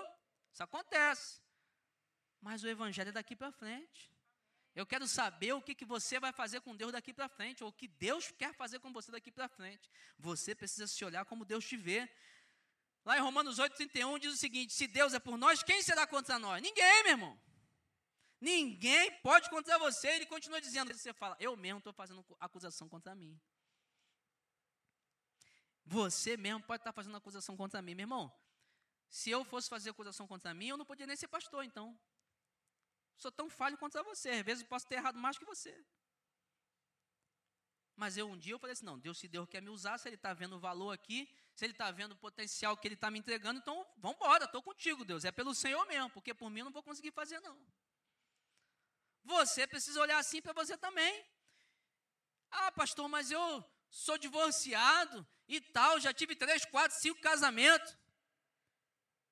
isso 0.52 0.62
acontece. 0.62 1.42
Mas 2.42 2.64
o 2.64 2.68
evangelho 2.68 3.10
é 3.10 3.14
daqui 3.14 3.36
para 3.36 3.52
frente. 3.52 4.12
Eu 4.76 4.86
quero 4.86 5.08
saber 5.08 5.54
o 5.54 5.62
que, 5.62 5.74
que 5.74 5.86
você 5.86 6.20
vai 6.20 6.32
fazer 6.32 6.62
com 6.62 6.76
Deus 6.76 6.92
daqui 6.92 7.14
para 7.14 7.28
frente, 7.28 7.64
ou 7.64 7.70
o 7.70 7.74
que 7.74 7.88
Deus 7.88 8.32
quer 8.32 8.54
fazer 8.54 8.80
com 8.80 8.94
você 8.94 9.12
daqui 9.12 9.32
para 9.32 9.50
frente. 9.50 9.90
Você 10.18 10.54
precisa 10.54 10.88
se 10.88 11.04
olhar 11.04 11.26
como 11.26 11.44
Deus 11.44 11.66
te 11.66 11.76
vê. 11.76 12.10
Lá 13.10 13.18
em 13.18 13.22
Romanos 13.22 13.58
8,31 13.58 14.20
diz 14.20 14.36
o 14.36 14.38
seguinte: 14.38 14.72
se 14.72 14.86
Deus 14.86 15.16
é 15.16 15.20
por 15.20 15.36
nós, 15.36 15.64
quem 15.64 15.82
será 15.82 16.06
contra 16.06 16.38
nós? 16.38 16.62
Ninguém, 16.62 17.04
meu 17.06 17.14
irmão. 17.14 17.42
Ninguém 18.40 19.12
pode 19.22 19.50
contra 19.50 19.80
você. 19.80 20.10
Ele 20.10 20.28
continua 20.28 20.62
dizendo: 20.62 20.94
você 20.94 21.12
fala, 21.12 21.36
eu 21.40 21.56
mesmo 21.58 21.80
estou 21.80 21.92
fazendo 21.92 22.24
acusação 22.40 22.88
contra 22.88 23.16
mim. 23.16 23.36
Você 25.84 26.38
mesmo 26.38 26.62
pode 26.62 26.82
estar 26.82 26.94
fazendo 26.94 27.18
acusação 27.18 27.58
contra 27.58 27.82
mim, 27.82 27.96
meu 27.96 28.04
irmão. 28.04 28.32
Se 29.10 29.32
eu 29.32 29.44
fosse 29.44 29.68
fazer 29.68 29.90
acusação 29.90 30.28
contra 30.28 30.54
mim, 30.54 30.68
eu 30.68 30.78
não 30.78 30.86
podia 30.86 31.08
nem 31.08 31.16
ser 31.16 31.30
pastor, 31.30 31.64
então. 31.66 32.00
Sou 33.18 33.32
tão 33.32 33.50
falho 33.50 33.76
contra 33.76 34.04
você. 34.04 34.30
Às 34.30 34.46
vezes 34.46 34.62
eu 34.62 34.70
posso 34.70 34.86
ter 34.86 34.98
errado 34.98 35.18
mais 35.18 35.36
que 35.36 35.46
você. 35.46 35.76
Mas 37.96 38.18
eu 38.18 38.30
um 38.30 38.38
dia 38.38 38.54
eu 38.54 38.60
falei 38.60 38.74
assim, 38.74 38.86
não, 38.86 39.00
Deus, 39.00 39.18
se 39.18 39.28
Deus 39.28 39.50
quer 39.50 39.64
me 39.64 39.70
usar, 39.70 39.98
se 39.98 40.08
Ele 40.08 40.16
está 40.16 40.32
vendo 40.32 40.58
o 40.58 40.60
valor 40.60 40.92
aqui, 40.92 41.28
se 41.60 41.66
Ele 41.66 41.74
está 41.74 41.92
vendo 41.92 42.14
o 42.14 42.16
potencial 42.16 42.78
que 42.78 42.88
Ele 42.88 42.96
está 42.96 43.12
me 43.12 43.20
entregando, 43.20 43.60
então 43.60 43.86
vamos 43.98 44.16
embora, 44.16 44.46
estou 44.46 44.64
contigo, 44.64 45.04
Deus. 45.04 45.26
É 45.26 45.32
pelo 45.32 45.54
Senhor 45.54 45.86
mesmo, 45.88 46.10
porque 46.10 46.34
por 46.34 46.50
mim 46.50 46.64
não 46.64 46.72
vou 46.72 46.82
conseguir 46.82 47.12
fazer, 47.12 47.40
não. 47.42 47.60
Você 49.26 49.68
precisa 49.68 50.02
olhar 50.02 50.18
assim 50.18 50.42
para 50.42 50.54
você 50.54 50.78
também. 50.78 51.26
Ah, 52.50 52.72
pastor, 52.72 53.10
mas 53.10 53.30
eu 53.30 53.64
sou 53.90 54.18
divorciado 54.18 55.28
e 55.50 55.60
tal, 55.60 56.00
já 56.00 56.14
tive 56.14 56.34
três, 56.34 56.64
quatro, 56.64 56.98
cinco 56.98 57.20
casamentos. 57.20 57.96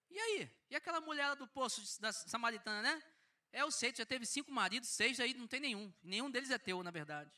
E 0.09 0.19
aí? 0.19 0.51
E 0.69 0.75
aquela 0.75 0.99
mulher 0.99 1.33
do 1.37 1.47
poço 1.47 2.01
da 2.01 2.11
Samaritana, 2.11 2.81
né? 2.81 3.03
É, 3.53 3.61
eu 3.61 3.71
sei, 3.71 3.95
já 3.95 4.05
teve 4.05 4.25
cinco 4.25 4.51
maridos, 4.51 4.89
seis, 4.89 5.17
aí 5.21 5.33
não 5.33 5.47
tem 5.47 5.61
nenhum. 5.61 5.93
Nenhum 6.03 6.29
deles 6.29 6.51
é 6.51 6.57
teu, 6.57 6.83
na 6.83 6.91
verdade. 6.91 7.31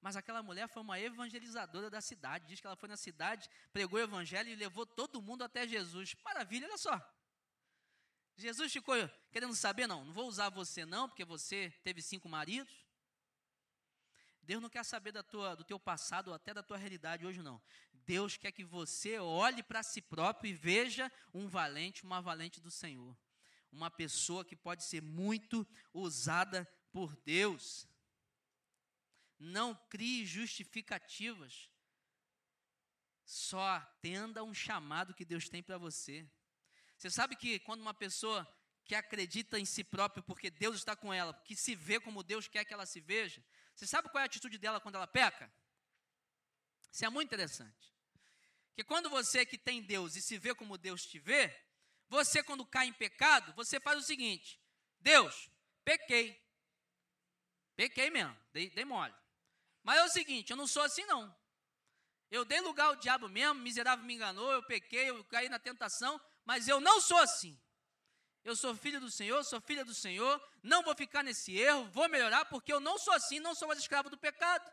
Mas 0.00 0.16
aquela 0.16 0.42
mulher 0.42 0.68
foi 0.68 0.82
uma 0.82 0.98
evangelizadora 0.98 1.90
da 1.90 2.00
cidade. 2.00 2.46
Diz 2.46 2.60
que 2.60 2.66
ela 2.66 2.76
foi 2.76 2.88
na 2.88 2.96
cidade, 2.96 3.48
pregou 3.72 3.98
o 3.98 4.02
evangelho 4.02 4.48
e 4.48 4.56
levou 4.56 4.86
todo 4.86 5.20
mundo 5.20 5.44
até 5.44 5.66
Jesus. 5.66 6.16
Maravilha, 6.24 6.66
olha 6.66 6.78
só. 6.78 6.98
Jesus 8.36 8.72
ficou 8.72 8.94
querendo 9.30 9.54
saber, 9.54 9.86
não, 9.86 10.04
não 10.04 10.14
vou 10.14 10.26
usar 10.26 10.48
você 10.48 10.86
não, 10.86 11.08
porque 11.08 11.24
você 11.24 11.70
teve 11.84 12.00
cinco 12.00 12.28
maridos. 12.28 12.72
Deus 14.42 14.62
não 14.62 14.70
quer 14.70 14.84
saber 14.84 15.12
da 15.12 15.22
tua, 15.22 15.54
do 15.54 15.62
teu 15.62 15.78
passado 15.78 16.28
ou 16.28 16.34
até 16.34 16.54
da 16.54 16.62
tua 16.62 16.78
realidade 16.78 17.26
hoje, 17.26 17.42
não. 17.42 17.62
Deus 17.92 18.36
quer 18.36 18.50
que 18.50 18.64
você 18.64 19.18
olhe 19.18 19.62
para 19.62 19.82
si 19.82 20.00
próprio 20.00 20.50
e 20.50 20.54
veja 20.54 21.12
um 21.34 21.46
valente, 21.46 22.02
uma 22.02 22.20
valente 22.20 22.60
do 22.60 22.70
Senhor. 22.70 23.16
Uma 23.70 23.90
pessoa 23.90 24.44
que 24.44 24.56
pode 24.56 24.82
ser 24.82 25.02
muito 25.02 25.64
usada 25.92 26.66
por 26.90 27.14
Deus. 27.16 27.86
Não 29.40 29.74
crie 29.88 30.26
justificativas. 30.26 31.70
Só 33.24 33.66
atenda 33.68 34.44
um 34.44 34.52
chamado 34.52 35.14
que 35.14 35.24
Deus 35.24 35.48
tem 35.48 35.62
para 35.62 35.78
você. 35.78 36.28
Você 36.98 37.10
sabe 37.10 37.34
que 37.34 37.58
quando 37.60 37.80
uma 37.80 37.94
pessoa 37.94 38.46
que 38.84 38.94
acredita 38.94 39.58
em 39.58 39.64
si 39.64 39.82
própria 39.82 40.22
porque 40.22 40.50
Deus 40.50 40.76
está 40.76 40.94
com 40.94 41.12
ela, 41.12 41.32
que 41.44 41.56
se 41.56 41.74
vê 41.74 41.98
como 41.98 42.22
Deus 42.22 42.46
quer 42.46 42.64
que 42.64 42.74
ela 42.74 42.84
se 42.84 43.00
veja, 43.00 43.42
você 43.74 43.86
sabe 43.86 44.10
qual 44.10 44.20
é 44.20 44.24
a 44.24 44.26
atitude 44.26 44.58
dela 44.58 44.80
quando 44.80 44.96
ela 44.96 45.06
peca? 45.06 45.50
Isso 46.92 47.04
é 47.04 47.08
muito 47.08 47.28
interessante. 47.28 47.94
Que 48.74 48.84
quando 48.84 49.08
você 49.08 49.46
que 49.46 49.56
tem 49.56 49.82
Deus 49.82 50.16
e 50.16 50.20
se 50.20 50.36
vê 50.38 50.54
como 50.54 50.76
Deus 50.76 51.06
te 51.06 51.18
vê, 51.18 51.56
você 52.08 52.42
quando 52.42 52.66
cai 52.66 52.88
em 52.88 52.92
pecado, 52.92 53.54
você 53.54 53.80
faz 53.80 53.98
o 53.98 54.02
seguinte: 54.02 54.60
Deus, 54.98 55.48
pequei. 55.84 56.38
Pequei 57.76 58.10
mesmo, 58.10 58.36
dei, 58.52 58.68
dei 58.70 58.84
mole. 58.84 59.14
Mas 59.82 59.98
é 59.98 60.04
o 60.04 60.08
seguinte, 60.08 60.50
eu 60.50 60.56
não 60.56 60.66
sou 60.66 60.82
assim 60.82 61.04
não. 61.06 61.34
Eu 62.30 62.44
dei 62.44 62.60
lugar 62.60 62.86
ao 62.86 62.96
diabo 62.96 63.28
mesmo, 63.28 63.56
miserável 63.56 64.04
me 64.04 64.14
enganou, 64.14 64.52
eu 64.52 64.62
pequei, 64.62 65.10
eu 65.10 65.24
caí 65.24 65.48
na 65.48 65.58
tentação, 65.58 66.20
mas 66.44 66.68
eu 66.68 66.80
não 66.80 67.00
sou 67.00 67.18
assim. 67.18 67.58
Eu 68.44 68.56
sou 68.56 68.74
filho 68.74 69.00
do 69.00 69.10
Senhor, 69.10 69.44
sou 69.44 69.60
filha 69.60 69.84
do 69.84 69.92
Senhor, 69.92 70.40
não 70.62 70.82
vou 70.82 70.94
ficar 70.94 71.22
nesse 71.22 71.56
erro, 71.56 71.90
vou 71.90 72.08
melhorar, 72.08 72.44
porque 72.46 72.72
eu 72.72 72.80
não 72.80 72.98
sou 72.98 73.12
assim, 73.12 73.40
não 73.40 73.54
sou 73.54 73.68
mais 73.68 73.80
escravo 73.80 74.08
do 74.08 74.16
pecado. 74.16 74.70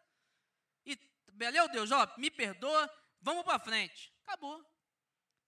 E, 0.86 0.96
beleza, 1.34 1.68
Deus, 1.70 1.92
ó, 1.92 2.14
me 2.18 2.32
perdoa, 2.32 2.90
vamos 3.22 3.44
para 3.44 3.60
frente. 3.60 4.14
Acabou. 4.26 4.66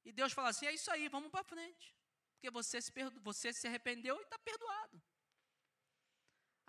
E 0.04 0.12
Deus 0.12 0.34
fala 0.34 0.50
assim: 0.50 0.66
é 0.66 0.74
isso 0.74 0.92
aí, 0.92 1.08
vamos 1.08 1.30
para 1.30 1.44
frente. 1.44 1.96
Porque 2.34 2.50
você 2.50 2.82
se, 2.82 2.92
perdo, 2.92 3.20
você 3.22 3.54
se 3.54 3.68
arrependeu 3.68 4.18
e 4.18 4.24
está 4.24 4.38
perdoado. 4.40 5.02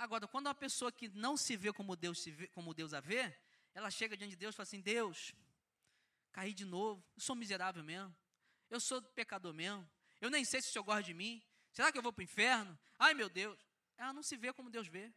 Agora, 0.00 0.26
quando 0.26 0.46
uma 0.46 0.54
pessoa 0.54 0.90
que 0.90 1.10
não 1.10 1.36
se 1.36 1.58
vê 1.58 1.74
como 1.74 1.94
Deus, 1.94 2.22
se 2.22 2.30
vê, 2.30 2.46
como 2.48 2.72
Deus 2.72 2.94
a 2.94 3.00
vê, 3.00 3.36
ela 3.74 3.90
chega 3.90 4.16
diante 4.16 4.30
de 4.30 4.36
Deus 4.36 4.54
e 4.54 4.56
fala 4.56 4.64
assim: 4.64 4.80
Deus, 4.80 5.34
caí 6.32 6.54
de 6.54 6.64
novo, 6.64 7.04
eu 7.14 7.20
sou 7.20 7.36
miserável 7.36 7.84
mesmo, 7.84 8.16
eu 8.70 8.80
sou 8.80 9.02
pecador 9.02 9.52
mesmo, 9.52 9.86
eu 10.18 10.30
nem 10.30 10.42
sei 10.42 10.62
se 10.62 10.70
o 10.70 10.72
Senhor 10.72 10.84
gosta 10.84 11.02
de 11.02 11.12
mim. 11.12 11.42
Será 11.70 11.92
que 11.92 11.98
eu 11.98 12.02
vou 12.02 12.14
para 12.14 12.22
o 12.22 12.24
inferno? 12.24 12.78
Ai, 12.98 13.12
meu 13.12 13.28
Deus. 13.28 13.60
Ela 13.98 14.14
não 14.14 14.22
se 14.22 14.38
vê 14.38 14.54
como 14.54 14.70
Deus 14.70 14.88
vê. 14.88 15.12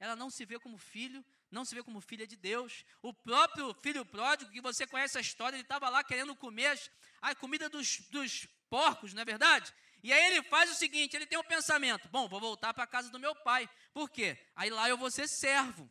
Ela 0.00 0.16
não 0.16 0.28
se 0.28 0.44
vê 0.44 0.58
como 0.58 0.76
filho, 0.76 1.24
não 1.48 1.64
se 1.64 1.72
vê 1.72 1.84
como 1.84 2.00
filha 2.00 2.26
de 2.26 2.34
Deus. 2.34 2.84
O 3.00 3.14
próprio 3.14 3.72
filho 3.74 4.04
pródigo, 4.04 4.50
que 4.50 4.60
você 4.60 4.88
conhece 4.88 5.18
a 5.18 5.20
história, 5.20 5.54
ele 5.54 5.62
estava 5.62 5.88
lá 5.88 6.02
querendo 6.02 6.34
comer 6.34 6.76
a 7.22 7.32
comida 7.32 7.68
dos, 7.68 8.00
dos 8.10 8.48
porcos, 8.68 9.14
não 9.14 9.22
é 9.22 9.24
verdade? 9.24 9.72
E 10.06 10.12
aí 10.12 10.24
ele 10.26 10.42
faz 10.44 10.70
o 10.70 10.74
seguinte: 10.76 11.16
ele 11.16 11.26
tem 11.26 11.36
um 11.36 11.42
pensamento: 11.42 12.08
bom, 12.10 12.28
vou 12.28 12.38
voltar 12.38 12.72
para 12.72 12.84
a 12.84 12.86
casa 12.86 13.10
do 13.10 13.18
meu 13.18 13.34
pai. 13.34 13.68
Por 13.92 14.08
quê? 14.08 14.38
Aí 14.54 14.70
lá 14.70 14.88
eu 14.88 14.96
vou 14.96 15.10
ser 15.10 15.26
servo. 15.26 15.90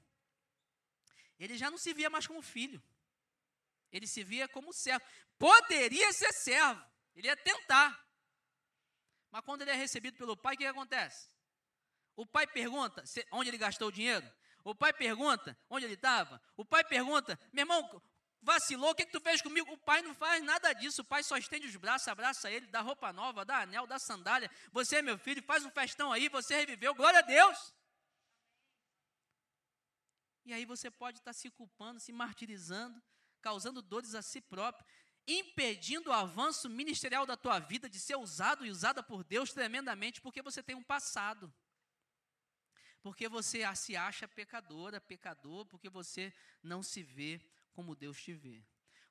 ele 1.38 1.57
já 1.57 1.70
não 1.70 1.78
se 1.78 1.93
via 1.93 2.09
mais 2.09 2.26
como 2.26 2.41
filho. 2.41 2.82
Ele 3.91 4.07
se 4.07 4.24
via 4.24 4.47
como 4.47 4.72
servo. 4.72 5.03
Poderia 5.38 6.13
ser 6.13 6.32
servo. 6.32 6.82
Ele 7.13 7.28
ia 7.28 7.36
tentar. 7.36 7.91
Mas 9.30 9.43
quando 9.43 9.63
ele 9.63 9.72
é 9.72 9.76
recebido 9.76 10.16
pelo 10.16 10.38
pai, 10.38 10.55
o 10.55 10.57
que, 10.57 10.63
que 10.63 10.70
acontece? 10.70 11.30
O 12.16 12.26
pai 12.26 12.47
pergunta 12.47 13.03
onde 13.32 13.49
ele 13.49 13.57
gastou 13.57 13.89
o 13.89 13.91
dinheiro. 13.91 14.26
O 14.63 14.74
pai 14.74 14.93
pergunta 14.93 15.57
onde 15.70 15.86
ele 15.86 15.95
estava. 15.95 16.41
O 16.55 16.63
pai 16.63 16.86
pergunta, 16.86 17.38
meu 17.51 17.63
irmão, 17.63 18.01
vacilou, 18.45 18.91
o 18.91 18.95
que, 18.95 19.05
que 19.05 19.11
tu 19.11 19.19
fez 19.19 19.41
comigo? 19.41 19.71
O 19.73 19.77
pai 19.77 20.01
não 20.01 20.13
faz 20.13 20.41
nada 20.43 20.71
disso. 20.71 21.01
O 21.01 21.05
pai 21.05 21.23
só 21.23 21.35
estende 21.35 21.67
os 21.67 21.75
braços, 21.75 22.07
abraça 22.07 22.49
ele, 22.49 22.67
dá 22.67 22.79
roupa 22.79 23.11
nova, 23.11 23.43
dá 23.43 23.61
anel, 23.61 23.85
dá 23.85 23.99
sandália. 23.99 24.49
Você 24.71 24.97
é 24.97 25.01
meu 25.01 25.17
filho, 25.17 25.43
faz 25.43 25.65
um 25.65 25.71
festão 25.71 26.11
aí, 26.11 26.29
você 26.29 26.55
reviveu, 26.55 26.93
glória 26.95 27.19
a 27.19 27.23
Deus. 27.23 27.73
E 30.45 30.53
aí 30.53 30.63
você 30.63 30.89
pode 30.89 31.17
estar 31.17 31.33
se 31.33 31.49
culpando, 31.49 31.99
se 31.99 32.13
martirizando, 32.13 33.01
causando 33.41 33.81
dores 33.81 34.13
a 34.15 34.21
si 34.21 34.39
próprio, 34.39 34.85
impedindo 35.27 36.11
o 36.11 36.13
avanço 36.13 36.69
ministerial 36.69 37.25
da 37.25 37.35
tua 37.35 37.57
vida 37.59 37.89
de 37.89 37.99
ser 37.99 38.15
usado 38.15 38.65
e 38.65 38.69
usada 38.69 39.01
por 39.01 39.23
Deus 39.23 39.51
tremendamente, 39.51 40.21
porque 40.21 40.41
você 40.41 40.61
tem 40.61 40.75
um 40.75 40.83
passado 40.83 41.51
porque 43.05 43.29
você 43.29 43.63
se 43.75 43.95
acha 43.95 44.27
pecadora, 44.27 44.99
pecador, 44.99 45.63
porque 45.67 45.87
você 45.87 46.33
não 46.63 46.81
se 46.81 47.03
vê 47.03 47.39
como 47.76 47.93
Deus 47.93 48.19
te 48.21 48.34
vê. 48.34 48.63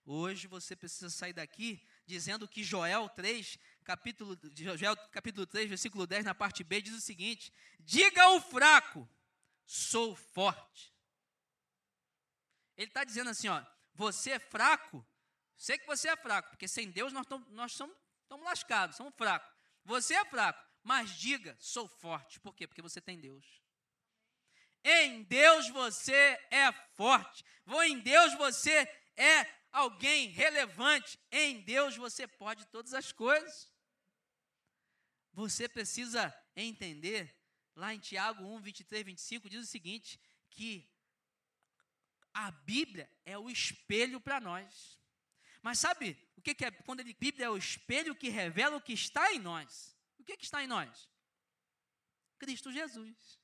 Hoje 0.07 0.47
você 0.47 0.75
precisa 0.75 1.09
sair 1.09 1.33
daqui 1.33 1.87
dizendo 2.07 2.49
que 2.49 2.65
Joel 2.65 3.09
3, 3.11 3.59
capítulo, 3.85 4.39
Joel, 4.55 4.97
capítulo 5.11 5.47
3, 5.47 5.69
versículo 5.69 6.07
10, 6.07 6.25
na 6.25 6.35
parte 6.35 6.65
B, 6.65 6.81
diz 6.81 6.95
o 6.95 7.01
seguinte: 7.01 7.53
Diga 7.81 8.23
ao 8.23 8.41
fraco, 8.41 9.09
sou 9.65 10.15
forte. 10.17 10.95
Ele 12.77 12.89
está 12.89 13.05
dizendo 13.05 13.31
assim: 13.31 13.49
ó, 13.49 13.65
você 13.95 14.33
é 14.33 14.39
fraco, 14.39 15.07
sei 15.57 15.79
que 15.79 15.87
você 15.87 16.09
é 16.09 16.17
fraco, 16.17 16.51
porque 16.51 16.69
sem 16.69 16.91
Deus 16.91 17.13
nós, 17.13 17.27
tom, 17.27 17.39
nós 17.51 17.73
somos, 17.73 17.97
estamos 18.23 18.45
lascados, 18.45 18.97
somos 18.97 19.15
fracos. 19.15 19.55
Você 19.85 20.15
é 20.15 20.25
fraco, 20.25 20.63
mas 20.83 21.17
diga, 21.17 21.57
sou 21.59 21.87
forte. 21.87 22.41
Por 22.41 22.55
quê? 22.55 22.67
Porque 22.67 22.83
você 22.83 23.01
tem 23.01 23.19
Deus. 23.19 23.64
Em 24.85 25.23
Deus 25.23 25.69
você 25.71 26.39
é 26.51 26.71
forte. 26.95 27.43
Em 27.87 27.99
Deus 28.01 28.35
você 28.35 28.87
é 29.17 29.47
alguém 29.73 30.29
relevante. 30.29 31.19
Em 31.33 31.63
Deus 31.63 31.97
você 31.97 32.29
pode 32.29 32.67
todas 32.67 32.93
as 32.93 33.11
coisas. 33.11 33.73
Você 35.33 35.69
precisa 35.69 36.33
entender, 36.55 37.35
lá 37.75 37.93
em 37.93 37.99
Tiago 37.99 38.45
1, 38.45 38.61
23, 38.61 39.05
25, 39.05 39.49
diz 39.49 39.65
o 39.65 39.67
seguinte: 39.67 40.21
que 40.51 40.89
a 42.33 42.51
Bíblia 42.51 43.11
é 43.25 43.39
o 43.39 43.49
espelho 43.49 44.21
para 44.21 44.39
nós. 44.39 45.01
Mas 45.63 45.79
sabe 45.79 46.17
o 46.37 46.43
que, 46.43 46.55
que 46.55 46.65
é? 46.65 46.71
Quando 46.71 47.01
a 47.01 47.05
Bíblia 47.05 47.47
é 47.47 47.51
o 47.51 47.57
espelho 47.57 48.15
que 48.15 48.29
revela 48.29 48.77
o 48.77 48.83
que 48.83 48.93
está 48.93 49.33
em 49.33 49.39
nós. 49.39 49.97
O 50.19 50.25
que, 50.25 50.37
que 50.37 50.45
está 50.45 50.63
em 50.63 50.67
nós? 50.67 51.09
Cristo 52.39 52.71
Jesus. 52.71 53.41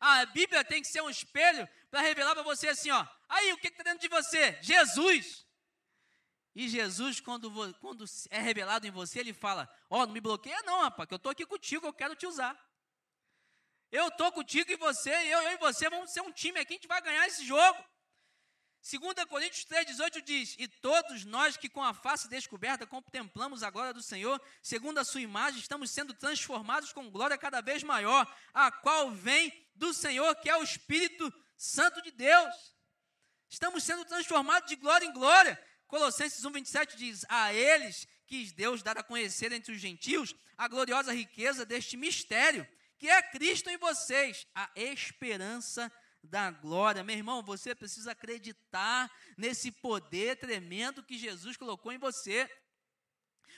A 0.00 0.26
Bíblia 0.26 0.64
tem 0.64 0.80
que 0.80 0.88
ser 0.88 1.02
um 1.02 1.10
espelho 1.10 1.68
para 1.90 2.00
revelar 2.00 2.34
para 2.34 2.42
você 2.42 2.68
assim, 2.68 2.90
ó. 2.90 3.06
Aí, 3.28 3.52
o 3.52 3.58
que 3.58 3.68
está 3.68 3.82
dentro 3.82 4.00
de 4.00 4.08
você? 4.08 4.58
Jesus. 4.62 5.46
E 6.54 6.68
Jesus, 6.68 7.20
quando, 7.20 7.50
quando 7.74 8.04
é 8.30 8.40
revelado 8.40 8.86
em 8.86 8.90
você, 8.90 9.20
ele 9.20 9.32
fala: 9.32 9.68
Ó, 9.88 10.02
oh, 10.02 10.06
não 10.06 10.12
me 10.12 10.20
bloqueia, 10.20 10.60
não, 10.62 10.82
rapaz, 10.82 11.08
que 11.08 11.14
eu 11.14 11.16
estou 11.16 11.30
aqui 11.30 11.46
contigo, 11.46 11.86
eu 11.86 11.92
quero 11.92 12.16
te 12.16 12.26
usar. 12.26 12.58
Eu 13.90 14.08
estou 14.08 14.30
contigo 14.32 14.70
e 14.70 14.76
você, 14.76 15.10
eu, 15.10 15.42
eu 15.42 15.52
e 15.52 15.56
você 15.58 15.88
vamos 15.88 16.10
ser 16.10 16.20
um 16.20 16.32
time 16.32 16.58
aqui, 16.60 16.74
a 16.74 16.76
gente 16.76 16.88
vai 16.88 17.00
ganhar 17.00 17.26
esse 17.26 17.46
jogo. 17.46 17.78
2 18.90 19.26
Coríntios 19.26 19.66
3,18 19.66 20.22
diz: 20.22 20.56
E 20.58 20.66
todos 20.66 21.26
nós 21.26 21.58
que 21.58 21.68
com 21.68 21.84
a 21.84 21.92
face 21.92 22.26
descoberta 22.26 22.86
contemplamos 22.86 23.62
a 23.62 23.68
glória 23.68 23.92
do 23.92 24.00
Senhor, 24.00 24.40
segundo 24.62 24.96
a 24.96 25.04
sua 25.04 25.20
imagem, 25.20 25.60
estamos 25.60 25.90
sendo 25.90 26.14
transformados 26.14 26.90
com 26.90 27.10
glória 27.10 27.36
cada 27.36 27.60
vez 27.60 27.82
maior, 27.82 28.26
a 28.54 28.72
qual 28.72 29.10
vem 29.10 29.52
do 29.74 29.92
Senhor, 29.92 30.34
que 30.36 30.48
é 30.48 30.56
o 30.56 30.62
Espírito 30.62 31.30
Santo 31.54 32.00
de 32.00 32.10
Deus. 32.12 32.54
Estamos 33.50 33.84
sendo 33.84 34.06
transformados 34.06 34.70
de 34.70 34.76
glória 34.76 35.04
em 35.04 35.12
glória. 35.12 35.62
Colossenses 35.86 36.42
1,27 36.42 36.96
diz: 36.96 37.26
A 37.28 37.52
eles 37.52 38.08
quis 38.26 38.52
Deus 38.52 38.82
dar 38.82 38.96
a 38.96 39.02
conhecer 39.02 39.52
entre 39.52 39.74
os 39.74 39.80
gentios 39.80 40.34
a 40.56 40.66
gloriosa 40.66 41.12
riqueza 41.12 41.66
deste 41.66 41.94
mistério, 41.94 42.66
que 42.96 43.06
é 43.06 43.20
Cristo 43.20 43.68
em 43.68 43.76
vocês, 43.76 44.46
a 44.54 44.70
esperança 44.74 45.92
da 46.28 46.50
glória. 46.50 47.02
Meu 47.02 47.16
irmão, 47.16 47.42
você 47.42 47.74
precisa 47.74 48.12
acreditar 48.12 49.10
nesse 49.36 49.72
poder 49.72 50.36
tremendo 50.36 51.02
que 51.02 51.18
Jesus 51.18 51.56
colocou 51.56 51.92
em 51.92 51.98
você. 51.98 52.48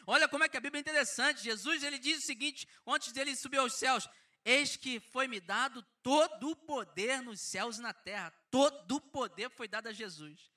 Olha 0.06 0.28
como 0.28 0.44
é 0.44 0.48
que 0.48 0.56
a 0.56 0.60
Bíblia 0.60 0.80
é 0.80 0.82
interessante. 0.82 1.42
Jesus 1.42 1.82
ele 1.82 1.98
diz 1.98 2.18
o 2.18 2.26
seguinte, 2.26 2.66
antes 2.86 3.12
dele 3.12 3.36
subir 3.36 3.58
aos 3.58 3.74
céus: 3.74 4.08
Eis 4.44 4.76
que 4.76 5.00
foi-me 5.00 5.40
dado 5.40 5.82
todo 6.02 6.50
o 6.50 6.56
poder 6.56 7.22
nos 7.22 7.40
céus 7.40 7.78
e 7.78 7.82
na 7.82 7.92
terra. 7.92 8.32
Todo 8.50 8.96
o 8.96 9.00
poder 9.00 9.50
foi 9.50 9.68
dado 9.68 9.88
a 9.88 9.92
Jesus. 9.92 10.50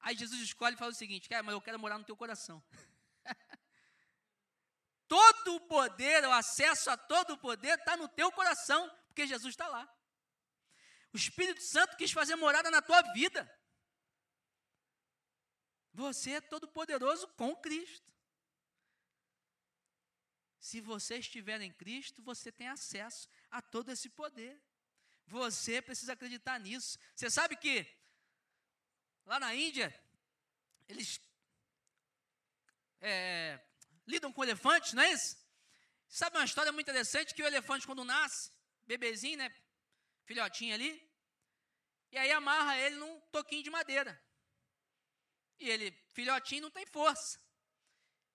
Aí 0.00 0.16
Jesus 0.16 0.40
escolhe 0.40 0.74
e 0.74 0.78
fala 0.78 0.90
o 0.90 0.94
seguinte: 0.94 1.28
Cara, 1.28 1.42
mas 1.42 1.54
eu 1.54 1.60
quero 1.60 1.78
morar 1.78 1.98
no 1.98 2.04
teu 2.04 2.16
coração. 2.16 2.62
todo 5.06 5.56
o 5.56 5.60
poder, 5.60 6.24
o 6.24 6.32
acesso 6.32 6.90
a 6.90 6.96
todo 6.96 7.34
o 7.34 7.38
poder 7.38 7.78
está 7.78 7.96
no 7.96 8.08
teu 8.08 8.32
coração, 8.32 8.90
porque 9.06 9.26
Jesus 9.26 9.52
está 9.52 9.68
lá. 9.68 9.88
O 11.12 11.16
Espírito 11.16 11.62
Santo 11.62 11.96
quis 11.96 12.10
fazer 12.10 12.36
morada 12.36 12.70
na 12.70 12.80
tua 12.80 13.02
vida. 13.12 13.50
Você 15.92 16.32
é 16.32 16.40
todo 16.40 16.66
poderoso 16.68 17.28
com 17.28 17.54
Cristo. 17.56 18.10
Se 20.58 20.80
você 20.80 21.18
estiver 21.18 21.60
em 21.60 21.72
Cristo, 21.72 22.22
você 22.22 22.50
tem 22.50 22.68
acesso 22.68 23.28
a 23.50 23.60
todo 23.60 23.90
esse 23.90 24.08
poder. 24.08 24.62
Você 25.26 25.82
precisa 25.82 26.14
acreditar 26.14 26.58
nisso. 26.58 26.98
Você 27.14 27.30
sabe 27.30 27.56
que 27.56 27.86
lá 29.26 29.38
na 29.38 29.54
Índia, 29.54 29.92
eles 30.88 31.20
é, 33.00 33.60
lidam 34.06 34.32
com 34.32 34.44
elefantes, 34.44 34.94
não 34.94 35.02
é 35.02 35.12
isso? 35.12 35.36
Sabe 36.08 36.38
uma 36.38 36.44
história 36.44 36.72
muito 36.72 36.88
interessante 36.88 37.34
que 37.34 37.42
o 37.42 37.46
elefante, 37.46 37.86
quando 37.86 38.04
nasce, 38.04 38.50
bebezinho, 38.86 39.38
né? 39.38 39.50
Filhotinho 40.24 40.74
ali, 40.74 41.10
e 42.10 42.18
aí 42.18 42.30
amarra 42.30 42.76
ele 42.78 42.96
num 42.96 43.20
toquinho 43.32 43.62
de 43.62 43.70
madeira. 43.70 44.20
E 45.58 45.70
ele, 45.70 45.90
filhotinho, 46.12 46.62
não 46.62 46.70
tem 46.70 46.84
força. 46.86 47.38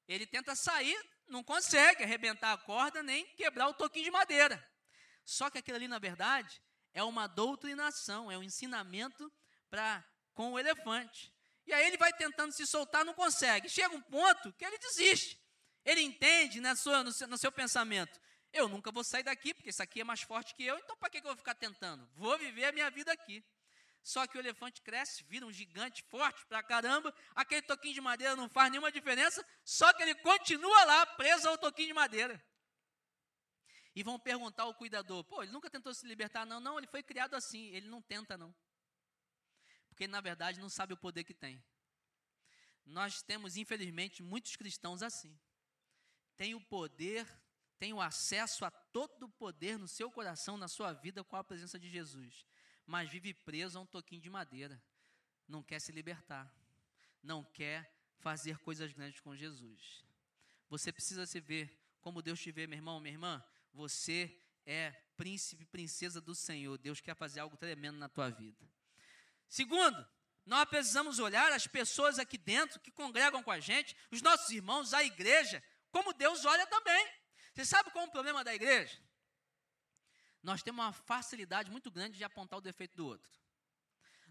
Ele 0.07 0.25
tenta 0.25 0.55
sair, 0.55 0.97
não 1.27 1.43
consegue 1.43 2.03
arrebentar 2.03 2.53
a 2.53 2.57
corda 2.57 3.03
nem 3.03 3.25
quebrar 3.35 3.67
o 3.67 3.73
toquinho 3.73 4.05
de 4.05 4.11
madeira. 4.11 4.65
Só 5.25 5.49
que 5.49 5.57
aquilo 5.57 5.75
ali, 5.75 5.87
na 5.87 5.99
verdade, 5.99 6.61
é 6.93 7.03
uma 7.03 7.27
doutrinação, 7.27 8.31
é 8.31 8.37
um 8.37 8.43
ensinamento 8.43 9.31
para 9.69 10.03
com 10.33 10.53
o 10.53 10.59
elefante. 10.59 11.33
E 11.65 11.73
aí 11.73 11.85
ele 11.85 11.97
vai 11.97 12.13
tentando 12.13 12.53
se 12.53 12.65
soltar, 12.65 13.03
não 13.03 13.13
consegue. 13.13 13.67
Chega 13.67 13.93
um 13.93 14.01
ponto 14.01 14.53
que 14.53 14.63
ele 14.63 14.77
desiste. 14.77 15.37
Ele 15.83 16.01
entende 16.01 16.61
na 16.61 16.75
sua, 16.75 17.03
no, 17.03 17.11
seu, 17.11 17.27
no 17.27 17.37
seu 17.37 17.51
pensamento: 17.51 18.19
eu 18.57 18.67
nunca 18.67 18.91
vou 18.91 19.03
sair 19.03 19.23
daqui, 19.23 19.53
porque 19.53 19.69
isso 19.69 19.81
aqui 19.81 20.01
é 20.01 20.03
mais 20.03 20.21
forte 20.21 20.53
que 20.55 20.63
eu, 20.63 20.77
então 20.77 20.97
para 20.97 21.09
que, 21.09 21.17
eu 21.17 21.23
vou 21.23 21.35
ficar 21.35 21.55
tentando? 21.55 22.07
Vou 22.15 22.37
viver 22.37 22.65
a 22.65 22.71
minha 22.71 22.89
vida 22.89 23.11
aqui. 23.11 23.43
Só 24.03 24.25
que 24.25 24.37
o 24.37 24.39
elefante 24.39 24.81
cresce, 24.81 25.23
vira 25.23 25.45
um 25.45 25.51
gigante 25.51 26.01
forte 26.03 26.45
pra 26.45 26.63
caramba, 26.63 27.13
aquele 27.35 27.61
toquinho 27.61 27.93
de 27.93 28.01
madeira 28.01 28.35
não 28.35 28.47
faz 28.47 28.71
nenhuma 28.71 28.91
diferença, 28.91 29.45
só 29.65 29.91
que 29.93 30.01
ele 30.01 30.15
continua 30.15 30.83
lá, 30.85 31.05
preso 31.05 31.49
ao 31.49 31.57
toquinho 31.57 31.89
de 31.89 31.93
madeira. 31.93 32.41
E 33.93 34.03
vão 34.03 34.19
perguntar 34.19 34.63
ao 34.63 34.73
cuidador: 34.73 35.23
pô, 35.23 35.43
ele 35.43 35.51
nunca 35.51 35.69
tentou 35.69 35.93
se 35.93 36.05
libertar? 36.05 36.45
Não, 36.45 36.59
não, 36.59 36.77
ele 36.77 36.87
foi 36.87 37.01
criado 37.03 37.33
assim, 37.33 37.65
ele 37.73 37.87
não 37.87 38.01
tenta, 38.01 38.37
não. 38.37 38.55
Porque 39.89 40.07
na 40.07 40.21
verdade, 40.21 40.59
não 40.59 40.69
sabe 40.69 40.93
o 40.93 40.97
poder 40.97 41.23
que 41.23 41.33
tem. 41.33 41.61
Nós 42.85 43.21
temos, 43.21 43.57
infelizmente, 43.57 44.23
muitos 44.23 44.55
cristãos 44.55 45.01
assim. 45.01 45.37
Tem 46.37 46.55
o 46.55 46.61
poder 46.61 47.27
tem 47.79 47.93
o 47.93 48.01
acesso 48.01 48.65
a 48.65 48.71
todo 48.71 49.23
o 49.23 49.29
poder 49.29 49.77
no 49.77 49.87
seu 49.87 50.11
coração, 50.11 50.57
na 50.57 50.67
sua 50.67 50.93
vida, 50.93 51.23
com 51.23 51.35
a 51.35 51.43
presença 51.43 51.77
de 51.79 51.89
Jesus, 51.89 52.45
mas 52.85 53.09
vive 53.09 53.33
preso 53.33 53.77
a 53.77 53.81
um 53.81 53.85
toquinho 53.85 54.21
de 54.21 54.29
madeira, 54.29 54.81
não 55.47 55.61
quer 55.61 55.79
se 55.79 55.91
libertar, 55.91 56.51
não 57.21 57.43
quer 57.43 57.93
fazer 58.19 58.57
coisas 58.59 58.91
grandes 58.93 59.19
com 59.19 59.35
Jesus. 59.35 60.03
Você 60.69 60.91
precisa 60.91 61.25
se 61.25 61.39
ver 61.39 61.71
como 62.01 62.21
Deus 62.21 62.39
te 62.39 62.51
vê, 62.51 62.67
meu 62.67 62.77
irmão, 62.77 62.99
minha 62.99 63.13
irmã. 63.13 63.43
Você 63.73 64.41
é 64.65 64.91
príncipe, 65.15 65.65
princesa 65.65 66.19
do 66.19 66.35
Senhor. 66.35 66.77
Deus 66.77 66.99
quer 66.99 67.15
fazer 67.15 67.39
algo 67.39 67.57
tremendo 67.57 67.97
na 67.97 68.09
tua 68.09 68.29
vida. 68.29 68.67
Segundo, 69.47 70.05
nós 70.45 70.65
precisamos 70.65 71.19
olhar 71.19 71.51
as 71.51 71.67
pessoas 71.67 72.19
aqui 72.19 72.37
dentro 72.37 72.79
que 72.79 72.91
congregam 72.91 73.43
com 73.43 73.51
a 73.51 73.59
gente, 73.59 73.95
os 74.11 74.21
nossos 74.21 74.49
irmãos, 74.49 74.93
a 74.93 75.03
igreja, 75.03 75.63
como 75.91 76.13
Deus 76.13 76.45
olha 76.45 76.65
também. 76.67 77.16
Você 77.57 77.65
sabe 77.65 77.89
qual 77.89 78.05
é 78.05 78.07
o 78.07 78.11
problema 78.11 78.43
da 78.43 78.53
igreja? 78.53 78.95
Nós 80.43 80.61
temos 80.61 80.85
uma 80.85 80.93
facilidade 80.93 81.71
muito 81.71 81.89
grande 81.89 82.15
de 82.15 82.23
apontar 82.23 82.59
o 82.59 82.61
defeito 82.61 82.95
do 82.95 83.07
outro. 83.07 83.27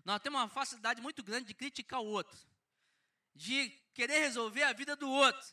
Nós 0.05 0.23
temos 0.23 0.41
uma 0.41 0.49
facilidade 0.49 1.03
muito 1.03 1.25
grande 1.25 1.49
de 1.49 1.53
criticar 1.53 2.01
o 2.01 2.07
outro, 2.07 2.39
de 3.35 3.71
querer 3.93 4.21
resolver 4.21 4.63
a 4.63 4.73
vida 4.73 4.95
do 4.95 5.11
outro. 5.11 5.45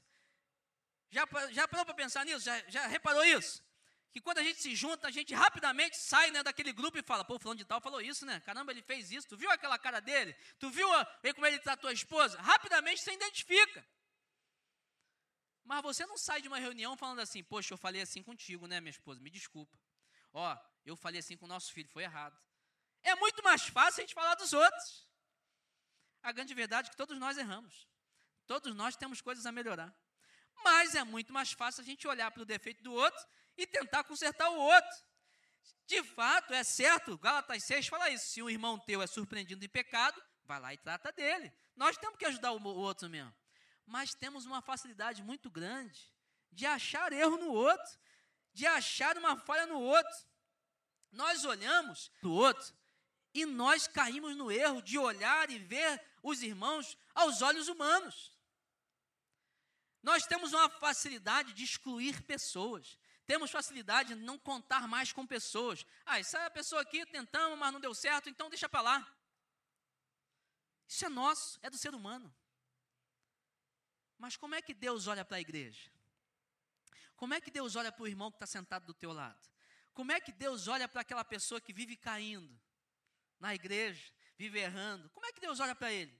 Já, 1.09 1.27
já 1.49 1.67
parou 1.67 1.83
para 1.83 1.95
pensar 1.95 2.23
nisso? 2.23 2.41
Já, 2.41 2.59
já 2.69 2.85
reparou 2.85 3.25
isso? 3.25 3.63
Que 4.11 4.21
quando 4.21 4.37
a 4.37 4.43
gente 4.43 4.61
se 4.61 4.75
junta, 4.75 5.07
a 5.07 5.11
gente 5.11 5.33
rapidamente 5.33 5.97
sai 5.97 6.29
né, 6.29 6.43
daquele 6.43 6.73
grupo 6.73 6.99
e 6.99 7.01
fala, 7.01 7.25
pô, 7.25 7.39
fulano 7.39 7.57
de 7.57 7.65
tal 7.65 7.81
falou 7.81 7.99
isso, 7.99 8.23
né? 8.23 8.39
Caramba, 8.41 8.71
ele 8.71 8.83
fez 8.83 9.11
isso. 9.11 9.27
Tu 9.27 9.35
viu 9.35 9.49
aquela 9.49 9.79
cara 9.79 9.99
dele? 9.99 10.35
Tu 10.59 10.69
viu 10.69 10.93
a, 10.93 11.05
como 11.33 11.47
ele 11.47 11.57
tratou 11.57 11.89
a 11.89 11.93
esposa? 11.93 12.39
Rapidamente 12.39 13.01
você 13.01 13.13
identifica. 13.13 13.83
Mas 15.63 15.81
você 15.81 16.05
não 16.05 16.17
sai 16.17 16.41
de 16.41 16.47
uma 16.47 16.59
reunião 16.59 16.97
falando 16.97 17.19
assim, 17.19 17.43
poxa, 17.43 17.73
eu 17.73 17.77
falei 17.77 18.01
assim 18.01 18.21
contigo, 18.21 18.67
né, 18.67 18.81
minha 18.81 18.91
esposa? 18.91 19.21
Me 19.21 19.29
desculpa. 19.29 19.77
Ó, 20.33 20.57
eu 20.85 20.95
falei 20.95 21.19
assim 21.19 21.37
com 21.37 21.45
o 21.45 21.47
nosso 21.47 21.71
filho, 21.71 21.87
foi 21.89 22.03
errado. 22.03 22.37
É 23.01 23.15
muito 23.15 23.43
mais 23.43 23.67
fácil 23.67 24.01
a 24.01 24.03
gente 24.03 24.13
falar 24.13 24.35
dos 24.35 24.53
outros. 24.53 25.07
A 26.21 26.31
grande 26.31 26.53
verdade 26.53 26.87
é 26.87 26.91
que 26.91 26.97
todos 26.97 27.17
nós 27.19 27.37
erramos. 27.37 27.87
Todos 28.45 28.73
nós 28.75 28.95
temos 28.95 29.21
coisas 29.21 29.45
a 29.45 29.51
melhorar. 29.51 29.93
Mas 30.63 30.95
é 30.95 31.03
muito 31.03 31.31
mais 31.33 31.51
fácil 31.51 31.81
a 31.81 31.85
gente 31.85 32.07
olhar 32.07 32.31
para 32.31 32.43
o 32.43 32.45
defeito 32.45 32.83
do 32.83 32.93
outro 32.93 33.25
e 33.57 33.67
tentar 33.67 34.03
consertar 34.03 34.49
o 34.49 34.57
outro. 34.57 35.05
De 35.85 36.01
fato, 36.03 36.53
é 36.53 36.63
certo, 36.63 37.17
Gálatas 37.17 37.63
6 37.63 37.87
fala 37.87 38.09
isso. 38.09 38.27
Se 38.27 38.41
um 38.41 38.49
irmão 38.49 38.79
teu 38.79 39.01
é 39.01 39.07
surpreendido 39.07 39.63
em 39.63 39.69
pecado, 39.69 40.21
vai 40.45 40.59
lá 40.59 40.73
e 40.73 40.77
trata 40.77 41.11
dele. 41.11 41.51
Nós 41.75 41.97
temos 41.97 42.17
que 42.17 42.25
ajudar 42.25 42.51
o 42.51 42.63
outro 42.63 43.09
mesmo. 43.09 43.33
Mas 43.85 44.13
temos 44.13 44.45
uma 44.45 44.61
facilidade 44.61 45.21
muito 45.21 45.49
grande 45.49 46.11
de 46.51 46.65
achar 46.65 47.11
erro 47.11 47.37
no 47.37 47.51
outro, 47.51 47.99
de 48.53 48.65
achar 48.65 49.17
uma 49.17 49.37
falha 49.37 49.65
no 49.65 49.79
outro. 49.79 50.25
Nós 51.11 51.43
olhamos 51.45 52.09
para 52.19 52.29
o 52.29 52.33
outro 52.33 52.73
e 53.33 53.45
nós 53.45 53.87
caímos 53.87 54.35
no 54.35 54.51
erro 54.51 54.81
de 54.81 54.97
olhar 54.97 55.49
e 55.49 55.57
ver 55.57 56.01
os 56.21 56.41
irmãos 56.41 56.97
aos 57.13 57.41
olhos 57.41 57.67
humanos. 57.67 58.31
Nós 60.01 60.25
temos 60.25 60.53
uma 60.53 60.69
facilidade 60.69 61.53
de 61.53 61.63
excluir 61.63 62.21
pessoas. 62.23 62.97
Temos 63.25 63.51
facilidade 63.51 64.13
de 64.13 64.21
não 64.21 64.37
contar 64.37 64.87
mais 64.87 65.13
com 65.13 65.25
pessoas. 65.25 65.85
Ah, 66.05 66.19
essa 66.19 66.39
é 66.39 66.49
pessoa 66.49 66.81
aqui 66.81 67.05
tentamos, 67.05 67.57
mas 67.57 67.71
não 67.71 67.79
deu 67.79 67.95
certo, 67.95 68.29
então 68.29 68.49
deixa 68.49 68.67
para 68.67 68.81
lá. 68.81 69.17
Isso 70.87 71.05
é 71.05 71.09
nosso, 71.09 71.57
é 71.61 71.69
do 71.69 71.77
ser 71.77 71.95
humano. 71.95 72.33
Mas 74.23 74.35
como 74.35 74.55
é 74.55 74.61
que 74.61 74.73
Deus 74.73 75.07
olha 75.07 75.23
para 75.23 75.37
a 75.37 75.41
igreja? 75.47 75.91
Como 77.15 77.33
é 77.33 77.39
que 77.39 77.51
Deus 77.51 77.75
olha 77.75 77.91
para 77.91 78.03
o 78.03 78.07
irmão 78.07 78.31
que 78.31 78.37
está 78.37 78.47
sentado 78.47 78.85
do 78.85 78.93
teu 78.93 79.11
lado? 79.11 79.43
Como 79.93 80.11
é 80.11 80.19
que 80.19 80.31
Deus 80.31 80.67
olha 80.67 80.87
para 80.87 81.01
aquela 81.01 81.25
pessoa 81.33 81.61
que 81.65 81.73
vive 81.81 81.95
caindo? 81.95 82.53
na 83.43 83.53
igreja, 83.53 84.01
vive 84.37 84.57
errando. 84.59 85.09
Como 85.09 85.25
é 85.25 85.33
que 85.33 85.41
Deus 85.41 85.59
olha 85.59 85.75
para 85.75 85.91
ele? 85.91 86.17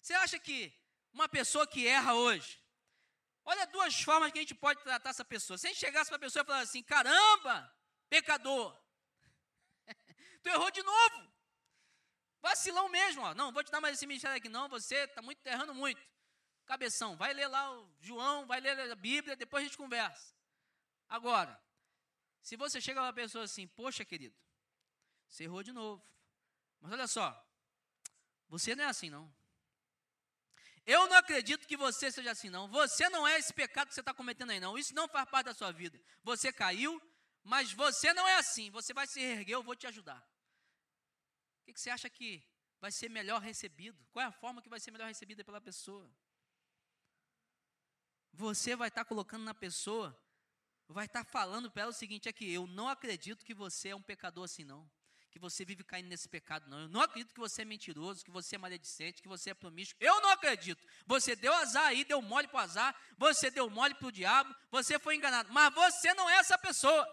Você 0.00 0.14
acha 0.14 0.38
que 0.38 0.72
uma 1.12 1.28
pessoa 1.28 1.66
que 1.66 1.84
erra 1.84 2.14
hoje, 2.14 2.62
olha 3.44 3.66
duas 3.66 4.00
formas 4.00 4.30
que 4.30 4.38
a 4.38 4.42
gente 4.42 4.54
pode 4.54 4.80
tratar 4.84 5.10
essa 5.10 5.24
pessoa. 5.24 5.58
Se 5.58 5.66
a 5.66 5.70
gente 5.70 5.80
chegasse 5.80 6.08
para 6.08 6.16
a 6.16 6.20
pessoa 6.20 6.44
e 6.44 6.46
falasse 6.46 6.70
assim: 6.70 6.82
caramba, 6.84 7.56
pecador, 8.08 8.70
tu 10.44 10.48
errou 10.48 10.70
de 10.70 10.82
novo. 10.82 11.28
Vacilão 12.40 12.88
mesmo, 12.88 13.22
ó. 13.22 13.34
Não, 13.34 13.50
vou 13.50 13.64
te 13.64 13.72
dar 13.72 13.80
mais 13.80 13.96
esse 13.96 14.06
ministério 14.06 14.36
aqui, 14.36 14.48
não. 14.48 14.68
Você 14.68 14.94
está 14.94 15.20
muito 15.20 15.44
errando 15.44 15.74
muito. 15.74 16.00
Cabeção, 16.68 17.16
vai 17.16 17.32
ler 17.32 17.48
lá 17.48 17.72
o 17.72 17.90
João, 17.98 18.46
vai 18.46 18.60
ler 18.60 18.78
a 18.78 18.94
Bíblia, 18.94 19.34
depois 19.34 19.62
a 19.62 19.66
gente 19.66 19.78
conversa. 19.78 20.34
Agora, 21.08 21.58
se 22.42 22.56
você 22.56 22.78
chega 22.78 23.00
para 23.00 23.06
uma 23.06 23.12
pessoa 23.14 23.44
assim, 23.44 23.66
poxa, 23.68 24.04
querido, 24.04 24.36
você 25.26 25.44
errou 25.44 25.62
de 25.62 25.72
novo. 25.72 26.06
Mas 26.78 26.92
olha 26.92 27.06
só, 27.06 27.26
você 28.50 28.76
não 28.76 28.84
é 28.84 28.86
assim 28.86 29.08
não. 29.08 29.34
Eu 30.84 31.08
não 31.08 31.16
acredito 31.16 31.66
que 31.66 31.74
você 31.74 32.10
seja 32.10 32.32
assim 32.32 32.50
não. 32.50 32.68
Você 32.68 33.08
não 33.08 33.26
é 33.26 33.38
esse 33.38 33.54
pecado 33.54 33.88
que 33.88 33.94
você 33.94 34.00
está 34.00 34.12
cometendo 34.12 34.50
aí 34.50 34.60
não. 34.60 34.76
Isso 34.76 34.94
não 34.94 35.08
faz 35.08 35.26
parte 35.30 35.46
da 35.46 35.54
sua 35.54 35.72
vida. 35.72 35.98
Você 36.22 36.52
caiu, 36.52 37.00
mas 37.42 37.72
você 37.72 38.12
não 38.12 38.28
é 38.28 38.34
assim. 38.34 38.70
Você 38.72 38.92
vai 38.92 39.06
se 39.06 39.18
erguer, 39.22 39.54
eu 39.54 39.62
vou 39.62 39.74
te 39.74 39.86
ajudar. 39.86 40.20
O 41.62 41.64
que, 41.64 41.72
que 41.72 41.80
você 41.80 41.88
acha 41.88 42.10
que 42.10 42.46
vai 42.78 42.92
ser 42.92 43.08
melhor 43.08 43.40
recebido? 43.40 44.06
Qual 44.12 44.22
é 44.22 44.28
a 44.28 44.32
forma 44.32 44.60
que 44.60 44.68
vai 44.68 44.78
ser 44.78 44.90
melhor 44.90 45.08
recebida 45.08 45.42
pela 45.42 45.62
pessoa? 45.62 46.14
Você 48.32 48.76
vai 48.76 48.88
estar 48.88 49.04
tá 49.04 49.08
colocando 49.08 49.44
na 49.44 49.54
pessoa, 49.54 50.16
vai 50.88 51.06
estar 51.06 51.24
tá 51.24 51.30
falando 51.30 51.70
para 51.70 51.82
ela 51.82 51.90
o 51.90 51.94
seguinte: 51.94 52.28
é 52.28 52.32
que 52.32 52.52
eu 52.52 52.66
não 52.66 52.88
acredito 52.88 53.44
que 53.44 53.54
você 53.54 53.90
é 53.90 53.96
um 53.96 54.02
pecador 54.02 54.44
assim 54.44 54.64
não 54.64 54.88
que 55.30 55.38
você 55.38 55.64
vive 55.64 55.84
caindo 55.84 56.08
nesse 56.08 56.28
pecado, 56.28 56.68
não. 56.68 56.80
Eu 56.80 56.88
não 56.88 57.00
acredito 57.00 57.32
que 57.32 57.40
você 57.40 57.62
é 57.62 57.64
mentiroso, 57.64 58.24
que 58.24 58.30
você 58.30 58.56
é 58.56 58.58
maledicente, 58.58 59.22
que 59.22 59.28
você 59.28 59.50
é 59.50 59.54
promíscuo. 59.54 59.96
Eu 60.00 60.20
não 60.20 60.30
acredito. 60.30 60.84
Você 61.06 61.36
deu 61.36 61.52
azar 61.52 61.86
aí, 61.86 62.04
deu 62.04 62.20
mole 62.20 62.48
para 62.48 62.56
o 62.56 62.60
azar, 62.60 62.96
você 63.16 63.50
deu 63.50 63.68
mole 63.70 63.94
para 63.94 64.08
o 64.08 64.12
diabo, 64.12 64.54
você 64.70 64.98
foi 64.98 65.16
enganado. 65.16 65.52
Mas 65.52 65.72
você 65.74 66.12
não 66.14 66.28
é 66.28 66.36
essa 66.36 66.58
pessoa. 66.58 67.06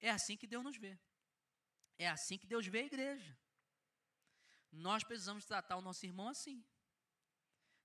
É 0.00 0.10
assim 0.10 0.36
que 0.36 0.46
Deus 0.46 0.64
nos 0.64 0.76
vê. 0.76 0.98
É 1.98 2.08
assim 2.08 2.38
que 2.38 2.46
Deus 2.46 2.66
vê 2.66 2.80
a 2.80 2.86
igreja. 2.86 3.38
Nós 4.72 5.04
precisamos 5.04 5.44
tratar 5.44 5.76
o 5.76 5.82
nosso 5.82 6.04
irmão 6.04 6.28
assim. 6.28 6.64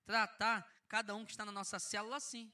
Tratar 0.04 0.66
cada 0.88 1.14
um 1.14 1.24
que 1.24 1.32
está 1.32 1.44
na 1.44 1.52
nossa 1.52 1.78
célula 1.78 2.16
assim. 2.16 2.52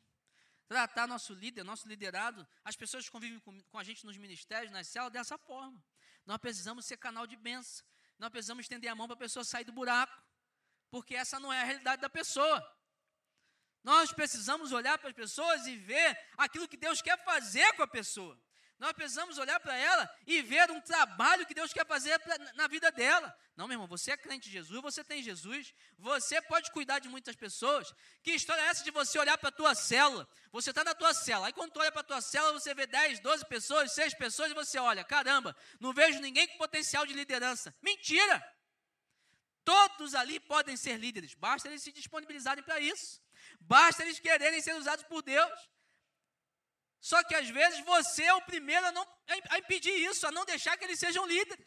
Tratar 0.66 1.06
nosso 1.06 1.34
líder, 1.34 1.64
nosso 1.64 1.86
liderado, 1.86 2.46
as 2.64 2.76
pessoas 2.76 3.04
que 3.04 3.10
convivem 3.10 3.38
com, 3.40 3.60
com 3.64 3.78
a 3.78 3.84
gente 3.84 4.06
nos 4.06 4.16
ministérios, 4.16 4.72
nas 4.72 4.86
células, 4.88 5.12
dessa 5.12 5.36
forma. 5.36 5.82
Nós 6.24 6.38
precisamos 6.38 6.86
ser 6.86 6.96
canal 6.96 7.26
de 7.26 7.36
bênção. 7.36 7.84
Nós 8.18 8.30
precisamos 8.30 8.64
estender 8.64 8.90
a 8.90 8.94
mão 8.94 9.06
para 9.06 9.14
a 9.14 9.18
pessoa 9.18 9.44
sair 9.44 9.64
do 9.64 9.72
buraco. 9.72 10.22
Porque 10.90 11.14
essa 11.14 11.40
não 11.40 11.52
é 11.52 11.60
a 11.60 11.64
realidade 11.64 12.00
da 12.00 12.08
pessoa. 12.08 12.62
Nós 13.82 14.12
precisamos 14.12 14.70
olhar 14.72 14.96
para 14.98 15.08
as 15.08 15.14
pessoas 15.14 15.66
e 15.66 15.76
ver 15.76 16.18
aquilo 16.36 16.68
que 16.68 16.76
Deus 16.76 17.02
quer 17.02 17.22
fazer 17.24 17.72
com 17.74 17.82
a 17.82 17.88
pessoa. 17.88 18.38
Nós 18.82 18.94
precisamos 18.94 19.38
olhar 19.38 19.60
para 19.60 19.76
ela 19.76 20.10
e 20.26 20.42
ver 20.42 20.68
um 20.72 20.80
trabalho 20.80 21.46
que 21.46 21.54
Deus 21.54 21.72
quer 21.72 21.86
fazer 21.86 22.18
pra, 22.18 22.36
na 22.54 22.66
vida 22.66 22.90
dela. 22.90 23.32
Não, 23.56 23.68
meu 23.68 23.76
irmão, 23.76 23.86
você 23.86 24.10
é 24.10 24.16
crente 24.16 24.48
de 24.48 24.52
Jesus, 24.54 24.82
você 24.82 25.04
tem 25.04 25.22
Jesus, 25.22 25.72
você 25.96 26.42
pode 26.42 26.68
cuidar 26.72 26.98
de 26.98 27.08
muitas 27.08 27.36
pessoas. 27.36 27.94
Que 28.24 28.32
história 28.32 28.60
é 28.60 28.64
essa 28.64 28.82
de 28.82 28.90
você 28.90 29.20
olhar 29.20 29.38
para 29.38 29.50
a 29.50 29.52
tua 29.52 29.72
célula? 29.76 30.28
Você 30.50 30.70
está 30.70 30.82
na 30.82 30.96
tua 30.96 31.14
célula, 31.14 31.46
aí 31.46 31.52
quando 31.52 31.70
tu 31.70 31.78
olha 31.78 31.92
para 31.92 32.00
a 32.00 32.04
tua 32.04 32.20
célula, 32.20 32.58
você 32.58 32.74
vê 32.74 32.84
10, 32.88 33.20
12 33.20 33.46
pessoas, 33.46 33.92
6 33.92 34.14
pessoas, 34.14 34.50
e 34.50 34.54
você 34.54 34.80
olha, 34.80 35.04
caramba, 35.04 35.56
não 35.78 35.92
vejo 35.92 36.18
ninguém 36.18 36.48
com 36.48 36.58
potencial 36.58 37.06
de 37.06 37.12
liderança. 37.12 37.72
Mentira! 37.80 38.44
Todos 39.64 40.12
ali 40.12 40.40
podem 40.40 40.76
ser 40.76 40.96
líderes, 40.96 41.34
basta 41.34 41.68
eles 41.68 41.84
se 41.84 41.92
disponibilizarem 41.92 42.64
para 42.64 42.80
isso. 42.80 43.22
Basta 43.60 44.02
eles 44.02 44.18
quererem 44.18 44.60
ser 44.60 44.74
usados 44.74 45.04
por 45.04 45.22
Deus. 45.22 45.70
Só 47.02 47.20
que 47.24 47.34
às 47.34 47.48
vezes 47.48 47.84
você 47.84 48.22
é 48.22 48.32
o 48.32 48.42
primeiro 48.42 48.86
a, 48.86 48.92
não, 48.92 49.04
a 49.50 49.58
impedir 49.58 49.90
isso, 49.90 50.24
a 50.24 50.30
não 50.30 50.44
deixar 50.44 50.76
que 50.76 50.84
eles 50.84 51.00
sejam 51.00 51.26
líderes. 51.26 51.66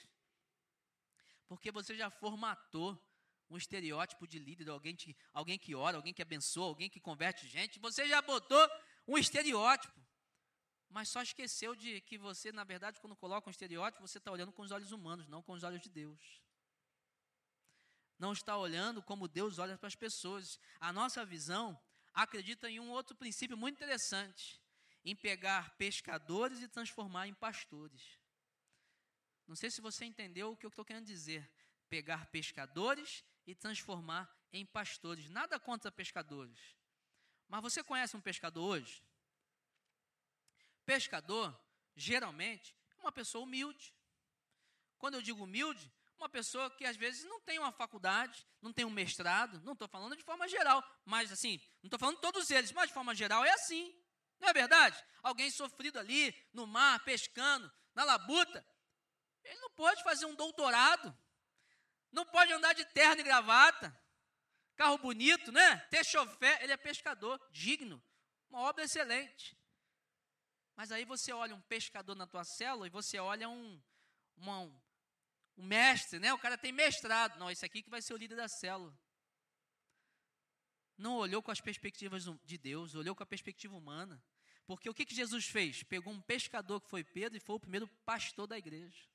Porque 1.46 1.74
você 1.74 1.94
já 1.94 2.10
formatou 2.10 2.98
um 3.50 3.58
estereótipo 3.58 4.26
de 4.26 4.40
líder, 4.40 4.70
alguém, 4.70 4.96
te, 4.96 5.16
alguém 5.34 5.60
que 5.60 5.76
ora, 5.76 5.98
alguém 5.98 6.14
que 6.14 6.22
abençoa, 6.22 6.68
alguém 6.68 6.90
que 6.90 7.02
converte 7.02 7.50
gente. 7.50 7.80
Você 7.80 8.08
já 8.08 8.22
botou 8.22 8.66
um 9.06 9.18
estereótipo. 9.18 10.00
Mas 10.90 11.10
só 11.10 11.22
esqueceu 11.22 11.76
de 11.76 12.00
que 12.00 12.18
você, 12.18 12.54
na 12.54 12.64
verdade, 12.64 13.02
quando 13.02 13.14
coloca 13.14 13.50
um 13.50 13.52
estereótipo, 13.52 14.08
você 14.08 14.20
está 14.20 14.32
olhando 14.32 14.54
com 14.54 14.62
os 14.62 14.72
olhos 14.72 14.94
humanos, 14.94 15.28
não 15.28 15.44
com 15.44 15.52
os 15.52 15.64
olhos 15.64 15.82
de 15.82 15.90
Deus. 15.90 16.42
Não 18.18 18.32
está 18.32 18.56
olhando 18.56 19.04
como 19.04 19.28
Deus 19.28 19.60
olha 19.60 19.78
para 19.78 19.88
as 19.88 19.96
pessoas. 19.96 20.58
A 20.80 20.94
nossa 20.94 21.26
visão 21.26 21.78
acredita 22.14 22.70
em 22.70 22.80
um 22.80 22.90
outro 22.90 23.14
princípio 23.18 23.58
muito 23.58 23.76
interessante 23.76 24.64
em 25.06 25.16
pegar 25.16 25.78
pescadores 25.78 26.62
e 26.62 26.68
transformar 26.68 27.28
em 27.28 27.34
pastores. 27.34 28.20
Não 29.48 29.56
sei 29.56 29.70
se 29.70 29.80
você 29.80 30.04
entendeu 30.04 30.52
o 30.52 30.58
que 30.58 30.66
eu 30.66 30.70
estou 30.70 30.84
querendo 30.84 31.06
dizer. 31.06 31.48
Pegar 31.88 32.26
pescadores 32.32 33.24
e 33.46 33.54
transformar 33.54 34.28
em 34.52 34.66
pastores. 34.66 35.30
Nada 35.30 35.60
contra 35.60 35.92
pescadores. 35.92 36.76
Mas 37.48 37.62
você 37.62 37.84
conhece 37.84 38.18
um 38.18 38.22
pescador 38.22 38.64
hoje? 38.64 39.04
Pescador, 40.84 41.56
geralmente, 41.96 42.76
é 42.98 43.02
uma 43.02 43.12
pessoa 43.12 43.44
humilde. 43.44 43.94
Quando 44.98 45.14
eu 45.14 45.22
digo 45.22 45.44
humilde, 45.44 45.92
uma 46.18 46.30
pessoa 46.30 46.72
que 46.72 46.86
às 46.86 46.96
vezes 46.96 47.24
não 47.26 47.40
tem 47.42 47.60
uma 47.60 47.72
faculdade, 47.72 48.44
não 48.62 48.74
tem 48.74 48.86
um 48.86 48.90
mestrado, 48.90 49.62
não 49.62 49.74
estou 49.74 49.88
falando 49.88 50.16
de 50.16 50.24
forma 50.24 50.48
geral, 50.48 50.84
mas 51.04 51.32
assim, 51.32 51.60
não 51.84 51.88
estou 51.88 52.00
falando 52.00 52.20
todos 52.20 52.50
eles, 52.50 52.72
mas 52.72 52.88
de 52.88 52.94
forma 52.94 53.14
geral 53.14 53.44
é 53.44 53.52
assim. 53.52 53.94
Não 54.40 54.50
é 54.50 54.54
verdade? 54.54 55.04
Alguém 55.24 55.50
sofrido 55.50 56.00
ali 56.00 56.36
no 56.54 56.68
mar, 56.68 57.04
pescando, 57.04 57.72
na 57.94 58.04
labuta, 58.04 58.66
ele 59.44 59.60
não 59.60 59.70
pode 59.72 60.04
fazer 60.04 60.26
um 60.26 60.36
doutorado, 60.36 61.16
não 62.12 62.26
pode 62.26 62.52
andar 62.52 62.74
de 62.74 62.86
terno 62.86 63.22
e 63.22 63.24
gravata, 63.24 63.96
carro 64.76 64.98
bonito, 64.98 65.52
né? 65.52 65.78
Ter 65.90 66.04
chofé, 66.04 66.64
ele 66.64 66.74
é 66.74 66.78
pescador, 66.78 67.40
digno, 67.52 68.04
uma 68.50 68.62
obra 68.62 68.84
excelente. 68.84 69.58
Mas 70.76 70.92
aí 70.92 71.06
você 71.06 71.32
olha 71.32 71.56
um 71.56 71.62
pescador 71.62 72.16
na 72.16 72.28
tua 72.28 72.44
célula 72.44 72.88
e 72.88 72.90
você 72.90 73.18
olha 73.18 73.48
um, 73.48 73.82
uma, 74.36 74.64
o 75.56 75.64
mestre, 75.64 76.20
né? 76.20 76.34
O 76.34 76.38
cara 76.38 76.58
tem 76.58 76.72
mestrado. 76.72 77.38
Não, 77.40 77.50
esse 77.50 77.66
aqui 77.66 77.82
que 77.82 77.90
vai 77.90 78.02
ser 78.02 78.14
o 78.14 78.18
líder 78.18 78.36
da 78.36 78.48
célula. 78.48 78.94
Não 80.98 81.16
olhou 81.16 81.42
com 81.42 81.52
as 81.52 81.62
perspectivas 81.62 82.26
de 82.44 82.58
Deus, 82.58 82.96
olhou 82.96 83.16
com 83.16 83.24
a 83.24 83.26
perspectiva 83.26 83.76
humana. 83.76 84.24
Porque 84.66 84.90
o 84.90 84.94
que, 84.94 85.06
que 85.06 85.16
Jesus 85.16 85.46
fez? 85.46 85.84
Pegou 85.84 86.12
um 86.12 86.22
pescador 86.22 86.82
que 86.82 86.90
foi 86.90 87.04
Pedro 87.04 87.38
e 87.38 87.42
foi 87.42 87.56
o 87.56 87.60
primeiro 87.60 87.88
pastor 88.06 88.48
da 88.48 88.58
igreja. 88.58 89.08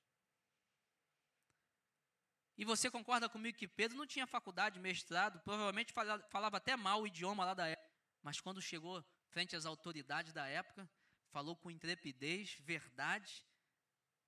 E 2.56 2.64
você 2.64 2.90
concorda 2.90 3.28
comigo 3.28 3.56
que 3.56 3.66
Pedro 3.66 3.96
não 3.96 4.06
tinha 4.06 4.26
faculdade, 4.26 4.78
mestrado, 4.78 5.40
provavelmente 5.40 5.92
falava, 5.92 6.22
falava 6.28 6.56
até 6.58 6.76
mal 6.76 7.00
o 7.00 7.06
idioma 7.06 7.44
lá 7.44 7.54
da 7.54 7.66
época. 7.66 7.90
Mas 8.22 8.40
quando 8.40 8.60
chegou 8.60 9.02
frente 9.30 9.56
às 9.56 9.64
autoridades 9.64 10.32
da 10.32 10.46
época, 10.46 10.88
falou 11.30 11.56
com 11.56 11.70
intrepidez, 11.70 12.58
verdade 12.60 13.46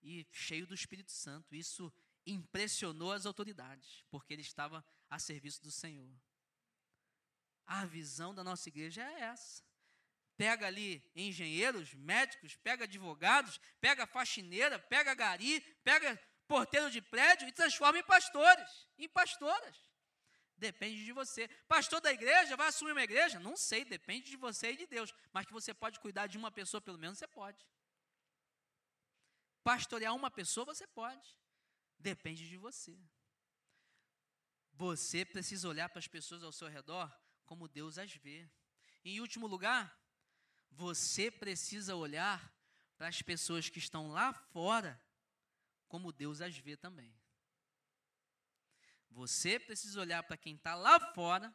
e 0.03 0.27
cheio 0.33 0.67
do 0.67 0.75
Espírito 0.75 1.13
Santo. 1.13 1.55
Isso 1.55 1.93
impressionou 2.27 3.13
as 3.13 3.27
autoridades, 3.27 4.03
porque 4.11 4.33
ele 4.33 4.43
estava 4.43 4.85
a 5.11 5.19
serviço 5.19 5.63
do 5.63 5.71
Senhor. 5.71 6.11
A 7.67 7.85
visão 7.85 8.35
da 8.35 8.43
nossa 8.43 8.69
igreja 8.69 9.03
é 9.03 9.21
essa. 9.21 9.63
Pega 10.37 10.67
ali 10.67 11.03
engenheiros, 11.15 11.95
médicos, 11.95 12.57
pega 12.57 12.85
advogados, 12.85 13.61
pega 13.81 14.07
faxineira, 14.07 14.79
pega 14.79 15.15
gari, 15.15 15.61
pega 15.85 16.19
porteiro 16.49 16.91
de 16.91 17.01
prédio 17.01 17.49
e 17.49 17.53
transforma 17.53 17.99
em 17.99 18.03
pastores, 18.03 18.89
em 18.99 19.09
pastoras. 19.09 19.77
Depende 20.57 21.05
de 21.05 21.13
você. 21.13 21.49
Pastor 21.67 22.01
da 22.01 22.13
igreja, 22.13 22.57
vai 22.57 22.69
assumir 22.69 22.93
uma 22.93 23.03
igreja? 23.03 23.41
Não 23.41 23.57
sei, 23.57 23.85
depende 23.85 24.31
de 24.31 24.37
você 24.37 24.73
e 24.73 24.77
de 24.77 24.87
Deus. 24.87 25.13
Mas 25.33 25.47
que 25.47 25.53
você 25.53 25.75
pode 25.75 25.99
cuidar 25.99 26.27
de 26.27 26.39
uma 26.39 26.51
pessoa, 26.51 26.81
pelo 26.81 26.99
menos 26.99 27.19
você 27.19 27.27
pode. 27.27 27.67
Pastorear 29.65 30.15
uma 30.15 30.31
pessoa, 30.31 30.67
você 30.67 30.87
pode. 30.87 31.37
Depende 31.99 32.49
de 32.49 32.57
você. 32.57 32.97
Você 34.73 35.25
precisa 35.25 35.69
olhar 35.69 35.89
para 35.89 35.99
as 35.99 36.09
pessoas 36.09 36.43
ao 36.43 36.53
seu 36.53 36.69
redor 36.69 37.13
como 37.53 37.69
Deus 37.69 37.99
as 37.99 38.11
vê. 38.15 38.49
Em 39.05 39.21
último 39.21 39.47
lugar, 39.47 39.95
você 40.71 41.31
precisa 41.31 41.95
olhar 41.95 42.51
para 42.97 43.09
as 43.09 43.21
pessoas 43.21 43.69
que 43.69 43.79
estão 43.79 44.11
lá 44.11 44.33
fora 44.33 44.99
como 45.87 46.13
Deus 46.13 46.41
as 46.41 46.57
vê 46.57 46.79
também. 46.79 47.15
Você 49.11 49.59
precisa 49.59 50.01
olhar 50.01 50.23
para 50.23 50.39
quem 50.39 50.55
está 50.55 50.75
lá 50.75 50.99
fora, 51.13 51.55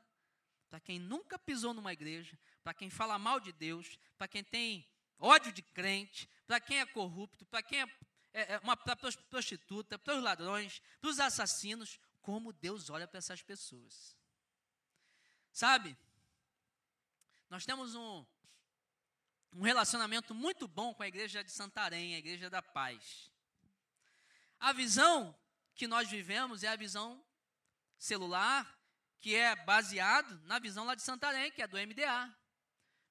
para 0.70 0.80
quem 0.80 1.00
nunca 1.00 1.39
pisou 1.39 1.74
numa 1.74 1.91
igreja, 1.91 2.39
para 2.64 2.76
quem 2.76 2.91
fala 2.91 3.18
mal 3.18 3.39
de 3.39 3.52
Deus, 3.52 3.98
para 4.20 4.28
quem 4.28 4.43
tem 4.43 4.88
ódio 5.18 5.52
de 5.52 5.64
crente, 5.64 6.30
para 6.45 6.60
quem 6.60 6.80
é 6.80 6.86
corrupto, 6.86 7.43
para 7.48 7.64
quem 7.64 7.82
é, 7.82 7.88
é, 8.34 8.54
é 8.54 8.60
uma 8.60 8.78
prostituta, 8.78 9.98
para 9.98 10.16
os 10.16 10.24
ladrões, 10.24 10.80
para 11.02 11.10
os 11.10 11.20
assassinos, 11.20 12.00
como 12.22 12.54
Deus 12.54 12.91
olha 12.91 13.08
para 13.08 13.18
essas 13.18 13.41
pessoas. 13.41 14.16
Sabe? 15.58 15.97
Nós 17.49 17.66
temos 17.66 17.95
um, 17.95 18.24
um 19.51 19.64
relacionamento 19.64 20.36
muito 20.36 20.68
bom 20.68 20.93
com 20.93 21.01
a 21.01 21.08
igreja 21.08 21.43
de 21.43 21.49
Santarém, 21.49 22.14
a 22.14 22.20
igreja 22.20 22.47
da 22.47 22.62
paz. 22.62 23.32
A 24.60 24.72
visão 24.72 25.36
que 25.74 25.88
nós 25.88 26.08
vivemos 26.08 26.62
é 26.62 26.68
a 26.68 26.76
visão 26.76 27.26
celular, 27.97 28.72
que 29.20 29.34
é 29.34 29.55
baseado 29.55 30.39
na 30.43 30.60
visão 30.60 30.86
lá 30.86 30.93
de 30.93 31.01
Santarém, 31.01 31.51
que 31.51 31.64
é 31.64 31.68
do 31.68 31.76
MDA, 31.76 32.38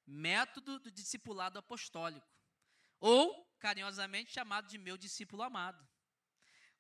método 0.07 0.79
do 0.79 0.89
discipulado 0.93 1.59
apostólico, 1.59 2.33
ou 3.01 3.45
carinhosamente 3.59 4.31
chamado 4.31 4.69
de 4.69 4.79
meu 4.79 4.97
discípulo 4.97 5.43
amado. 5.43 5.85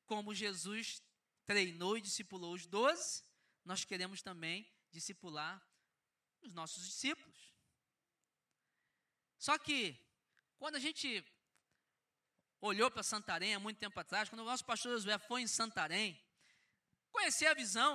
Como 0.04 0.32
Jesus 0.32 1.02
treinou 1.44 1.98
e 1.98 2.00
discipulou 2.00 2.54
os 2.54 2.68
doze, 2.68 3.24
nós 3.64 3.84
queremos 3.84 4.22
também 4.22 4.64
discipular 4.96 5.62
os 6.42 6.52
nossos 6.52 6.82
discípulos. 6.84 7.54
Só 9.38 9.58
que, 9.58 9.96
quando 10.58 10.76
a 10.76 10.80
gente 10.80 11.24
olhou 12.60 12.90
para 12.90 13.02
Santarém 13.02 13.54
há 13.54 13.60
muito 13.60 13.78
tempo 13.78 13.98
atrás, 14.00 14.28
quando 14.28 14.40
o 14.40 14.44
nosso 14.44 14.64
pastor 14.64 14.92
Josué 14.92 15.18
foi 15.18 15.42
em 15.42 15.46
Santarém, 15.46 16.18
conhecer 17.12 17.46
a 17.46 17.54
visão, 17.54 17.92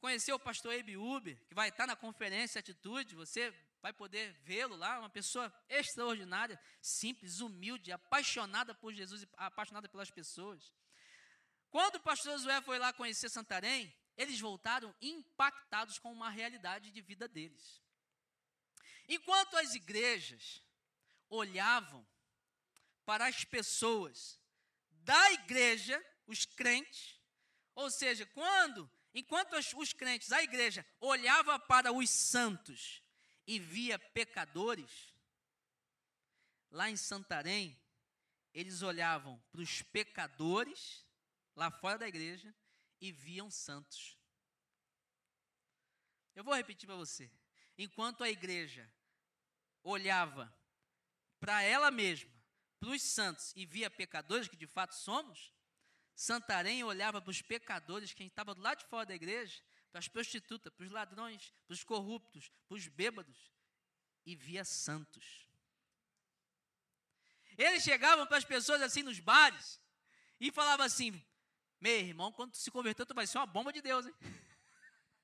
conhecer 0.00 0.32
o 0.32 0.38
pastor 0.38 0.72
Ebi 0.72 0.96
Uber, 0.96 1.36
que 1.46 1.54
vai 1.54 1.68
estar 1.68 1.86
na 1.86 1.96
conferência 1.96 2.58
Atitude, 2.58 3.14
você 3.14 3.50
vai 3.82 3.92
poder 3.92 4.32
vê-lo 4.42 4.76
lá, 4.76 4.98
uma 4.98 5.10
pessoa 5.10 5.52
extraordinária, 5.68 6.58
simples, 6.80 7.40
humilde, 7.40 7.92
apaixonada 7.92 8.74
por 8.74 8.92
Jesus, 8.92 9.26
apaixonada 9.36 9.88
pelas 9.88 10.10
pessoas. 10.10 10.72
Quando 11.70 11.96
o 11.96 12.00
pastor 12.00 12.32
Josué 12.32 12.60
foi 12.62 12.78
lá 12.78 12.92
conhecer 12.92 13.28
Santarém, 13.28 13.94
eles 14.16 14.40
voltaram 14.40 14.94
impactados 15.00 15.98
com 15.98 16.12
uma 16.12 16.30
realidade 16.30 16.90
de 16.90 17.00
vida 17.00 17.28
deles. 17.28 17.82
Enquanto 19.08 19.56
as 19.56 19.74
igrejas 19.74 20.62
olhavam 21.28 22.06
para 23.04 23.26
as 23.26 23.44
pessoas 23.44 24.40
da 24.90 25.32
igreja, 25.32 26.02
os 26.26 26.44
crentes, 26.44 27.20
ou 27.74 27.90
seja, 27.90 28.26
quando, 28.26 28.90
enquanto 29.14 29.54
os, 29.54 29.92
crentes, 29.92 30.32
a 30.32 30.42
igreja 30.42 30.84
olhava 30.98 31.58
para 31.58 31.92
os 31.92 32.10
santos 32.10 33.02
e 33.46 33.58
via 33.58 33.98
pecadores, 33.98 35.14
lá 36.70 36.90
em 36.90 36.96
Santarém, 36.96 37.78
eles 38.52 38.82
olhavam 38.82 39.38
para 39.52 39.60
os 39.60 39.82
pecadores, 39.82 41.04
lá 41.54 41.70
fora 41.70 41.98
da 41.98 42.08
igreja, 42.08 42.52
e 43.00 43.12
viam 43.12 43.50
santos. 43.50 44.18
Eu 46.34 46.44
vou 46.44 46.54
repetir 46.54 46.86
para 46.86 46.96
você. 46.96 47.30
Enquanto 47.78 48.24
a 48.24 48.30
igreja 48.30 48.90
olhava 49.82 50.54
para 51.38 51.62
ela 51.62 51.90
mesma, 51.90 52.30
para 52.78 52.90
os 52.90 53.02
santos 53.02 53.52
e 53.56 53.64
via 53.64 53.90
pecadores, 53.90 54.48
que 54.48 54.56
de 54.56 54.66
fato 54.66 54.94
somos, 54.94 55.52
Santarém 56.16 56.82
olhava 56.82 57.20
para 57.20 57.30
os 57.30 57.42
pecadores, 57.42 58.14
quem 58.14 58.26
estava 58.26 58.54
do 58.54 58.62
lado 58.62 58.78
de 58.78 58.86
fora 58.86 59.04
da 59.04 59.14
igreja, 59.14 59.62
para 59.92 59.98
as 59.98 60.08
prostitutas, 60.08 60.72
para 60.72 60.86
os 60.86 60.90
ladrões, 60.90 61.52
para 61.66 61.74
os 61.74 61.84
corruptos, 61.84 62.50
para 62.66 62.74
os 62.74 62.88
bêbados, 62.88 63.52
e 64.24 64.34
via 64.34 64.64
santos. 64.64 65.46
Eles 67.58 67.82
chegavam 67.82 68.26
para 68.26 68.38
as 68.38 68.46
pessoas 68.46 68.80
assim 68.80 69.02
nos 69.02 69.20
bares 69.20 69.78
e 70.40 70.50
falavam 70.50 70.86
assim: 70.86 71.22
meu 71.80 71.98
irmão, 71.98 72.32
quando 72.32 72.52
tu 72.52 72.58
se 72.58 72.70
converteu, 72.70 73.04
tu 73.04 73.14
vai 73.14 73.26
ser 73.26 73.38
uma 73.38 73.46
bomba 73.46 73.72
de 73.72 73.82
Deus, 73.82 74.06
hein? 74.06 74.14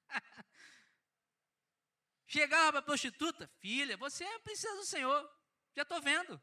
Chegava 2.27 2.73
para 2.73 2.81
a 2.81 2.83
prostituta, 2.83 3.47
filha, 3.59 3.97
você 3.97 4.25
é 4.25 4.39
princesa 4.39 4.77
do 4.77 4.85
Senhor, 4.85 5.31
já 5.75 5.83
estou 5.83 6.01
vendo. 6.01 6.41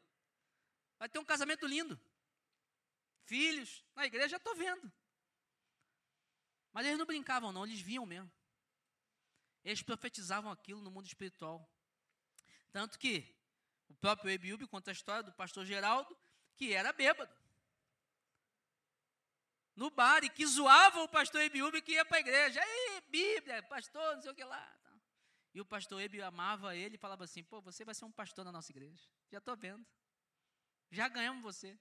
Vai 0.98 1.08
ter 1.08 1.20
um 1.20 1.26
casamento 1.26 1.66
lindo. 1.66 2.00
Filhos, 3.24 3.86
na 3.96 4.06
igreja 4.06 4.30
já 4.30 4.38
estou 4.38 4.56
vendo. 4.56 4.92
Mas 6.72 6.86
eles 6.86 6.98
não 6.98 7.06
brincavam, 7.06 7.52
não, 7.52 7.66
eles 7.66 7.80
viam 7.80 8.06
mesmo. 8.06 8.32
Eles 9.64 9.82
profetizavam 9.82 10.52
aquilo 10.52 10.82
no 10.82 10.92
mundo 10.92 11.06
espiritual. 11.06 11.68
Tanto 12.72 12.98
que 12.98 13.36
o 13.88 13.96
próprio 13.96 14.32
Ebiúbe 14.32 14.68
conta 14.68 14.92
a 14.92 14.94
história 14.94 15.24
do 15.24 15.34
pastor 15.34 15.66
Geraldo, 15.66 16.16
que 16.56 16.74
era 16.74 16.92
bêbado 16.92 17.34
no 19.80 19.90
bar 19.90 20.26
e 20.26 20.30
que 20.30 20.46
zoava 20.46 21.02
o 21.02 21.08
pastor 21.08 21.40
Ebiúbe 21.40 21.82
que 21.82 21.94
ia 21.94 22.04
para 22.04 22.18
a 22.18 22.20
igreja. 22.20 22.62
Aí, 22.62 23.02
Bíblia, 23.08 23.64
pastor, 23.64 24.16
não 24.16 24.22
sei 24.22 24.32
o 24.32 24.36
que 24.36 24.44
lá. 24.44 24.68
E 25.54 25.62
o 25.62 25.66
pastor 25.66 26.02
Ebi 26.02 26.22
amava 26.22 26.76
ele 26.76 26.96
e 26.96 26.98
falava 26.98 27.24
assim: 27.24 27.42
pô, 27.46 27.62
você 27.62 27.86
vai 27.86 27.96
ser 27.96 28.04
um 28.04 28.12
pastor 28.12 28.44
na 28.44 28.52
nossa 28.52 28.74
igreja. 28.74 29.10
Já 29.32 29.38
estou 29.38 29.56
vendo. 29.56 29.88
Já 30.92 31.08
ganhamos 31.08 31.42
você. 31.42 31.80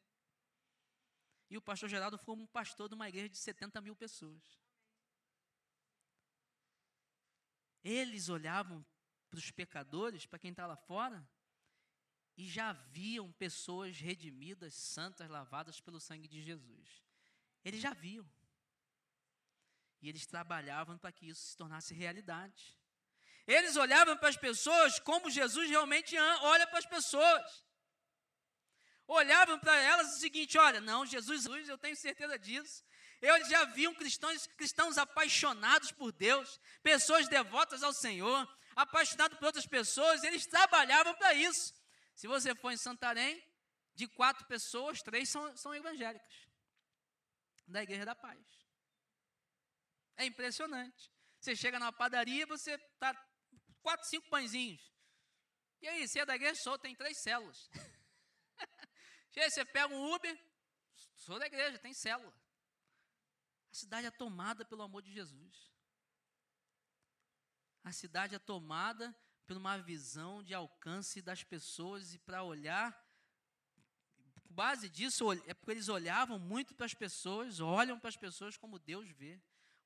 E 1.50 1.56
o 1.56 1.60
pastor 1.60 1.88
Geraldo 1.88 2.16
foi 2.18 2.36
um 2.36 2.46
pastor 2.46 2.88
de 2.88 2.94
uma 2.94 3.08
igreja 3.08 3.30
de 3.30 3.38
70 3.38 3.80
mil 3.80 3.96
pessoas. 3.96 4.44
Eles 7.82 8.28
olhavam 8.28 8.86
para 9.28 9.38
os 9.38 9.50
pecadores, 9.50 10.24
para 10.24 10.38
quem 10.38 10.52
está 10.52 10.68
lá 10.68 10.76
fora, 10.76 11.28
e 12.36 12.46
já 12.46 12.72
viam 12.72 13.32
pessoas 13.32 13.98
redimidas, 13.98 14.74
santas, 14.74 15.28
lavadas 15.28 15.80
pelo 15.80 15.98
sangue 15.98 16.28
de 16.28 16.40
Jesus. 16.40 17.07
Eles 17.64 17.80
já 17.80 17.92
viam. 17.92 18.28
E 20.00 20.08
eles 20.08 20.26
trabalhavam 20.26 20.96
para 20.96 21.12
que 21.12 21.28
isso 21.28 21.42
se 21.42 21.56
tornasse 21.56 21.92
realidade. 21.94 22.76
Eles 23.46 23.76
olhavam 23.76 24.16
para 24.16 24.28
as 24.28 24.36
pessoas 24.36 24.98
como 25.00 25.30
Jesus 25.30 25.68
realmente 25.68 26.16
olha 26.18 26.66
para 26.66 26.78
as 26.78 26.86
pessoas. 26.86 27.64
Olhavam 29.06 29.58
para 29.58 29.74
elas 29.76 30.16
o 30.16 30.20
seguinte: 30.20 30.58
olha, 30.58 30.80
não, 30.80 31.06
Jesus, 31.06 31.46
eu 31.68 31.78
tenho 31.78 31.96
certeza 31.96 32.38
disso. 32.38 32.84
Eu 33.20 33.44
já 33.46 33.64
vi 33.64 33.88
um 33.88 33.94
cristãos, 33.94 34.46
cristãos 34.48 34.98
apaixonados 34.98 35.90
por 35.90 36.12
Deus, 36.12 36.60
pessoas 36.82 37.26
devotas 37.26 37.82
ao 37.82 37.92
Senhor, 37.92 38.46
apaixonados 38.76 39.36
por 39.38 39.46
outras 39.46 39.66
pessoas, 39.66 40.22
eles 40.22 40.46
trabalhavam 40.46 41.12
para 41.14 41.34
isso. 41.34 41.74
Se 42.14 42.28
você 42.28 42.54
for 42.54 42.70
em 42.70 42.76
Santarém, 42.76 43.42
de 43.94 44.06
quatro 44.06 44.46
pessoas, 44.46 45.02
três 45.02 45.28
são, 45.28 45.56
são 45.56 45.74
evangélicas. 45.74 46.47
Da 47.68 47.82
Igreja 47.82 48.04
da 48.04 48.14
Paz. 48.14 48.66
É 50.16 50.24
impressionante. 50.24 51.12
Você 51.40 51.54
chega 51.54 51.78
na 51.78 51.92
padaria, 51.92 52.46
você 52.46 52.76
tá 52.98 53.14
quatro, 53.80 54.06
cinco 54.08 54.28
pãezinhos. 54.28 54.92
E 55.80 55.86
aí, 55.86 56.08
você 56.08 56.18
é 56.18 56.26
da 56.26 56.34
igreja? 56.34 56.60
Sou, 56.60 56.76
tem 56.76 56.96
três 56.96 57.22
células. 57.22 57.70
aí, 59.36 59.50
você 59.50 59.64
pega 59.64 59.94
um 59.94 60.12
Uber, 60.12 60.36
sou 61.14 61.38
da 61.38 61.46
igreja, 61.46 61.78
tem 61.78 61.94
célula. 61.94 62.34
A 63.70 63.74
cidade 63.74 64.06
é 64.08 64.10
tomada 64.10 64.64
pelo 64.64 64.82
amor 64.82 65.02
de 65.02 65.12
Jesus. 65.12 65.72
A 67.84 67.92
cidade 67.92 68.34
é 68.34 68.38
tomada 68.38 69.16
por 69.46 69.56
uma 69.56 69.78
visão 69.78 70.42
de 70.42 70.52
alcance 70.52 71.22
das 71.22 71.44
pessoas 71.44 72.12
e 72.12 72.18
para 72.18 72.42
olhar. 72.42 72.92
Base 74.58 74.88
disso 74.88 75.32
é 75.46 75.54
porque 75.54 75.70
eles 75.70 75.88
olhavam 75.88 76.36
muito 76.36 76.74
para 76.74 76.84
as 76.84 76.92
pessoas, 76.92 77.60
olham 77.60 77.96
para 77.96 78.08
as 78.08 78.16
pessoas 78.16 78.56
como 78.56 78.76
Deus 78.76 79.08
vê, 79.10 79.40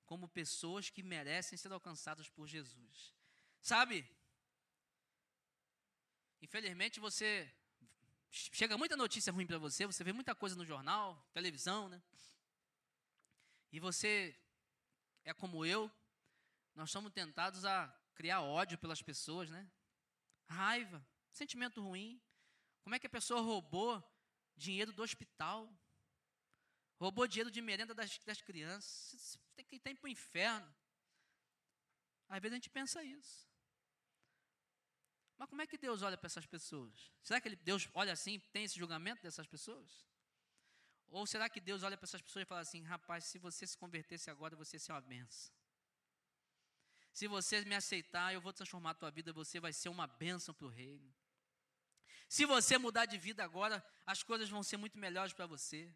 como 0.06 0.26
pessoas 0.26 0.88
que 0.88 1.02
merecem 1.02 1.58
ser 1.58 1.70
alcançadas 1.70 2.30
por 2.30 2.46
Jesus. 2.46 3.14
Sabe? 3.60 4.08
Infelizmente 6.40 6.98
você 7.00 7.54
chega 8.30 8.78
muita 8.78 8.96
notícia 8.96 9.30
ruim 9.30 9.46
para 9.46 9.58
você, 9.58 9.84
você 9.84 10.02
vê 10.02 10.10
muita 10.10 10.34
coisa 10.34 10.56
no 10.56 10.64
jornal, 10.64 11.22
televisão, 11.34 11.90
né? 11.90 12.02
E 13.70 13.78
você 13.78 14.34
é 15.22 15.34
como 15.34 15.66
eu, 15.66 15.92
nós 16.74 16.90
somos 16.90 17.12
tentados 17.12 17.66
a 17.66 17.94
criar 18.14 18.40
ódio 18.40 18.78
pelas 18.78 19.02
pessoas, 19.02 19.50
né? 19.50 19.70
Raiva, 20.46 21.06
sentimento 21.30 21.82
ruim. 21.82 22.18
Como 22.80 22.94
é 22.94 22.98
que 22.98 23.06
a 23.06 23.10
pessoa 23.10 23.42
roubou 23.42 24.02
dinheiro 24.66 24.92
do 24.92 25.02
hospital? 25.02 25.60
Roubou 27.02 27.26
dinheiro 27.26 27.50
de 27.50 27.60
merenda 27.60 27.94
das, 27.94 28.18
das 28.30 28.40
crianças. 28.48 29.38
Tem 29.56 29.64
que 29.64 29.76
ir 29.76 29.80
para 29.80 30.08
o 30.08 30.14
inferno. 30.16 30.72
Às 32.28 32.40
vezes 32.40 32.52
a 32.54 32.58
gente 32.60 32.70
pensa 32.70 33.02
isso. 33.04 33.36
Mas 35.36 35.48
como 35.48 35.62
é 35.62 35.66
que 35.66 35.76
Deus 35.76 36.02
olha 36.02 36.16
para 36.16 36.28
essas 36.32 36.46
pessoas? 36.46 37.12
Será 37.22 37.40
que 37.40 37.54
Deus 37.56 37.88
olha 37.92 38.12
assim, 38.12 38.38
tem 38.54 38.64
esse 38.64 38.78
julgamento 38.78 39.22
dessas 39.22 39.46
pessoas? 39.46 40.06
Ou 41.08 41.26
será 41.26 41.48
que 41.48 41.60
Deus 41.60 41.82
olha 41.82 41.96
para 41.96 42.06
essas 42.06 42.22
pessoas 42.22 42.44
e 42.44 42.48
fala 42.48 42.60
assim: 42.60 42.82
rapaz, 42.82 43.24
se 43.24 43.38
você 43.38 43.66
se 43.66 43.76
convertesse 43.76 44.30
agora, 44.30 44.56
você 44.56 44.76
ia 44.76 44.80
ser 44.80 44.92
uma 44.92 45.00
benção. 45.00 45.52
Se 47.12 47.26
você 47.26 47.62
me 47.64 47.74
aceitar, 47.74 48.32
eu 48.32 48.40
vou 48.40 48.52
transformar 48.52 48.90
a 48.92 48.94
tua 48.94 49.10
vida, 49.10 49.32
você 49.32 49.60
vai 49.60 49.72
ser 49.72 49.90
uma 49.90 50.06
bênção 50.06 50.54
para 50.54 50.66
o 50.66 50.70
reino. 50.70 51.12
Se 52.32 52.46
você 52.46 52.78
mudar 52.78 53.04
de 53.04 53.18
vida 53.18 53.44
agora, 53.44 53.84
as 54.06 54.22
coisas 54.22 54.48
vão 54.48 54.62
ser 54.62 54.78
muito 54.78 54.96
melhores 54.96 55.34
para 55.34 55.44
você. 55.44 55.86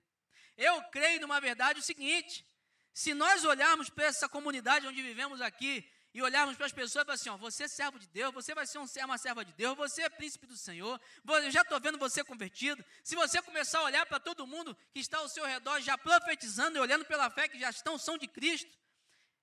Eu 0.55 0.83
creio 0.91 1.19
numa 1.19 1.41
verdade 1.41 1.81
o 1.81 1.83
seguinte: 1.83 2.47
se 2.93 3.15
nós 3.15 3.43
olharmos 3.43 3.89
para 3.89 4.05
essa 4.05 4.29
comunidade 4.29 4.87
onde 4.87 5.01
vivemos 5.01 5.41
aqui 5.41 5.91
e 6.13 6.21
olharmos 6.21 6.55
para 6.55 6.67
as 6.67 6.73
pessoas 6.73 7.05
e 7.05 7.07
falar 7.07 7.15
assim: 7.15 7.31
ó, 7.31 7.39
você 7.39 7.63
é 7.63 7.69
servo 7.69 7.99
de 7.99 8.07
Deus, 8.09 8.35
você 8.35 8.55
vai 8.55 8.67
ser 8.67 8.79
um, 8.79 8.85
uma 9.07 9.17
serva 9.17 9.47
de 9.47 9.55
Deus, 9.55 9.75
você 9.79 10.03
é 10.03 10.11
príncipe 10.11 10.47
do 10.47 10.59
Senhor, 10.59 11.01
eu 11.27 11.51
já 11.51 11.63
estou 11.63 11.81
vendo 11.81 11.97
você 11.97 12.23
convertido. 12.23 12.85
Se 13.03 13.17
você 13.17 13.41
começar 13.41 13.79
a 13.79 13.85
olhar 13.85 14.05
para 14.05 14.21
todo 14.21 14.47
mundo 14.47 14.77
que 14.93 15.01
está 15.01 15.17
ao 15.17 15.31
seu 15.31 15.47
redor, 15.47 15.81
já 15.81 15.97
profetizando 15.97 16.77
e 16.77 16.81
olhando 16.83 17.07
pela 17.07 17.31
fé 17.31 17.49
que 17.49 17.59
já 17.59 17.71
estão, 17.71 17.97
são 17.97 18.19
de 18.19 18.29
Cristo, 18.29 18.77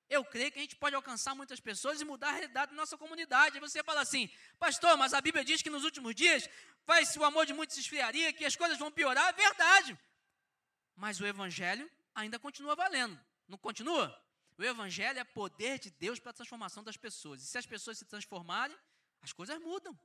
eu 0.09 0.23
creio 0.23 0.51
que 0.51 0.59
a 0.59 0.61
gente 0.61 0.75
pode 0.75 0.95
alcançar 0.95 1.33
muitas 1.33 1.59
pessoas 1.59 1.99
e 1.99 2.05
mudar 2.05 2.29
a 2.29 2.31
realidade 2.31 2.71
da 2.71 2.77
nossa 2.77 2.97
comunidade. 2.97 3.55
Aí 3.55 3.61
você 3.61 3.83
fala 3.83 4.01
assim, 4.01 4.29
pastor, 4.59 4.97
mas 4.97 5.13
a 5.13 5.21
Bíblia 5.21 5.43
diz 5.43 5.61
que 5.61 5.69
nos 5.69 5.83
últimos 5.83 6.13
dias 6.13 6.49
vai, 6.85 7.03
o 7.17 7.23
amor 7.23 7.45
de 7.45 7.53
muitos 7.53 7.75
se 7.75 7.81
esfriaria, 7.81 8.31
que 8.33 8.45
as 8.45 8.55
coisas 8.55 8.77
vão 8.77 8.91
piorar. 8.91 9.29
É 9.29 9.33
verdade. 9.33 9.97
Mas 10.95 11.19
o 11.19 11.25
Evangelho 11.25 11.89
ainda 12.13 12.37
continua 12.37 12.75
valendo. 12.75 13.19
Não 13.47 13.57
continua? 13.57 14.21
O 14.57 14.63
Evangelho 14.63 15.19
é 15.19 15.23
poder 15.23 15.79
de 15.79 15.89
Deus 15.89 16.19
para 16.19 16.29
a 16.31 16.33
transformação 16.33 16.83
das 16.83 16.97
pessoas. 16.97 17.41
E 17.41 17.45
se 17.45 17.57
as 17.57 17.65
pessoas 17.65 17.97
se 17.97 18.05
transformarem, 18.05 18.77
as 19.21 19.33
coisas 19.33 19.59
mudam. 19.59 19.97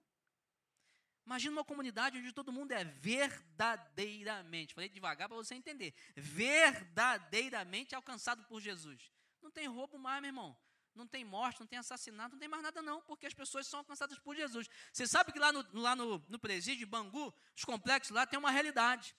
Imagina 1.27 1.53
uma 1.53 1.65
comunidade 1.65 2.17
onde 2.17 2.33
todo 2.33 2.51
mundo 2.51 2.73
é 2.73 2.85
verdadeiramente, 2.85 4.73
falei 4.73 4.89
devagar 4.89 5.29
para 5.29 5.37
você 5.37 5.55
entender, 5.55 5.93
verdadeiramente 6.17 7.95
alcançado 7.95 8.43
por 8.45 8.63
Jesus. 8.63 9.13
Não 9.43 9.51
tem 9.51 9.67
roubo 9.67 9.99
mais, 9.99 10.21
meu 10.21 10.29
irmão. 10.29 10.57
Não 10.95 11.07
tem 11.07 11.25
morte, 11.25 11.61
não 11.61 11.67
tem 11.67 11.79
assassinato, 11.79 12.33
não 12.33 12.41
tem 12.41 12.49
mais 12.49 12.63
nada 12.63 12.83
não, 12.83 13.01
porque 13.03 13.27
as 13.27 13.35
pessoas 13.35 13.67
são 13.67 13.79
alcançadas 13.79 14.19
por 14.19 14.35
Jesus. 14.35 14.69
Você 14.93 15.07
sabe 15.07 15.33
que 15.33 15.39
lá 15.39 15.53
no, 15.53 15.65
lá 15.81 15.95
no, 15.95 16.19
no 16.29 16.39
presídio 16.39 16.87
Bangu, 16.87 17.33
os 17.57 17.65
complexos 17.65 18.11
lá 18.11 18.27
tem 18.27 18.39
uma 18.39 18.51
realidade. 18.51 19.15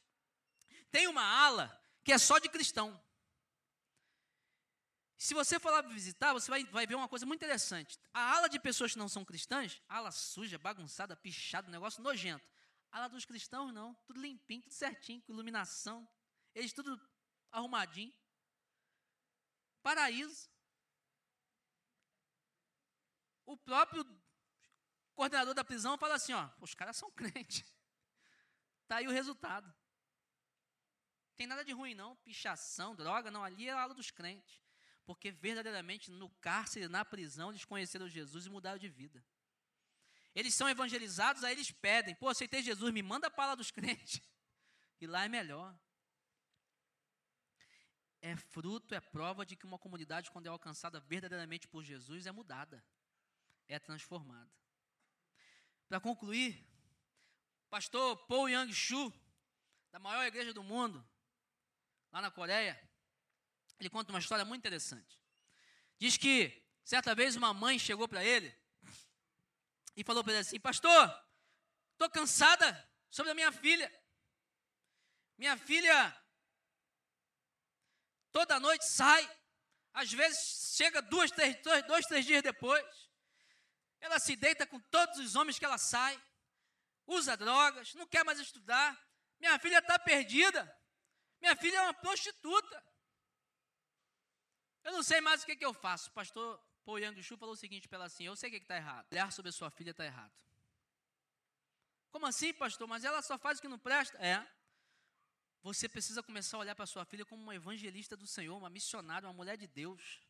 Tem 0.91 1.07
uma 1.07 1.23
ala 1.23 1.71
que 2.03 2.11
é 2.11 2.17
só 2.17 2.37
de 2.37 2.49
cristão. 2.49 3.01
Se 5.17 5.33
você 5.33 5.59
for 5.59 5.71
lá 5.71 5.81
visitar, 5.81 6.33
você 6.33 6.49
vai, 6.49 6.63
vai 6.65 6.87
ver 6.87 6.95
uma 6.95 7.07
coisa 7.07 7.25
muito 7.25 7.39
interessante. 7.39 7.99
A 8.13 8.35
ala 8.35 8.47
de 8.47 8.57
pessoas 8.59 8.93
que 8.93 8.97
não 8.97 9.09
são 9.09 9.25
cristãs, 9.25 9.81
ala 9.87 10.11
suja, 10.11 10.57
bagunçada, 10.57 11.15
pichada, 11.15 11.69
negócio 11.69 12.01
nojento. 12.01 12.45
A 12.91 12.99
ala 12.99 13.09
dos 13.09 13.25
cristãos, 13.25 13.73
não. 13.73 13.93
Tudo 14.05 14.21
limpinho, 14.21 14.61
tudo 14.61 14.73
certinho, 14.73 15.21
com 15.21 15.33
iluminação. 15.33 16.07
Eles 16.55 16.73
tudo 16.73 16.99
arrumadinho. 17.51 18.13
Paraíso. 19.81 20.49
O 23.45 23.57
próprio 23.57 24.05
coordenador 25.13 25.53
da 25.53 25.63
prisão 25.63 25.97
fala 25.97 26.15
assim: 26.15 26.33
ó, 26.33 26.49
os 26.59 26.73
caras 26.73 26.97
são 26.97 27.11
crentes. 27.11 27.75
Está 28.83 28.97
aí 28.97 29.07
o 29.07 29.11
resultado. 29.11 29.73
Tem 31.35 31.47
nada 31.47 31.63
de 31.63 31.71
ruim, 31.71 31.95
não. 31.95 32.15
Pichação, 32.17 32.95
droga, 32.95 33.31
não. 33.31 33.43
Ali 33.43 33.67
é 33.67 33.71
a 33.71 33.81
ala 33.81 33.93
dos 33.93 34.11
crentes 34.11 34.61
porque 35.09 35.31
verdadeiramente 35.31 36.11
no 36.11 36.29
cárcere, 36.35 36.87
na 36.87 37.03
prisão, 37.03 37.49
eles 37.49 37.65
conheceram 37.65 38.07
Jesus 38.07 38.45
e 38.45 38.49
mudaram 38.51 38.77
de 38.77 38.87
vida. 38.87 39.25
Eles 40.35 40.53
são 40.53 40.69
evangelizados, 40.69 41.43
aí 41.43 41.53
eles 41.53 41.71
pedem: 41.71 42.13
pô, 42.13 42.27
aceitei 42.27 42.61
Jesus, 42.61 42.93
me 42.93 43.01
manda 43.01 43.25
a 43.25 43.31
palavra 43.31 43.57
dos 43.57 43.71
crentes. 43.71 44.21
E 45.01 45.07
lá 45.07 45.23
é 45.23 45.29
melhor. 45.29 45.73
É 48.21 48.35
fruto, 48.35 48.93
é 48.93 48.99
prova 48.99 49.45
de 49.45 49.55
que 49.55 49.65
uma 49.65 49.79
comunidade, 49.79 50.29
quando 50.29 50.47
é 50.47 50.49
alcançada 50.49 50.99
verdadeiramente 50.99 51.67
por 51.67 51.83
Jesus, 51.83 52.25
é 52.25 52.31
mudada, 52.31 52.83
é 53.67 53.79
transformada. 53.79 54.51
Para 55.87 55.99
concluir, 55.99 56.67
pastor 57.69 58.17
Paul 58.27 58.49
Yang 58.49 58.73
Shu, 58.73 59.13
da 59.91 59.99
maior 59.99 60.25
igreja 60.25 60.53
do 60.53 60.63
mundo, 60.63 61.07
lá 62.11 62.21
na 62.21 62.29
Coreia, 62.29 62.79
ele 63.79 63.89
conta 63.89 64.11
uma 64.11 64.19
história 64.19 64.43
muito 64.43 64.59
interessante. 64.59 65.19
Diz 65.97 66.17
que 66.17 66.61
certa 66.83 67.15
vez 67.15 67.35
uma 67.35 67.53
mãe 67.53 67.79
chegou 67.79 68.07
para 68.07 68.23
ele 68.23 68.53
e 69.95 70.03
falou 70.03 70.23
para 70.23 70.33
ele 70.33 70.41
assim: 70.41 70.59
Pastor, 70.59 71.25
estou 71.93 72.09
cansada 72.09 72.89
sobre 73.09 73.31
a 73.31 73.35
minha 73.35 73.51
filha. 73.51 73.91
Minha 75.37 75.57
filha 75.57 76.23
toda 78.31 78.59
noite 78.59 78.85
sai, 78.85 79.29
às 79.93 80.11
vezes 80.11 80.75
chega 80.75 81.01
duas, 81.01 81.31
três, 81.31 81.61
dois, 81.61 81.85
dois, 81.85 82.05
três 82.05 82.25
dias 82.25 82.41
depois. 82.41 83.09
Ela 83.99 84.19
se 84.19 84.35
deita 84.35 84.65
com 84.65 84.79
todos 84.79 85.19
os 85.19 85.35
homens 85.35 85.59
que 85.59 85.65
ela 85.65 85.77
sai, 85.77 86.21
usa 87.05 87.35
drogas, 87.35 87.93
não 87.95 88.07
quer 88.07 88.23
mais 88.23 88.39
estudar. 88.39 88.97
Minha 89.39 89.57
filha 89.59 89.79
está 89.79 89.97
perdida. 89.97 90.61
Minha 91.41 91.55
filha 91.55 91.77
é 91.77 91.81
uma 91.81 91.93
prostituta. 91.93 92.83
Eu 94.83 94.91
não 94.91 95.03
sei 95.03 95.21
mais 95.21 95.43
o 95.43 95.45
que, 95.45 95.55
que 95.55 95.65
eu 95.65 95.73
faço. 95.73 96.09
O 96.09 96.13
pastor 96.13 96.61
Paul 96.83 96.99
Yang 96.99 97.21
Shu 97.23 97.37
falou 97.37 97.53
o 97.53 97.57
seguinte 97.57 97.87
para 97.87 97.97
ela 97.97 98.05
assim: 98.05 98.25
Eu 98.25 98.35
sei 98.35 98.49
o 98.49 98.51
que 98.51 98.57
está 98.57 98.75
errado. 98.75 99.05
Olhar 99.11 99.31
sobre 99.31 99.49
a 99.49 99.51
sua 99.51 99.69
filha 99.69 99.91
está 99.91 100.05
errado. 100.05 100.31
Como 102.09 102.25
assim, 102.25 102.53
pastor? 102.53 102.87
Mas 102.87 103.03
ela 103.03 103.21
só 103.21 103.37
faz 103.37 103.59
o 103.59 103.61
que 103.61 103.67
não 103.67 103.77
presta? 103.77 104.17
É. 104.17 104.45
Você 105.61 105.89
precisa 105.89 106.23
começar 106.23 106.57
a 106.57 106.59
olhar 106.61 106.75
para 106.75 106.85
sua 106.85 107.05
filha 107.05 107.25
como 107.25 107.43
uma 107.43 107.55
evangelista 107.55 108.15
do 108.15 108.25
Senhor, 108.25 108.57
uma 108.57 108.69
missionária, 108.69 109.27
uma 109.27 109.33
mulher 109.33 109.57
de 109.57 109.67
Deus. 109.67 110.21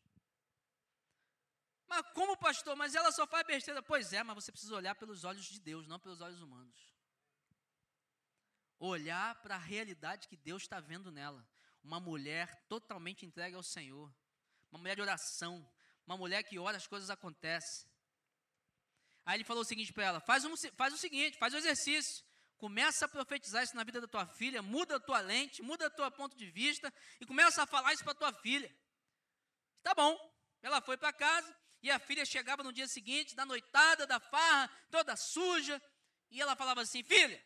Mas 1.86 2.04
como, 2.14 2.36
pastor? 2.36 2.76
Mas 2.76 2.94
ela 2.94 3.12
só 3.12 3.26
faz 3.26 3.46
besteira. 3.46 3.82
Pois 3.82 4.12
é, 4.12 4.22
mas 4.22 4.34
você 4.34 4.50
precisa 4.52 4.74
olhar 4.74 4.94
pelos 4.94 5.24
olhos 5.24 5.46
de 5.46 5.60
Deus, 5.60 5.86
não 5.86 5.98
pelos 5.98 6.20
olhos 6.20 6.42
humanos. 6.42 6.94
Olhar 8.78 9.40
para 9.42 9.56
a 9.56 9.58
realidade 9.58 10.28
que 10.28 10.36
Deus 10.36 10.62
está 10.62 10.80
vendo 10.80 11.10
nela. 11.10 11.46
Uma 11.82 12.00
mulher 12.00 12.66
totalmente 12.68 13.24
entregue 13.24 13.54
ao 13.54 13.62
Senhor 13.62 14.12
uma 14.70 14.78
mulher 14.78 14.94
de 14.94 15.02
oração, 15.02 15.68
uma 16.06 16.16
mulher 16.16 16.42
que 16.44 16.58
ora, 16.58 16.76
as 16.76 16.86
coisas 16.86 17.10
acontecem. 17.10 17.88
Aí 19.26 19.36
ele 19.36 19.44
falou 19.44 19.62
o 19.62 19.66
seguinte 19.66 19.92
para 19.92 20.04
ela: 20.04 20.20
faz, 20.20 20.44
um, 20.44 20.56
faz 20.76 20.94
o 20.94 20.98
seguinte, 20.98 21.38
faz 21.38 21.52
o 21.52 21.56
exercício. 21.56 22.24
Começa 22.60 23.06
a 23.06 23.08
profetizar 23.08 23.64
isso 23.64 23.74
na 23.74 23.82
vida 23.82 24.02
da 24.02 24.06
tua 24.06 24.26
filha, 24.26 24.60
muda 24.60 24.96
a 24.96 25.00
tua 25.00 25.18
lente, 25.20 25.62
muda 25.62 25.86
o 25.86 25.90
teu 25.90 26.10
ponto 26.10 26.36
de 26.36 26.44
vista 26.44 26.92
e 27.18 27.24
começa 27.24 27.62
a 27.62 27.66
falar 27.66 27.94
isso 27.94 28.04
para 28.04 28.14
tua 28.14 28.34
filha. 28.34 28.70
Tá 29.82 29.94
bom. 29.94 30.14
Ela 30.60 30.82
foi 30.82 30.98
para 30.98 31.10
casa 31.10 31.56
e 31.82 31.90
a 31.90 31.98
filha 31.98 32.22
chegava 32.26 32.62
no 32.62 32.70
dia 32.70 32.86
seguinte, 32.86 33.34
da 33.34 33.46
noitada, 33.46 34.06
da 34.06 34.20
farra, 34.20 34.70
toda 34.90 35.16
suja, 35.16 35.80
e 36.30 36.38
ela 36.38 36.54
falava 36.54 36.82
assim: 36.82 37.02
Filha, 37.02 37.42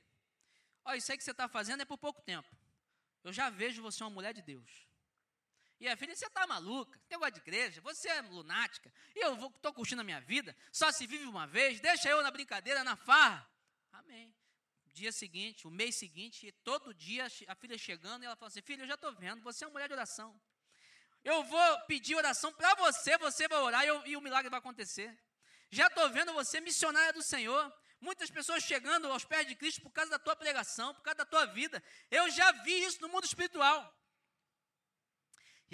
olha, 0.84 0.96
isso 0.96 1.12
aí 1.12 1.16
que 1.16 1.22
você 1.22 1.30
está 1.30 1.46
fazendo 1.46 1.82
é 1.82 1.84
por 1.84 1.96
pouco 1.96 2.20
tempo. 2.22 2.48
Eu 3.22 3.32
já 3.32 3.48
vejo 3.48 3.82
você 3.82 4.02
uma 4.02 4.10
mulher 4.10 4.34
de 4.34 4.42
Deus. 4.42 4.88
E 5.78 5.86
a 5.86 5.96
filha, 5.96 6.16
você 6.16 6.26
está 6.26 6.44
maluca, 6.44 6.98
tem 7.08 7.16
negócio 7.16 7.34
de 7.34 7.40
igreja, 7.40 7.80
você 7.80 8.08
é 8.08 8.20
lunática, 8.20 8.92
e 9.14 9.24
eu 9.24 9.46
estou 9.46 9.72
curtindo 9.72 10.00
a 10.00 10.04
minha 10.04 10.20
vida, 10.20 10.56
só 10.72 10.90
se 10.90 11.06
vive 11.06 11.24
uma 11.24 11.46
vez, 11.46 11.78
deixa 11.80 12.08
eu 12.08 12.20
na 12.20 12.32
brincadeira, 12.32 12.82
na 12.82 12.96
farra. 12.96 13.48
Amém. 13.92 14.34
Dia 14.94 15.10
seguinte, 15.10 15.66
o 15.66 15.70
mês 15.72 15.96
seguinte, 15.96 16.52
todo 16.62 16.94
dia 16.94 17.26
a 17.48 17.54
filha 17.56 17.76
chegando 17.76 18.22
e 18.22 18.26
ela 18.26 18.36
fala 18.36 18.48
assim: 18.48 18.62
Filha, 18.62 18.82
eu 18.84 18.86
já 18.86 18.94
estou 18.94 19.12
vendo, 19.12 19.42
você 19.42 19.64
é 19.64 19.66
uma 19.66 19.72
mulher 19.72 19.88
de 19.88 19.92
oração. 19.92 20.40
Eu 21.24 21.42
vou 21.42 21.80
pedir 21.88 22.14
oração 22.14 22.52
para 22.52 22.76
você, 22.76 23.18
você 23.18 23.48
vai 23.48 23.58
orar 23.58 23.84
e, 23.84 23.88
eu, 23.88 24.06
e 24.06 24.16
o 24.16 24.20
milagre 24.20 24.48
vai 24.48 24.60
acontecer. 24.60 25.10
Já 25.68 25.88
estou 25.88 26.08
vendo 26.10 26.32
você 26.32 26.60
missionária 26.60 27.12
do 27.12 27.24
Senhor. 27.24 27.74
Muitas 28.00 28.30
pessoas 28.30 28.62
chegando 28.62 29.10
aos 29.10 29.24
pés 29.24 29.48
de 29.48 29.56
Cristo 29.56 29.82
por 29.82 29.90
causa 29.90 30.12
da 30.12 30.18
tua 30.18 30.36
pregação, 30.36 30.94
por 30.94 31.02
causa 31.02 31.18
da 31.18 31.24
tua 31.24 31.44
vida. 31.46 31.82
Eu 32.08 32.30
já 32.30 32.52
vi 32.52 32.84
isso 32.84 33.02
no 33.02 33.08
mundo 33.08 33.24
espiritual. 33.24 33.80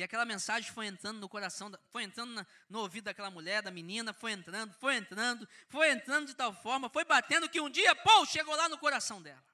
E 0.01 0.03
aquela 0.03 0.25
mensagem 0.25 0.73
foi 0.73 0.87
entrando 0.87 1.21
no 1.21 1.29
coração, 1.29 1.71
foi 1.91 2.05
entrando 2.05 2.47
no 2.71 2.79
ouvido 2.79 3.05
daquela 3.05 3.31
mulher, 3.31 3.61
da 3.61 3.71
menina, 3.71 4.15
foi 4.15 4.33
entrando, 4.33 4.73
foi 4.77 4.97
entrando, 4.97 5.47
foi 5.69 5.91
entrando 5.91 6.27
de 6.29 6.35
tal 6.35 6.55
forma, 6.55 6.89
foi 6.89 7.05
batendo 7.05 7.47
que 7.51 7.61
um 7.61 7.69
dia, 7.69 7.95
pô, 7.95 8.25
chegou 8.25 8.57
lá 8.57 8.67
no 8.67 8.79
coração 8.79 9.21
dela. 9.21 9.45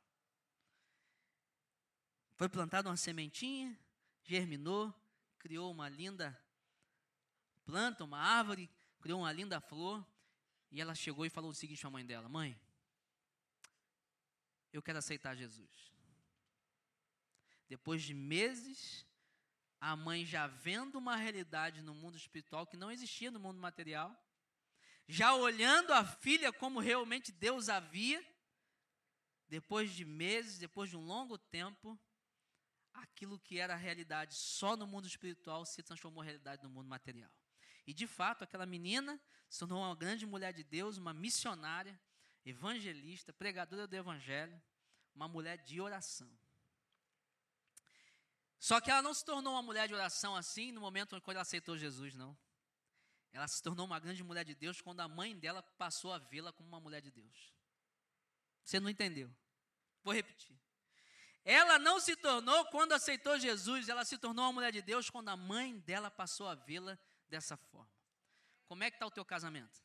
Foi 2.37 2.49
plantada 2.49 2.89
uma 2.89 2.97
sementinha, 2.97 3.77
germinou, 4.23 4.95
criou 5.41 5.73
uma 5.73 5.89
linda 5.89 6.41
planta, 7.65 8.05
uma 8.05 8.21
árvore, 8.21 8.71
criou 9.01 9.23
uma 9.23 9.33
linda 9.33 9.61
flor, 9.61 10.07
e 10.71 10.81
ela 10.81 10.95
chegou 10.95 11.27
e 11.27 11.31
falou 11.31 11.51
o 11.51 11.55
seguinte 11.55 11.85
a 11.85 11.91
mãe 11.91 12.07
dela: 12.07 12.29
Mãe, 12.29 12.57
eu 14.73 14.81
quero 14.81 14.99
aceitar 14.99 15.35
Jesus. 15.35 15.93
Depois 17.69 18.01
de 18.01 18.15
meses 18.15 19.05
a 19.81 19.95
mãe 19.95 20.25
já 20.25 20.47
vendo 20.47 20.97
uma 20.97 21.17
realidade 21.17 21.83
no 21.83 21.95
mundo 21.95 22.17
espiritual 22.17 22.67
que 22.67 22.77
não 22.77 22.91
existia 22.91 23.31
no 23.31 23.41
mundo 23.41 23.59
material, 23.59 24.17
já 25.09 25.35
olhando 25.35 25.93
a 25.93 26.05
filha 26.05 26.53
como 26.53 26.81
realmente 26.81 27.31
Deus 27.31 27.69
havia, 27.69 28.25
depois 29.49 29.93
de 29.93 30.05
meses, 30.05 30.59
depois 30.59 30.91
de 30.91 30.97
um 30.97 31.05
longo 31.05 31.39
tempo, 31.39 31.99
aquilo 32.93 33.39
que 33.39 33.59
era 33.59 33.77
realidade 33.77 34.35
só 34.35 34.77
no 34.77 34.87
mundo 34.87 35.07
espiritual 35.07 35.65
se 35.65 35.83
transformou 35.83 36.23
realidade 36.23 36.63
no 36.63 36.71
mundo 36.71 36.89
material. 36.89 37.31
E 37.87 37.95
de 37.95 38.07
fato, 38.07 38.43
aquela 38.43 38.67
menina 38.67 39.21
se 39.49 39.61
tornou 39.61 39.79
uma 39.79 39.95
grande 39.95 40.27
mulher 40.27 40.53
de 40.53 40.65
Deus, 40.65 40.97
uma 40.97 41.15
missionária, 41.15 41.99
evangelista, 42.45 43.33
pregadora 43.33 43.87
do 43.87 43.95
evangelho, 43.95 44.61
uma 45.15 45.29
mulher 45.29 45.59
de 45.59 45.81
oração. 45.81 46.29
Só 48.59 48.81
que 48.81 48.91
ela 48.91 49.03
não 49.03 49.13
se 49.13 49.25
tornou 49.25 49.53
uma 49.53 49.63
mulher 49.63 49.87
de 49.87 49.95
oração 49.95 50.35
assim 50.35 50.73
no 50.73 50.81
momento 50.81 51.17
em 51.17 51.21
que 51.21 51.31
ela 51.31 51.43
aceitou 51.43 51.77
Jesus, 51.77 52.15
não. 52.15 52.37
Ela 53.33 53.47
se 53.47 53.63
tornou 53.63 53.85
uma 53.85 53.99
grande 53.99 54.23
mulher 54.25 54.45
de 54.45 54.55
Deus 54.55 54.81
quando 54.81 55.01
a 55.01 55.09
mãe 55.09 55.37
dela 55.37 55.63
passou 55.63 56.13
a 56.13 56.19
vê-la 56.19 56.53
como 56.53 56.69
uma 56.69 56.81
mulher 56.81 57.03
de 57.03 57.11
Deus. 57.11 57.53
Você 58.65 58.81
não 58.81 58.89
entendeu? 58.89 59.31
Vou 60.03 60.15
repetir. 60.15 60.59
Ela 61.45 61.79
não 61.79 62.01
se 62.01 62.17
tornou 62.17 62.65
quando 62.67 62.93
aceitou 62.93 63.39
Jesus, 63.39 63.89
ela 63.89 64.05
se 64.05 64.19
tornou 64.19 64.47
uma 64.47 64.53
mulher 64.53 64.73
de 64.73 64.83
Deus 64.83 65.11
quando 65.11 65.29
a 65.29 65.37
mãe 65.37 65.79
dela 65.81 66.11
passou 66.11 66.49
a 66.49 66.55
vê-la 66.55 66.99
dessa 67.29 67.57
forma. 67.57 67.95
Como 68.65 68.83
é 68.83 68.91
que 68.91 68.97
está 68.97 69.07
o 69.07 69.11
teu 69.11 69.25
casamento? 69.25 69.85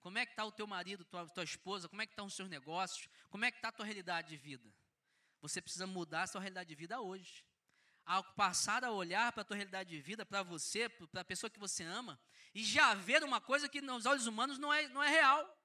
Como 0.00 0.18
é 0.18 0.26
que 0.26 0.32
está 0.32 0.44
o 0.44 0.50
teu 0.50 0.66
marido, 0.66 1.04
tua, 1.04 1.28
tua 1.28 1.44
esposa? 1.44 1.88
Como 1.88 2.02
é 2.02 2.06
que 2.06 2.12
estão 2.12 2.26
os 2.26 2.34
seus 2.34 2.48
negócios? 2.48 3.08
Como 3.30 3.44
é 3.44 3.50
que 3.52 3.58
está 3.58 3.68
a 3.68 3.72
tua 3.72 3.84
realidade 3.84 4.30
de 4.30 4.36
vida? 4.36 4.74
Você 5.40 5.62
precisa 5.62 5.86
mudar 5.86 6.22
a 6.22 6.26
sua 6.26 6.40
realidade 6.40 6.68
de 6.68 6.74
vida 6.74 7.00
hoje 7.00 7.44
ao 8.12 8.22
passar 8.34 8.84
a 8.84 8.90
olhar 8.90 9.32
para 9.32 9.40
a 9.40 9.44
tua 9.44 9.56
realidade 9.56 9.88
de 9.88 9.98
vida, 9.98 10.26
para 10.26 10.42
você, 10.42 10.86
para 10.86 11.22
a 11.22 11.24
pessoa 11.24 11.48
que 11.48 11.58
você 11.58 11.82
ama, 11.82 12.20
e 12.54 12.62
já 12.62 12.92
ver 12.92 13.24
uma 13.24 13.40
coisa 13.40 13.70
que 13.70 13.80
nos 13.80 14.04
olhos 14.04 14.26
humanos 14.26 14.58
não 14.58 14.70
é, 14.70 14.86
não 14.88 15.02
é 15.02 15.08
real. 15.08 15.58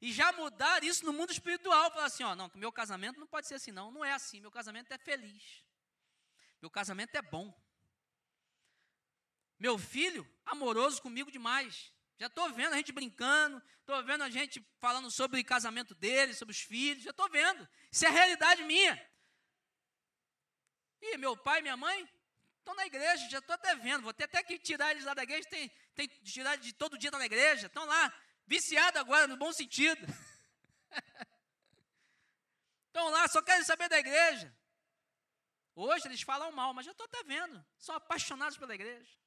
E 0.00 0.10
já 0.10 0.32
mudar 0.32 0.82
isso 0.82 1.04
no 1.04 1.12
mundo 1.12 1.32
espiritual, 1.32 1.92
falar 1.92 2.06
assim, 2.06 2.22
ó, 2.22 2.34
não, 2.34 2.50
meu 2.54 2.72
casamento 2.72 3.20
não 3.20 3.26
pode 3.26 3.46
ser 3.46 3.56
assim, 3.56 3.70
não, 3.70 3.92
não 3.92 4.02
é 4.02 4.12
assim, 4.12 4.40
meu 4.40 4.50
casamento 4.50 4.90
é 4.90 4.96
feliz. 4.96 5.62
Meu 6.62 6.70
casamento 6.70 7.14
é 7.14 7.20
bom. 7.20 7.54
Meu 9.58 9.76
filho, 9.76 10.26
amoroso 10.46 11.02
comigo 11.02 11.30
demais. 11.30 11.92
Já 12.18 12.28
estou 12.28 12.50
vendo 12.52 12.72
a 12.72 12.76
gente 12.78 12.90
brincando, 12.90 13.62
estou 13.80 14.02
vendo 14.02 14.24
a 14.24 14.30
gente 14.30 14.66
falando 14.78 15.10
sobre 15.10 15.40
o 15.40 15.44
casamento 15.44 15.94
dele, 15.94 16.32
sobre 16.32 16.52
os 16.52 16.60
filhos, 16.60 17.04
já 17.04 17.10
estou 17.10 17.28
vendo. 17.28 17.68
Isso 17.90 18.06
é 18.06 18.08
realidade 18.08 18.62
minha. 18.62 19.11
E 21.02 21.18
meu 21.18 21.36
pai 21.36 21.60
minha 21.60 21.76
mãe 21.76 22.08
estão 22.58 22.74
na 22.76 22.86
igreja, 22.86 23.28
já 23.28 23.38
estou 23.38 23.54
até 23.54 23.74
vendo. 23.74 24.04
Vou 24.04 24.14
ter 24.14 24.24
até 24.24 24.42
que 24.42 24.58
tirar 24.58 24.92
eles 24.92 25.04
lá 25.04 25.12
da 25.14 25.24
igreja, 25.24 25.48
tem, 25.48 25.68
tem 25.94 26.06
tirar 26.22 26.56
de 26.56 26.72
todo 26.72 26.96
dia 26.96 27.08
estão 27.08 27.18
na 27.18 27.26
igreja, 27.26 27.66
estão 27.66 27.84
lá, 27.84 28.14
viciados 28.46 29.00
agora, 29.00 29.26
no 29.26 29.36
bom 29.36 29.52
sentido. 29.52 30.00
Estão 32.86 33.08
lá, 33.08 33.26
só 33.26 33.40
querem 33.40 33.64
saber 33.64 33.88
da 33.88 33.98
igreja. 33.98 34.54
Hoje 35.74 36.06
eles 36.06 36.20
falam 36.20 36.52
mal, 36.52 36.74
mas 36.74 36.84
já 36.84 36.92
estou 36.92 37.06
até 37.06 37.24
vendo. 37.24 37.64
São 37.78 37.94
apaixonados 37.94 38.58
pela 38.58 38.74
igreja. 38.74 39.18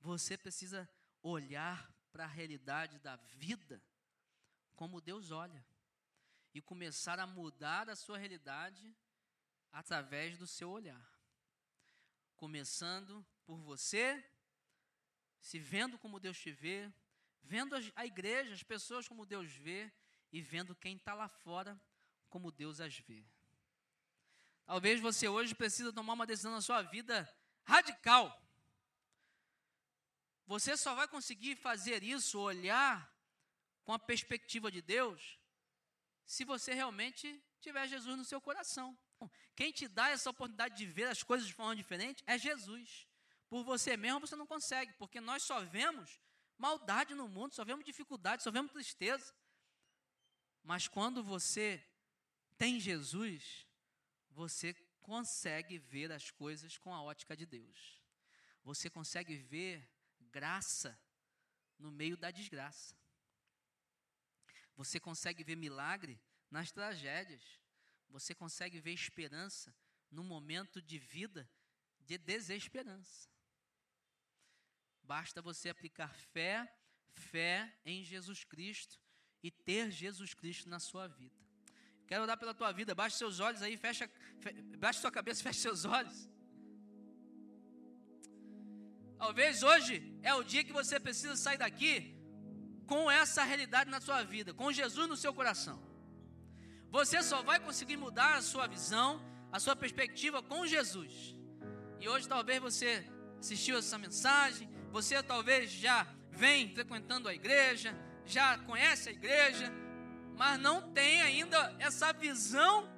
Você 0.00 0.36
precisa 0.36 0.90
olhar 1.22 1.88
para 2.10 2.24
a 2.24 2.26
realidade 2.26 2.98
da 2.98 3.14
vida 3.14 3.80
como 4.74 5.00
Deus 5.00 5.30
olha 5.30 5.64
e 6.54 6.62
começar 6.62 7.18
a 7.18 7.26
mudar 7.26 7.90
a 7.90 7.96
sua 7.96 8.16
realidade 8.16 8.94
através 9.72 10.38
do 10.38 10.46
seu 10.46 10.70
olhar. 10.70 11.04
Começando 12.36 13.26
por 13.44 13.58
você, 13.58 14.24
se 15.40 15.58
vendo 15.58 15.98
como 15.98 16.20
Deus 16.20 16.38
te 16.38 16.52
vê, 16.52 16.90
vendo 17.42 17.74
a 17.96 18.06
igreja, 18.06 18.54
as 18.54 18.62
pessoas 18.62 19.08
como 19.08 19.26
Deus 19.26 19.52
vê, 19.52 19.92
e 20.32 20.40
vendo 20.40 20.74
quem 20.74 20.96
está 20.96 21.14
lá 21.14 21.28
fora 21.28 21.80
como 22.28 22.50
Deus 22.50 22.80
as 22.80 22.96
vê. 22.98 23.24
Talvez 24.64 25.00
você 25.00 25.28
hoje 25.28 25.54
precisa 25.54 25.92
tomar 25.92 26.14
uma 26.14 26.26
decisão 26.26 26.52
na 26.52 26.62
sua 26.62 26.82
vida 26.82 27.28
radical. 27.64 28.40
Você 30.46 30.76
só 30.76 30.94
vai 30.94 31.06
conseguir 31.06 31.56
fazer 31.56 32.02
isso, 32.02 32.40
olhar 32.40 33.12
com 33.84 33.92
a 33.92 33.98
perspectiva 33.98 34.70
de 34.70 34.80
Deus, 34.80 35.38
se 36.26 36.44
você 36.44 36.74
realmente 36.74 37.42
tiver 37.60 37.86
Jesus 37.88 38.16
no 38.16 38.24
seu 38.24 38.40
coração. 38.40 38.96
Quem 39.54 39.72
te 39.72 39.88
dá 39.88 40.08
essa 40.10 40.30
oportunidade 40.30 40.76
de 40.76 40.86
ver 40.86 41.04
as 41.04 41.22
coisas 41.22 41.46
de 41.46 41.54
forma 41.54 41.74
diferente 41.74 42.22
é 42.26 42.38
Jesus. 42.38 43.06
Por 43.48 43.62
você 43.64 43.96
mesmo 43.96 44.20
você 44.20 44.36
não 44.36 44.46
consegue, 44.46 44.92
porque 44.94 45.20
nós 45.20 45.42
só 45.42 45.60
vemos 45.60 46.20
maldade 46.58 47.14
no 47.14 47.28
mundo, 47.28 47.54
só 47.54 47.64
vemos 47.64 47.84
dificuldade, 47.84 48.42
só 48.42 48.50
vemos 48.50 48.72
tristeza. 48.72 49.34
Mas 50.62 50.88
quando 50.88 51.22
você 51.22 51.84
tem 52.56 52.80
Jesus, 52.80 53.66
você 54.30 54.74
consegue 55.02 55.78
ver 55.78 56.10
as 56.10 56.30
coisas 56.30 56.78
com 56.78 56.92
a 56.94 57.02
ótica 57.02 57.36
de 57.36 57.46
Deus. 57.46 58.02
Você 58.62 58.88
consegue 58.88 59.36
ver 59.36 59.86
graça 60.30 60.98
no 61.78 61.90
meio 61.90 62.16
da 62.16 62.30
desgraça. 62.30 62.96
Você 64.76 64.98
consegue 64.98 65.44
ver 65.44 65.56
milagre 65.56 66.20
nas 66.50 66.70
tragédias. 66.72 67.42
Você 68.08 68.34
consegue 68.34 68.80
ver 68.80 68.92
esperança 68.92 69.74
no 70.10 70.22
momento 70.22 70.80
de 70.80 70.98
vida 70.98 71.48
de 72.00 72.18
desesperança. 72.18 73.28
Basta 75.02 75.42
você 75.42 75.68
aplicar 75.68 76.14
fé, 76.14 76.72
fé 77.12 77.72
em 77.84 78.04
Jesus 78.04 78.44
Cristo 78.44 79.00
e 79.42 79.50
ter 79.50 79.90
Jesus 79.90 80.32
Cristo 80.34 80.68
na 80.68 80.78
sua 80.78 81.06
vida. 81.06 81.36
Quero 82.06 82.22
orar 82.22 82.38
pela 82.38 82.54
tua 82.54 82.72
vida. 82.72 82.94
Baixe 82.94 83.16
seus 83.16 83.40
olhos 83.40 83.62
aí, 83.62 83.76
fecha, 83.76 84.10
baixe 84.78 85.00
sua 85.00 85.10
cabeça, 85.10 85.42
feche 85.44 85.60
seus 85.60 85.84
olhos. 85.84 86.28
Talvez 89.18 89.62
hoje 89.62 90.18
é 90.22 90.34
o 90.34 90.42
dia 90.42 90.64
que 90.64 90.72
você 90.72 91.00
precisa 91.00 91.36
sair 91.36 91.58
daqui 91.58 92.14
com 92.86 93.10
essa 93.10 93.42
realidade 93.44 93.90
na 93.90 94.00
sua 94.00 94.22
vida, 94.22 94.52
com 94.52 94.72
Jesus 94.72 95.08
no 95.08 95.16
seu 95.16 95.32
coração. 95.32 95.80
Você 96.90 97.22
só 97.22 97.42
vai 97.42 97.58
conseguir 97.58 97.96
mudar 97.96 98.36
a 98.36 98.42
sua 98.42 98.66
visão, 98.66 99.20
a 99.50 99.58
sua 99.58 99.74
perspectiva 99.74 100.42
com 100.42 100.66
Jesus. 100.66 101.34
E 102.00 102.08
hoje 102.08 102.28
talvez 102.28 102.60
você 102.60 103.04
assistiu 103.38 103.78
essa 103.78 103.98
mensagem, 103.98 104.68
você 104.92 105.22
talvez 105.22 105.70
já 105.70 106.06
vem 106.30 106.72
frequentando 106.74 107.28
a 107.28 107.34
igreja, 107.34 107.96
já 108.24 108.58
conhece 108.58 109.08
a 109.08 109.12
igreja, 109.12 109.72
mas 110.36 110.58
não 110.58 110.92
tem 110.92 111.20
ainda 111.22 111.74
essa 111.78 112.12
visão 112.12 112.88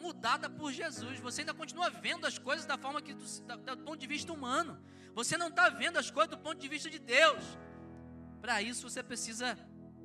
mudada 0.00 0.48
por 0.48 0.72
Jesus. 0.72 1.18
Você 1.20 1.42
ainda 1.42 1.54
continua 1.54 1.90
vendo 1.90 2.26
as 2.26 2.38
coisas 2.38 2.64
da 2.64 2.78
forma 2.78 3.02
que 3.02 3.14
do, 3.14 3.24
do, 3.24 3.78
ponto 3.78 3.98
de 3.98 4.06
vista 4.06 4.32
humano. 4.32 4.78
Você 5.14 5.36
não 5.36 5.48
está 5.48 5.68
vendo 5.68 5.98
as 5.98 6.10
coisas 6.10 6.30
do 6.30 6.38
ponto 6.38 6.58
de 6.60 6.68
vista 6.68 6.88
de 6.88 6.98
Deus. 6.98 7.42
Para 8.40 8.62
isso 8.62 8.88
você 8.88 9.02
precisa 9.02 9.58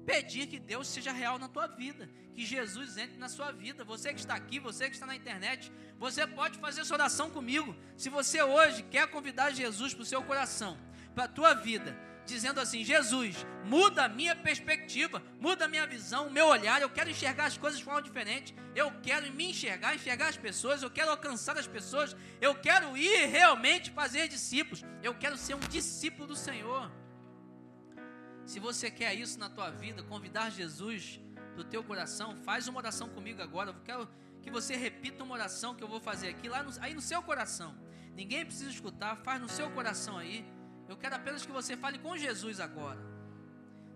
pedir 0.06 0.48
que 0.48 0.60
Deus 0.60 0.88
seja 0.88 1.12
real 1.12 1.40
na 1.40 1.48
tua 1.48 1.68
vida, 1.68 2.10
que 2.34 2.46
Jesus 2.46 2.98
entre 2.98 3.18
na 3.18 3.30
sua 3.30 3.52
vida. 3.52 3.84
Você 3.84 4.14
que 4.14 4.20
está 4.20 4.36
aqui, 4.36 4.60
você 4.60 4.90
que 4.90 4.96
está 4.96 5.06
na 5.06 5.16
internet, 5.16 5.72
você 5.98 6.28
pode 6.28 6.58
fazer 6.60 6.82
essa 6.82 6.94
oração 6.94 7.30
comigo. 7.30 7.76
Se 7.96 8.10
você 8.10 8.42
hoje 8.42 8.84
quer 8.84 9.08
convidar 9.08 9.52
Jesus 9.52 9.94
para 9.94 10.04
o 10.04 10.06
seu 10.06 10.22
coração, 10.24 10.78
para 11.16 11.26
a 11.26 11.28
tua 11.28 11.54
vida, 11.54 11.98
dizendo 12.26 12.60
assim: 12.60 12.84
Jesus, 12.84 13.46
muda 13.64 14.06
a 14.06 14.10
minha 14.10 14.36
perspectiva, 14.36 15.22
muda 15.40 15.66
a 15.66 15.68
minha 15.68 15.86
visão, 15.88 16.28
o 16.28 16.32
meu 16.32 16.48
olhar. 16.48 16.82
Eu 16.82 16.90
quero 16.90 17.10
enxergar 17.10 17.46
as 17.46 17.58
coisas 17.58 17.80
de 17.80 17.86
forma 17.86 18.02
diferente. 18.02 18.56
Eu 18.76 18.92
quero 19.02 19.32
me 19.32 19.52
enxergar, 19.52 19.96
enxergar 19.96 20.28
as 20.30 20.38
pessoas. 20.38 20.82
Eu 20.82 20.90
quero 20.90 21.12
alcançar 21.12 21.58
as 21.58 21.68
pessoas. 21.68 22.16
Eu 22.42 22.56
quero 22.56 22.98
ir 22.98 23.26
realmente 23.28 23.92
fazer 23.92 24.28
discípulos. 24.28 24.84
Eu 25.02 25.14
quero 25.14 25.38
ser 25.38 25.56
um 25.56 25.60
discípulo 25.60 26.28
do 26.28 26.36
Senhor. 26.36 26.92
Se 28.46 28.60
você 28.60 28.91
quer 28.91 29.14
isso 29.14 29.39
na 29.39 29.50
tua 29.50 29.70
vida, 29.70 30.04
convidar 30.04 30.50
Jesus 30.50 31.20
para 31.54 31.62
o 31.62 31.64
teu 31.64 31.84
coração, 31.84 32.36
faz 32.38 32.68
uma 32.68 32.80
oração 32.80 33.10
comigo 33.10 33.41
agora. 33.41 33.70
Eu 33.70 33.76
quero 33.84 34.10
que 34.41 34.52
você 34.52 34.76
repita 34.76 35.24
uma 35.24 35.34
oração 35.34 35.74
que 35.74 35.84
eu 35.84 35.88
vou 35.88 36.02
fazer 36.02 36.30
aqui, 36.30 36.50
lá 36.50 36.62
no, 36.62 36.72
aí 36.82 36.94
no 36.94 37.02
seu 37.02 37.22
coração. 37.22 37.76
Ninguém 38.16 38.46
precisa 38.46 38.70
escutar, 38.70 39.16
faz 39.18 39.41
no 39.41 39.50
seu 39.50 39.70
coração 39.72 40.18
aí. 40.18 40.46
Eu 40.88 40.98
quero 40.98 41.16
apenas 41.16 41.46
que 41.46 41.52
você 41.52 41.78
fale 41.78 41.98
com 41.98 42.18
Jesus 42.18 42.60
agora. 42.60 43.00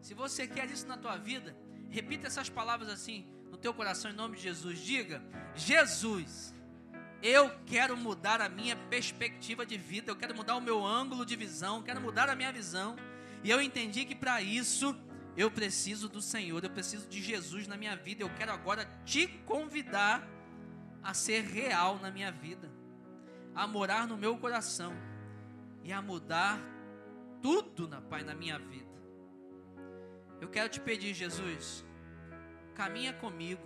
Se 0.02 0.14
você 0.14 0.48
quer 0.48 0.70
isso 0.70 0.88
na 0.88 0.98
tua 0.98 1.18
vida, 1.18 1.56
repita 1.90 2.28
essas 2.28 2.50
palavras 2.50 2.90
assim 2.90 3.28
no 3.52 3.58
teu 3.58 3.74
coração 3.74 4.10
em 4.10 4.14
nome 4.14 4.38
de 4.38 4.44
Jesus. 4.44 4.80
Diga: 4.80 5.22
Jesus, 5.54 6.54
eu 7.22 7.52
quero 7.66 7.98
mudar 7.98 8.42
a 8.42 8.48
minha 8.48 8.76
perspectiva 8.76 9.66
de 9.66 9.78
vida, 9.78 10.12
eu 10.12 10.16
quero 10.16 10.36
mudar 10.36 10.56
o 10.56 10.62
meu 10.62 10.86
ângulo 10.86 11.26
de 11.26 11.36
visão, 11.36 11.84
quero 11.84 12.00
mudar 12.00 12.30
a 12.30 12.36
minha 12.36 12.52
visão. 12.52 12.96
E 13.44 13.50
eu 13.50 13.62
entendi 13.62 14.06
que 14.06 14.16
para 14.16 14.42
isso 14.42 14.96
eu 15.36 15.52
preciso 15.52 16.10
do 16.10 16.22
Senhor, 16.22 16.64
eu 16.64 16.70
preciso 16.70 17.08
de 17.08 17.22
Jesus 17.22 17.68
na 17.68 17.78
minha 17.78 17.96
vida. 17.96 18.24
Eu 18.24 18.30
quero 18.36 18.52
agora 18.52 18.86
te 19.06 19.28
convidar 19.46 20.28
a 21.04 21.14
ser 21.14 21.44
real 21.44 22.00
na 22.00 22.10
minha 22.10 22.32
vida, 22.32 22.72
a 23.54 23.68
morar 23.68 24.08
no 24.08 24.18
meu 24.18 24.38
coração 24.38 24.94
e 25.84 25.94
a 25.94 26.02
mudar 26.02 26.60
tudo, 27.42 27.88
na 27.88 28.02
Pai, 28.02 28.24
na 28.24 28.34
minha 28.34 28.58
vida. 28.58 28.98
Eu 30.42 30.50
quero 30.50 30.70
te 30.70 30.80
pedir, 30.80 31.14
Jesus, 31.14 31.86
caminha 32.76 33.14
comigo, 33.14 33.64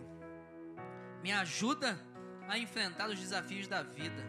me 1.24 1.32
ajuda 1.32 2.00
a 2.48 2.58
enfrentar 2.58 3.10
os 3.10 3.20
desafios 3.20 3.68
da 3.68 3.82
vida 3.82 4.26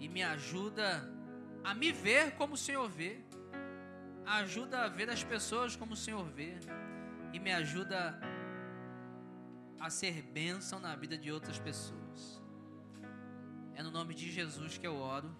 e 0.00 0.08
me 0.08 0.22
ajuda 0.22 1.08
a 1.62 1.74
me 1.74 1.92
ver 1.92 2.32
como 2.32 2.54
o 2.54 2.56
Senhor 2.56 2.88
vê 2.88 3.20
ajuda 4.26 4.84
a 4.84 4.88
ver 4.88 5.10
as 5.10 5.22
pessoas 5.24 5.76
como 5.76 5.94
o 5.94 5.96
Senhor 5.96 6.24
vê 6.30 6.54
e 7.32 7.38
me 7.38 7.52
ajuda 7.52 8.18
a 9.80 9.90
ser 9.90 10.22
bênção 10.22 10.78
na 10.78 10.94
vida 10.94 11.18
de 11.18 11.32
outras 11.32 11.58
pessoas. 11.58 12.40
É 13.74 13.82
no 13.82 13.90
nome 13.90 14.14
de 14.14 14.30
Jesus 14.30 14.78
que 14.78 14.86
eu 14.86 14.96
oro. 14.96 15.34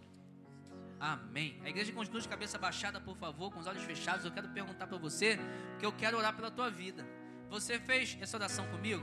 Amém. 0.99 1.61
A 1.65 1.69
igreja 1.69 1.93
continua 1.93 2.21
de 2.21 2.29
cabeça 2.29 2.59
baixada, 2.59 3.01
por 3.01 3.17
favor, 3.17 3.53
com 3.53 3.61
os 3.61 3.67
olhos 3.67 3.83
fechados. 3.83 4.25
Eu 4.25 4.33
quero 4.33 4.49
perguntar 4.49 4.87
para 4.87 4.99
você, 4.99 5.39
que 5.79 5.87
eu 5.87 5.93
quero 5.93 6.17
orar 6.17 6.35
pela 6.35 6.51
tua 6.51 6.71
vida. 6.71 7.07
Você 7.51 7.79
fez 7.79 8.17
essa 8.21 8.37
oração 8.37 8.67
comigo? 8.69 9.03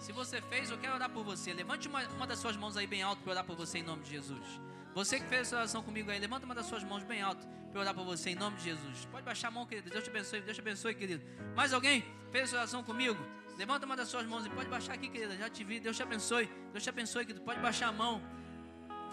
Se 0.00 0.12
você 0.12 0.40
fez, 0.42 0.70
eu 0.70 0.78
quero 0.78 0.94
orar 0.94 1.10
por 1.10 1.24
você. 1.24 1.52
Levante 1.52 1.88
uma, 1.88 2.06
uma 2.08 2.26
das 2.26 2.38
suas 2.38 2.56
mãos 2.56 2.76
aí 2.76 2.86
bem 2.86 3.02
alto 3.02 3.22
para 3.22 3.32
orar 3.32 3.44
por 3.44 3.56
você 3.56 3.78
em 3.78 3.82
nome 3.82 4.02
de 4.04 4.10
Jesus. 4.10 4.60
Você 4.94 5.20
que 5.20 5.26
fez 5.26 5.42
essa 5.42 5.56
oração 5.56 5.82
comigo 5.82 6.10
aí, 6.10 6.18
levanta 6.18 6.46
uma 6.46 6.54
das 6.54 6.66
suas 6.66 6.82
mãos 6.82 7.02
bem 7.04 7.20
alto 7.20 7.46
para 7.70 7.80
orar 7.80 7.94
por 7.94 8.04
você 8.04 8.30
em 8.30 8.34
nome 8.34 8.56
de 8.56 8.64
Jesus. 8.64 9.06
Pode 9.10 9.24
baixar 9.24 9.48
a 9.48 9.50
mão, 9.50 9.66
querido. 9.66 9.90
Deus 9.90 10.04
te 10.04 10.10
abençoe, 10.10 10.40
Deus 10.40 10.56
te 10.56 10.60
abençoe, 10.60 10.94
querido. 10.94 11.24
Mais 11.54 11.72
alguém 11.72 12.04
fez 12.30 12.44
essa 12.44 12.56
oração 12.56 12.82
comigo? 12.82 13.18
Levanta 13.56 13.86
uma 13.86 13.96
das 13.96 14.08
suas 14.08 14.26
mãos 14.26 14.44
e 14.46 14.50
pode 14.50 14.68
baixar 14.68 14.94
aqui, 14.94 15.08
querida. 15.08 15.36
Já 15.36 15.48
te 15.48 15.62
vi. 15.62 15.78
Deus 15.78 15.96
te 15.96 16.02
abençoe. 16.02 16.50
Deus 16.72 16.82
te 16.82 16.88
abençoe, 16.88 17.24
querido. 17.24 17.44
Pode 17.44 17.60
baixar 17.60 17.88
a 17.88 17.92
mão. 17.92 18.22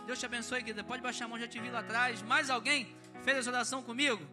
Deus 0.06 0.20
te 0.20 0.26
abençoe, 0.26 0.64
querida. 0.64 0.84
Pode 0.84 1.02
baixar 1.02 1.26
a 1.26 1.28
mão, 1.28 1.40
já 1.40 1.48
te 1.48 1.60
vi 1.60 1.70
lá 1.70 1.80
atrás. 1.80 2.22
Mais 2.22 2.50
alguém 2.50 2.96
fez 3.24 3.38
essa 3.38 3.50
oração 3.50 3.84
comigo? 3.84 4.26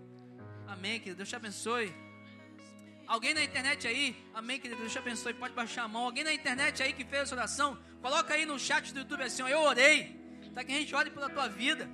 Amém, 0.66 1.00
querido. 1.00 1.16
Deus 1.16 1.28
te 1.28 1.36
abençoe. 1.36 1.92
Alguém 3.06 3.34
na 3.34 3.42
internet 3.42 3.86
aí? 3.86 4.16
Amém, 4.32 4.58
querido. 4.58 4.80
Deus 4.80 4.92
te 4.92 4.98
abençoe. 4.98 5.34
Pode 5.34 5.52
baixar 5.52 5.82
a 5.84 5.88
mão. 5.88 6.04
Alguém 6.04 6.24
na 6.24 6.32
internet 6.32 6.82
aí 6.82 6.92
que 6.92 7.04
fez 7.04 7.24
essa 7.24 7.34
oração? 7.34 7.76
Coloca 8.00 8.34
aí 8.34 8.46
no 8.46 8.58
chat 8.58 8.92
do 8.94 9.00
YouTube 9.00 9.22
assim, 9.22 9.42
ó, 9.42 9.48
eu 9.48 9.60
orei. 9.62 10.24
Tá 10.54 10.62
que 10.62 10.72
a 10.72 10.76
gente 10.76 10.94
ore 10.94 11.10
pela 11.10 11.28
tua 11.28 11.48
vida. 11.48 11.90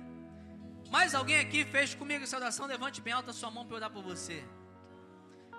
Mais 0.91 1.15
alguém 1.15 1.39
aqui 1.39 1.63
fez 1.63 1.95
comigo 1.95 2.25
essa 2.25 2.35
oração? 2.35 2.65
Levante 2.65 2.99
bem 2.99 3.13
alta 3.13 3.31
a 3.31 3.33
sua 3.33 3.49
mão 3.49 3.65
para 3.65 3.77
orar 3.77 3.89
por 3.89 4.03
você. 4.03 4.43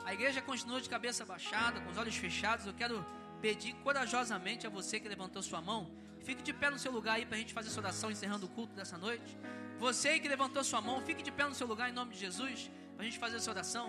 A 0.05 0.13
igreja 0.13 0.43
continua 0.43 0.79
de 0.79 0.91
cabeça 0.91 1.25
baixada, 1.25 1.81
com 1.81 1.89
os 1.91 1.97
olhos 1.97 2.15
fechados. 2.15 2.67
Eu 2.67 2.75
quero 2.75 3.03
pedir 3.41 3.73
corajosamente 3.77 4.67
a 4.67 4.71
você 4.71 5.01
que 5.01 5.09
levantou 5.09 5.43
sua 5.43 5.63
mão. 5.63 5.91
Fique 6.21 6.43
de 6.43 6.53
pé 6.53 6.69
no 6.69 6.79
seu 6.79 6.93
lugar 6.93 7.15
aí 7.15 7.25
para 7.25 7.37
a 7.37 7.39
gente 7.39 7.55
fazer 7.55 7.71
essa 7.71 7.81
oração 7.81 8.11
encerrando 8.11 8.45
o 8.45 8.49
culto 8.51 8.75
dessa 8.75 8.99
noite. 8.99 9.39
Você 9.79 10.21
que 10.21 10.29
levantou 10.29 10.63
sua 10.63 10.83
mão, 10.83 11.01
fique 11.01 11.23
de 11.23 11.33
pé 11.33 11.45
no 11.45 11.55
seu 11.55 11.67
lugar 11.67 11.89
em 11.89 11.95
nome 11.95 12.13
de 12.13 12.21
Jesus 12.21 12.71
para 12.95 13.03
a 13.03 13.09
gente 13.09 13.19
fazer 13.19 13.39
essa 13.39 13.51
oração. 13.51 13.89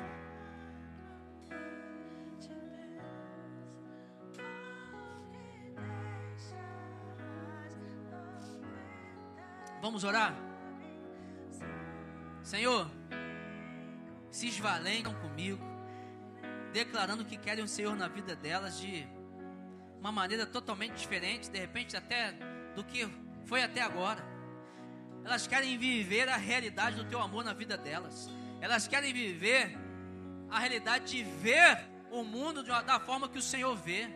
Vamos 9.81 10.05
orar? 10.05 10.52
Senhor, 12.43 12.89
se 14.29 14.47
esvalengam 14.47 15.13
comigo, 15.15 15.63
declarando 16.73 17.23
que 17.23 17.37
querem 17.37 17.63
o 17.63 17.67
Senhor 17.67 17.95
na 17.95 18.07
vida 18.07 18.35
delas 18.35 18.77
de 18.77 19.07
uma 19.97 20.11
maneira 20.11 20.45
totalmente 20.45 20.95
diferente, 20.95 21.49
de 21.49 21.57
repente 21.57 21.95
até 21.95 22.33
do 22.75 22.83
que 22.83 23.07
foi 23.45 23.63
até 23.63 23.81
agora. 23.81 24.21
Elas 25.23 25.47
querem 25.47 25.77
viver 25.77 26.27
a 26.27 26.35
realidade 26.35 26.97
do 26.97 27.05
teu 27.05 27.21
amor 27.21 27.45
na 27.45 27.53
vida 27.53 27.77
delas. 27.77 28.29
Elas 28.59 28.87
querem 28.87 29.13
viver 29.13 29.77
a 30.49 30.59
realidade 30.59 31.11
de 31.11 31.23
ver 31.23 31.79
o 32.11 32.23
mundo 32.23 32.61
da 32.61 32.99
forma 32.99 33.29
que 33.29 33.37
o 33.37 33.41
Senhor 33.41 33.75
vê 33.77 34.09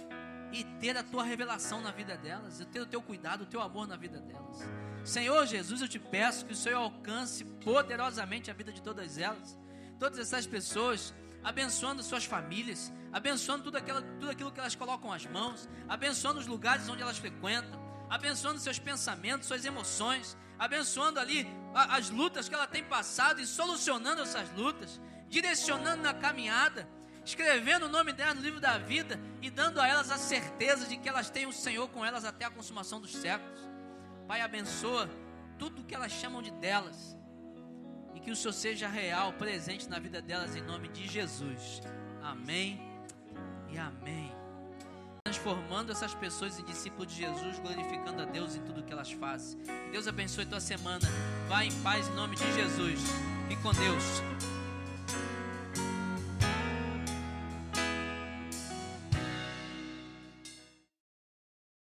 e 0.51 0.63
ter 0.79 0.97
a 0.97 1.03
tua 1.03 1.23
revelação 1.23 1.81
na 1.81 1.91
vida 1.91 2.17
delas, 2.17 2.59
e 2.59 2.65
ter 2.65 2.79
o 2.79 2.85
teu 2.85 3.01
cuidado, 3.01 3.41
o 3.43 3.45
teu 3.45 3.61
amor 3.61 3.87
na 3.87 3.95
vida 3.95 4.19
delas. 4.19 4.69
Senhor 5.07 5.45
Jesus, 5.47 5.81
eu 5.81 5.87
te 5.87 5.97
peço 5.97 6.45
que 6.45 6.51
o 6.51 6.55
Senhor 6.55 6.79
alcance 6.79 7.45
poderosamente 7.63 8.51
a 8.51 8.53
vida 8.53 8.73
de 8.73 8.81
todas 8.81 9.17
elas, 9.17 9.57
todas 9.97 10.19
essas 10.19 10.45
pessoas, 10.45 11.13
abençoando 11.41 12.03
suas 12.03 12.25
famílias, 12.25 12.91
abençoando 13.13 13.63
tudo 13.63 13.77
aquilo, 13.77 14.01
tudo 14.01 14.29
aquilo 14.29 14.51
que 14.51 14.59
elas 14.59 14.75
colocam 14.75 15.13
as 15.13 15.25
mãos, 15.25 15.69
abençoando 15.87 16.41
os 16.41 16.45
lugares 16.45 16.89
onde 16.89 17.01
elas 17.01 17.17
frequentam, 17.17 17.79
abençoando 18.09 18.59
seus 18.59 18.79
pensamentos, 18.79 19.47
suas 19.47 19.63
emoções, 19.63 20.35
abençoando 20.59 21.21
ali 21.21 21.47
as 21.73 22.09
lutas 22.09 22.49
que 22.49 22.55
ela 22.55 22.67
tem 22.67 22.83
passado 22.83 23.39
e 23.39 23.47
solucionando 23.47 24.21
essas 24.23 24.51
lutas, 24.57 24.99
direcionando 25.29 26.03
na 26.03 26.13
caminhada, 26.13 26.85
escrevendo 27.23 27.85
o 27.85 27.89
nome 27.89 28.11
dela 28.11 28.33
no 28.33 28.41
livro 28.41 28.59
da 28.59 28.77
vida 28.77 29.17
e 29.41 29.49
dando 29.49 29.79
a 29.79 29.87
elas 29.87 30.11
a 30.11 30.17
certeza 30.17 30.85
de 30.85 30.97
que 30.97 31.07
elas 31.07 31.29
têm 31.29 31.45
o 31.45 31.53
Senhor 31.53 31.87
com 31.87 32.03
elas 32.03 32.25
até 32.25 32.43
a 32.43 32.49
consumação 32.49 32.99
dos 32.99 33.15
séculos. 33.15 33.66
Pai, 34.27 34.41
abençoa 34.41 35.09
tudo 35.57 35.83
que 35.83 35.95
elas 35.95 36.11
chamam 36.11 36.41
de 36.41 36.51
delas. 36.51 37.17
E 38.13 38.19
que 38.19 38.29
o 38.29 38.35
Senhor 38.35 38.53
seja 38.53 38.87
real, 38.87 39.31
presente 39.33 39.87
na 39.87 39.99
vida 39.99 40.21
delas, 40.21 40.55
em 40.55 40.61
nome 40.61 40.89
de 40.89 41.07
Jesus. 41.07 41.81
Amém 42.21 42.81
e 43.69 43.77
amém. 43.77 44.31
Transformando 45.23 45.91
essas 45.91 46.13
pessoas 46.13 46.59
em 46.59 46.65
discípulos 46.65 47.07
de 47.13 47.21
Jesus, 47.21 47.59
glorificando 47.59 48.21
a 48.21 48.25
Deus 48.25 48.55
em 48.55 48.61
tudo 48.63 48.83
que 48.83 48.91
elas 48.91 49.11
fazem. 49.11 49.59
Deus 49.91 50.07
abençoe 50.07 50.45
tua 50.45 50.59
semana. 50.59 51.07
Vá 51.47 51.63
em 51.63 51.71
paz 51.81 52.07
em 52.09 52.13
nome 52.13 52.35
de 52.35 52.53
Jesus. 52.53 52.99
E 53.49 53.55
com 53.57 53.71
Deus. 53.73 54.56